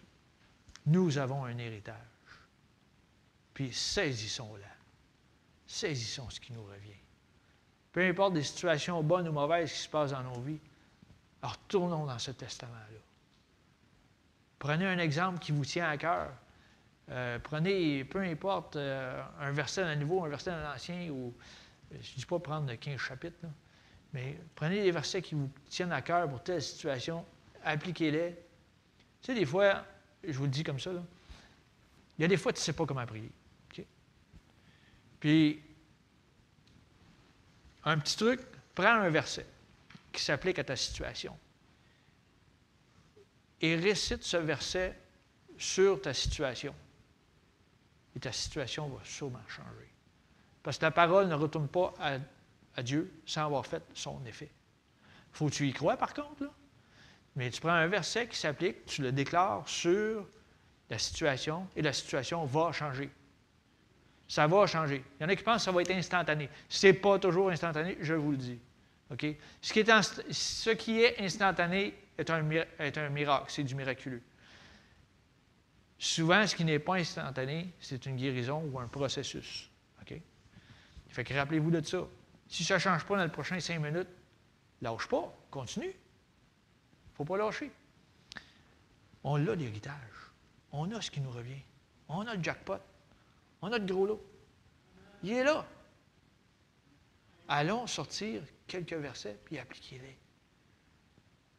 nous 0.86 1.18
avons 1.18 1.44
un 1.44 1.56
héritage. 1.58 1.96
Puis 3.54 3.72
saisissons-la. 3.72 4.66
Saisissons 5.66 6.28
ce 6.30 6.40
qui 6.40 6.52
nous 6.52 6.64
revient. 6.64 6.92
Peu 7.92 8.06
importe 8.06 8.34
des 8.34 8.42
situations 8.42 9.02
bonnes 9.02 9.28
ou 9.28 9.32
mauvaises 9.32 9.72
qui 9.72 9.78
se 9.78 9.88
passent 9.88 10.12
dans 10.12 10.22
nos 10.22 10.40
vies, 10.40 10.60
retournons 11.42 12.06
dans 12.06 12.18
ce 12.18 12.30
testament-là. 12.30 12.98
Prenez 14.58 14.86
un 14.86 14.98
exemple 14.98 15.38
qui 15.38 15.52
vous 15.52 15.64
tient 15.64 15.88
à 15.88 15.96
cœur. 15.96 16.30
Euh, 17.10 17.38
prenez, 17.40 18.04
peu 18.04 18.20
importe, 18.20 18.76
euh, 18.76 19.22
un 19.40 19.50
verset 19.50 19.82
d'un 19.82 19.96
nouveau, 19.96 20.24
un 20.24 20.28
verset 20.28 20.50
d'un 20.50 20.72
ancien, 20.72 21.10
ou 21.10 21.34
je 21.90 21.96
ne 21.96 22.16
dis 22.16 22.26
pas 22.26 22.38
prendre 22.38 22.72
15 22.72 22.98
chapitres, 22.98 23.36
mais 24.12 24.38
prenez 24.54 24.82
des 24.82 24.90
versets 24.90 25.20
qui 25.20 25.34
vous 25.34 25.50
tiennent 25.68 25.92
à 25.92 26.00
cœur 26.00 26.28
pour 26.28 26.42
telle 26.42 26.62
situation, 26.62 27.24
appliquez-les. 27.64 28.30
Tu 29.20 29.26
sais, 29.26 29.34
des 29.34 29.44
fois, 29.44 29.84
je 30.24 30.36
vous 30.38 30.44
le 30.44 30.50
dis 30.50 30.62
comme 30.62 30.80
ça, 30.80 30.90
il 32.18 32.22
y 32.22 32.24
a 32.24 32.28
des 32.28 32.36
fois, 32.36 32.52
tu 32.52 32.58
ne 32.58 32.62
sais 32.62 32.72
pas 32.72 32.86
comment 32.86 33.06
prier. 33.06 33.30
Puis, 35.20 35.62
un 37.84 37.98
petit 37.98 38.16
truc, 38.16 38.40
prends 38.74 38.94
un 38.94 39.08
verset 39.08 39.46
qui 40.12 40.20
s'applique 40.20 40.58
à 40.58 40.64
ta 40.64 40.74
situation 40.74 41.38
et 43.60 43.76
récite 43.76 44.24
ce 44.24 44.36
verset 44.36 44.98
sur 45.56 46.02
ta 46.02 46.12
situation. 46.12 46.74
Et 48.16 48.20
ta 48.20 48.32
situation 48.32 48.88
va 48.88 49.02
sûrement 49.04 49.46
changer. 49.46 49.92
Parce 50.62 50.76
que 50.76 50.82
ta 50.82 50.90
parole 50.90 51.28
ne 51.28 51.34
retourne 51.34 51.68
pas 51.68 51.94
à, 52.00 52.82
Dieu 52.82 53.12
sans 53.24 53.44
avoir 53.44 53.64
fait 53.64 53.82
son 53.94 54.24
effet. 54.26 54.50
faut 55.32 55.48
tu 55.50 55.68
y 55.68 55.72
crois, 55.72 55.96
par 55.96 56.12
contre. 56.12 56.42
Là. 56.42 56.50
Mais 57.36 57.50
tu 57.50 57.60
prends 57.60 57.70
un 57.70 57.86
verset 57.86 58.26
qui 58.26 58.36
s'applique, 58.36 58.84
tu 58.86 59.02
le 59.02 59.12
déclares 59.12 59.68
sur 59.68 60.26
la 60.90 60.98
situation 60.98 61.66
et 61.74 61.82
la 61.82 61.92
situation 61.92 62.44
va 62.44 62.72
changer. 62.72 63.10
Ça 64.28 64.46
va 64.46 64.66
changer. 64.66 65.02
Il 65.18 65.22
y 65.22 65.26
en 65.26 65.28
a 65.28 65.36
qui 65.36 65.42
pensent 65.42 65.62
que 65.62 65.64
ça 65.64 65.72
va 65.72 65.82
être 65.82 65.90
instantané. 65.90 66.48
Ce 66.68 66.86
n'est 66.86 66.92
pas 66.92 67.18
toujours 67.18 67.50
instantané, 67.50 67.96
je 68.00 68.14
vous 68.14 68.32
le 68.32 68.36
dis. 68.36 68.58
Ce, 69.60 70.70
qui 70.72 71.00
est, 71.00 71.20
instantané 71.20 71.94
est 72.16 72.30
un, 72.30 72.50
est 72.78 72.98
un 72.98 73.08
miracle, 73.10 73.46
c'est 73.48 73.62
du 73.62 73.74
miraculeux. 73.74 74.22
Souvent, 75.98 76.46
ce 76.46 76.56
qui 76.56 76.64
n'est 76.64 76.78
pas 76.78 76.96
instantané, 76.96 77.68
c'est 77.78 78.06
une 78.06 78.16
guérison 78.16 78.62
ou 78.72 78.80
un 78.80 78.88
processus. 78.88 79.70
OK? 80.00 80.14
Fait 81.10 81.24
que 81.24 81.34
rappelez-vous 81.34 81.70
de 81.70 81.84
ça. 81.86 82.06
Si 82.48 82.64
ça 82.64 82.74
ne 82.74 82.78
change 82.80 83.04
pas 83.04 83.16
dans 83.16 83.24
les 83.24 83.30
prochaines 83.30 83.60
cinq 83.60 83.78
minutes, 83.78 84.08
lâche 84.80 85.06
pas, 85.08 85.32
continue. 85.50 85.94
Ne 87.12 87.16
faut 87.16 87.24
pas 87.24 87.36
lâcher. 87.36 87.70
On 89.24 89.46
a 89.46 89.54
l'héritage. 89.54 90.32
On 90.72 90.90
a 90.92 91.00
ce 91.00 91.10
qui 91.10 91.20
nous 91.20 91.30
revient. 91.30 91.62
On 92.08 92.26
a 92.26 92.34
le 92.34 92.42
jackpot. 92.42 92.80
On 93.60 93.70
a 93.72 93.78
le 93.78 93.86
gros 93.86 94.06
lot. 94.06 94.24
Il 95.22 95.32
est 95.32 95.44
là. 95.44 95.66
Allons 97.48 97.86
sortir 97.86 98.42
quelques 98.66 98.94
versets 98.94 99.38
puis 99.44 99.58
appliquez-les. 99.58 100.16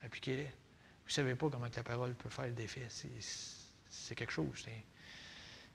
Appliquez-les. 0.01 0.45
Vous 0.45 1.09
ne 1.09 1.11
savez 1.11 1.35
pas 1.35 1.49
comment 1.49 1.67
la 1.73 1.83
parole 1.83 2.13
peut 2.15 2.29
faire 2.29 2.51
des 2.51 2.67
faits 2.67 2.91
c'est 3.89 4.15
quelque 4.15 4.31
chose. 4.31 4.65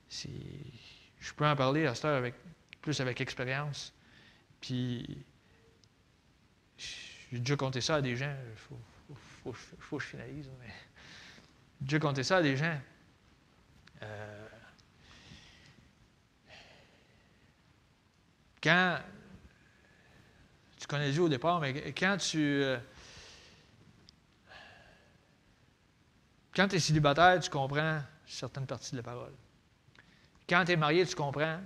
je 0.09 1.33
peux 1.33 1.45
en 1.45 1.55
parler 1.55 1.85
à 1.85 1.95
cette 1.95 2.05
heure 2.05 2.17
avec, 2.17 2.35
plus 2.81 2.99
avec 2.99 3.21
expérience. 3.21 3.93
Puis, 4.59 5.23
j'ai 6.77 7.39
déjà 7.39 7.55
compté 7.55 7.79
ça 7.79 7.95
à 7.95 8.01
des 8.01 8.17
gens. 8.17 8.35
Faut, 9.43 9.97
que 9.97 10.03
je 10.03 10.07
finalise. 10.07 10.49
Mais 10.59 10.73
déjà 11.81 11.99
compté 11.99 12.23
ça 12.23 12.37
à 12.37 12.41
des 12.41 12.57
gens. 12.57 12.79
Euh, 14.01 14.47
quand 18.61 18.99
tu 20.77 20.87
connais 20.87 21.11
Dieu 21.11 21.23
au 21.23 21.29
départ, 21.29 21.59
mais 21.59 21.93
quand 21.93 22.17
tu. 22.17 22.39
Euh, 22.39 22.79
Quand 26.59 26.67
tu 26.67 26.75
es 26.75 26.79
célibataire, 26.79 27.39
tu 27.39 27.49
comprends 27.49 28.01
certaines 28.25 28.65
parties 28.65 28.91
de 28.91 28.97
la 28.97 29.03
parole. 29.03 29.33
Quand 30.49 30.65
tu 30.65 30.73
es 30.73 30.75
marié, 30.75 31.05
tu 31.05 31.15
comprends 31.15 31.59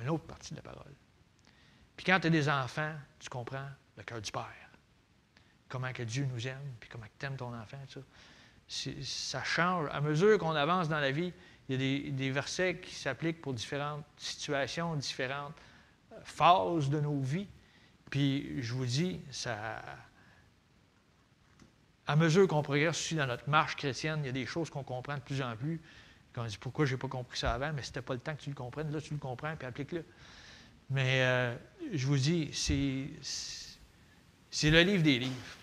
une 0.00 0.08
autre 0.08 0.26
partie 0.26 0.50
de 0.50 0.56
la 0.56 0.62
parole. 0.62 0.94
Puis 1.96 2.04
quand 2.04 2.20
tu 2.20 2.28
as 2.28 2.30
des 2.30 2.48
enfants, 2.48 2.94
tu 3.18 3.28
comprends 3.28 3.68
le 3.96 4.02
cœur 4.04 4.20
du 4.20 4.30
Père. 4.30 4.65
Comment 5.68 5.92
que 5.92 6.02
Dieu 6.02 6.28
nous 6.32 6.46
aime, 6.46 6.74
puis 6.78 6.88
comment 6.88 7.06
tu 7.18 7.26
aimes 7.26 7.36
ton 7.36 7.54
enfant, 7.54 7.78
ça. 7.88 8.00
Ça 9.02 9.44
change. 9.44 9.88
À 9.92 10.00
mesure 10.00 10.38
qu'on 10.38 10.54
avance 10.54 10.88
dans 10.88 10.98
la 10.98 11.10
vie, 11.10 11.32
il 11.68 11.80
y 11.80 12.08
a 12.08 12.10
des, 12.10 12.30
versets 12.30 12.78
qui 12.78 12.94
s'appliquent 12.94 13.40
pour 13.40 13.54
différentes 13.54 14.04
situations, 14.16 14.94
différentes 14.96 15.54
euh, 16.12 16.16
phases 16.24 16.88
de 16.88 17.00
nos 17.00 17.20
vies. 17.20 17.48
Puis 18.10 18.62
je 18.62 18.72
vous 18.72 18.86
dis, 18.86 19.20
ça, 19.30 19.82
à 22.06 22.16
mesure 22.16 22.46
qu'on 22.46 22.62
progresse 22.62 22.96
aussi 22.96 23.16
dans 23.16 23.26
notre 23.26 23.48
marche 23.48 23.76
chrétienne, 23.76 24.20
il 24.22 24.26
y 24.26 24.28
a 24.28 24.32
des 24.32 24.46
choses 24.46 24.70
qu'on 24.70 24.84
comprend 24.84 25.16
de 25.16 25.22
plus 25.22 25.42
en 25.42 25.56
plus. 25.56 25.80
Qu'on 26.34 26.44
dit 26.44 26.58
pourquoi 26.58 26.86
je 26.86 26.94
n'ai 26.94 26.98
pas 26.98 27.08
compris 27.08 27.38
ça 27.38 27.54
avant, 27.54 27.72
mais 27.72 27.82
ce 27.82 27.88
n'était 27.88 28.02
pas 28.02 28.14
le 28.14 28.20
temps 28.20 28.34
que 28.36 28.42
tu 28.42 28.50
le 28.50 28.54
comprennes. 28.54 28.92
Là, 28.92 29.00
tu 29.00 29.14
le 29.14 29.18
comprends, 29.18 29.56
puis 29.56 29.66
applique-le. 29.66 30.04
Mais 30.90 31.22
euh, 31.22 31.56
je 31.92 32.06
vous 32.06 32.16
dis, 32.16 32.50
c'est 32.52 33.10
le 34.64 34.82
livre 34.82 35.02
des 35.02 35.18
livres. 35.18 35.56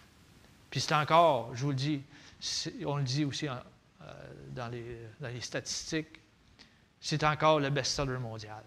Puis 0.70 0.82
c'est 0.82 0.94
encore, 0.94 1.56
je 1.56 1.64
vous 1.64 1.70
le 1.70 1.76
dis, 1.76 2.04
on 2.86 2.98
le 2.98 3.04
dit 3.04 3.26
aussi 3.26 3.48
euh, 3.48 3.54
dans, 4.52 4.68
les, 4.70 5.08
dans, 5.20 5.30
les, 5.30 5.42
statistiques, 5.42 6.20
c'est 7.00 7.24
encore 7.24 7.60
le 7.60 7.70
best-seller 7.70 8.18
mondial. 8.18 8.64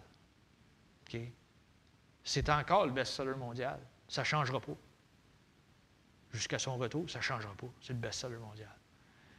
C'est 2.23 2.49
encore 2.49 2.87
le 2.87 2.93
best-seller 2.93 3.37
mondial. 3.37 3.79
Ça 4.09 4.23
ne 4.23 4.27
changera 4.27 4.61
pas 4.61 4.77
jusqu'à 6.33 6.59
son 6.59 6.77
retour, 6.77 7.09
ça 7.09 7.19
ne 7.19 7.23
changera 7.23 7.55
pas. 7.55 7.69
C'est 7.81 7.93
le 7.93 7.99
best-seller 7.99 8.39
mondial. 8.39 8.75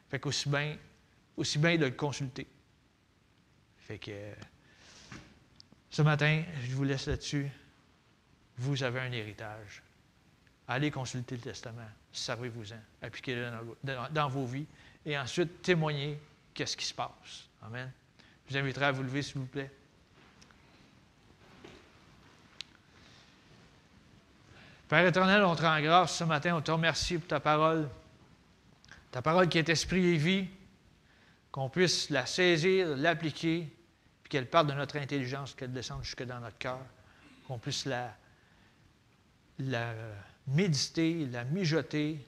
Fait 0.10 0.20
qu'aussi 0.20 0.50
bien, 0.50 0.78
aussi 1.36 1.60
bien 1.60 1.78
de 1.78 1.86
le 1.86 1.92
consulter. 1.92 2.48
Fait 3.78 4.00
que 4.00 4.34
ce 5.90 6.02
matin, 6.02 6.44
je 6.64 6.76
vous 6.76 6.84
laisse 6.84 7.08
là-dessus. 7.08 7.50
Vous 8.58 8.84
avez 8.84 9.00
un 9.00 9.12
héritage. 9.12 9.84
Allez 10.70 10.92
consulter 10.92 11.36
le 11.36 11.42
Testament, 11.42 11.88
servez-vous-en, 12.12 12.80
appliquez-le 13.02 13.52
dans, 14.12 14.28
vos 14.28 14.46
vies 14.46 14.66
et 15.06 15.18
ensuite 15.18 15.62
témoignez 15.62 16.20
qu'est-ce 16.54 16.76
qui 16.76 16.86
se 16.86 16.94
passe. 16.94 17.48
Amen. 17.62 17.90
Je 18.46 18.54
vous 18.54 18.58
inviterai 18.58 18.86
à 18.86 18.92
vous 18.92 19.04
lever, 19.04 19.22
s'il 19.22 19.40
vous 19.40 19.46
plaît. 19.46 19.72
Père 24.90 25.06
éternel, 25.06 25.44
on 25.44 25.56
te 25.56 25.62
rend 25.62 25.80
grâce 25.82 26.18
ce 26.18 26.24
matin, 26.26 26.56
on 26.56 26.62
te 26.62 26.72
remercie 26.72 27.18
pour 27.18 27.28
ta 27.28 27.40
parole, 27.40 27.90
ta 29.12 29.22
parole 29.22 29.48
qui 29.48 29.58
est 29.58 29.70
esprit 29.70 30.06
et 30.06 30.18
vie, 30.18 30.48
qu'on 31.52 31.70
puisse 31.70 32.10
la 32.10 32.26
saisir, 32.26 32.96
l'appliquer, 32.96 33.74
puis 34.24 34.30
qu'elle 34.30 34.50
parte 34.50 34.68
de 34.68 34.74
notre 34.74 34.98
intelligence, 34.98 35.54
qu'elle 35.56 35.72
descende 35.72 36.04
jusque 36.04 36.24
dans 36.24 36.40
notre 36.40 36.58
cœur, 36.58 36.80
qu'on 37.48 37.58
puisse 37.58 37.86
la, 37.86 38.14
la 39.60 39.94
méditer, 40.48 41.26
la 41.28 41.44
mijoter, 41.44 42.26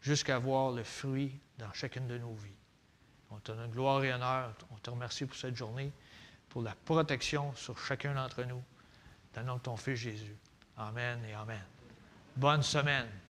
jusqu'à 0.00 0.38
voir 0.38 0.72
le 0.72 0.84
fruit 0.84 1.38
dans 1.58 1.72
chacune 1.72 2.06
de 2.06 2.18
nos 2.18 2.34
vies. 2.34 2.50
On 3.30 3.38
te 3.38 3.52
donne 3.52 3.70
gloire 3.70 4.04
et 4.04 4.12
honneur. 4.12 4.54
On 4.70 4.76
te 4.76 4.90
remercie 4.90 5.26
pour 5.26 5.36
cette 5.36 5.56
journée, 5.56 5.92
pour 6.48 6.62
la 6.62 6.74
protection 6.84 7.54
sur 7.54 7.78
chacun 7.78 8.14
d'entre 8.14 8.44
nous. 8.44 8.62
Dans 9.34 9.40
le 9.42 9.46
nom 9.48 9.56
de 9.56 9.60
ton 9.62 9.76
Fils 9.76 9.96
Jésus. 9.96 10.36
Amen 10.76 11.20
et 11.28 11.34
Amen. 11.34 11.64
Bonne 12.36 12.62
semaine. 12.62 13.25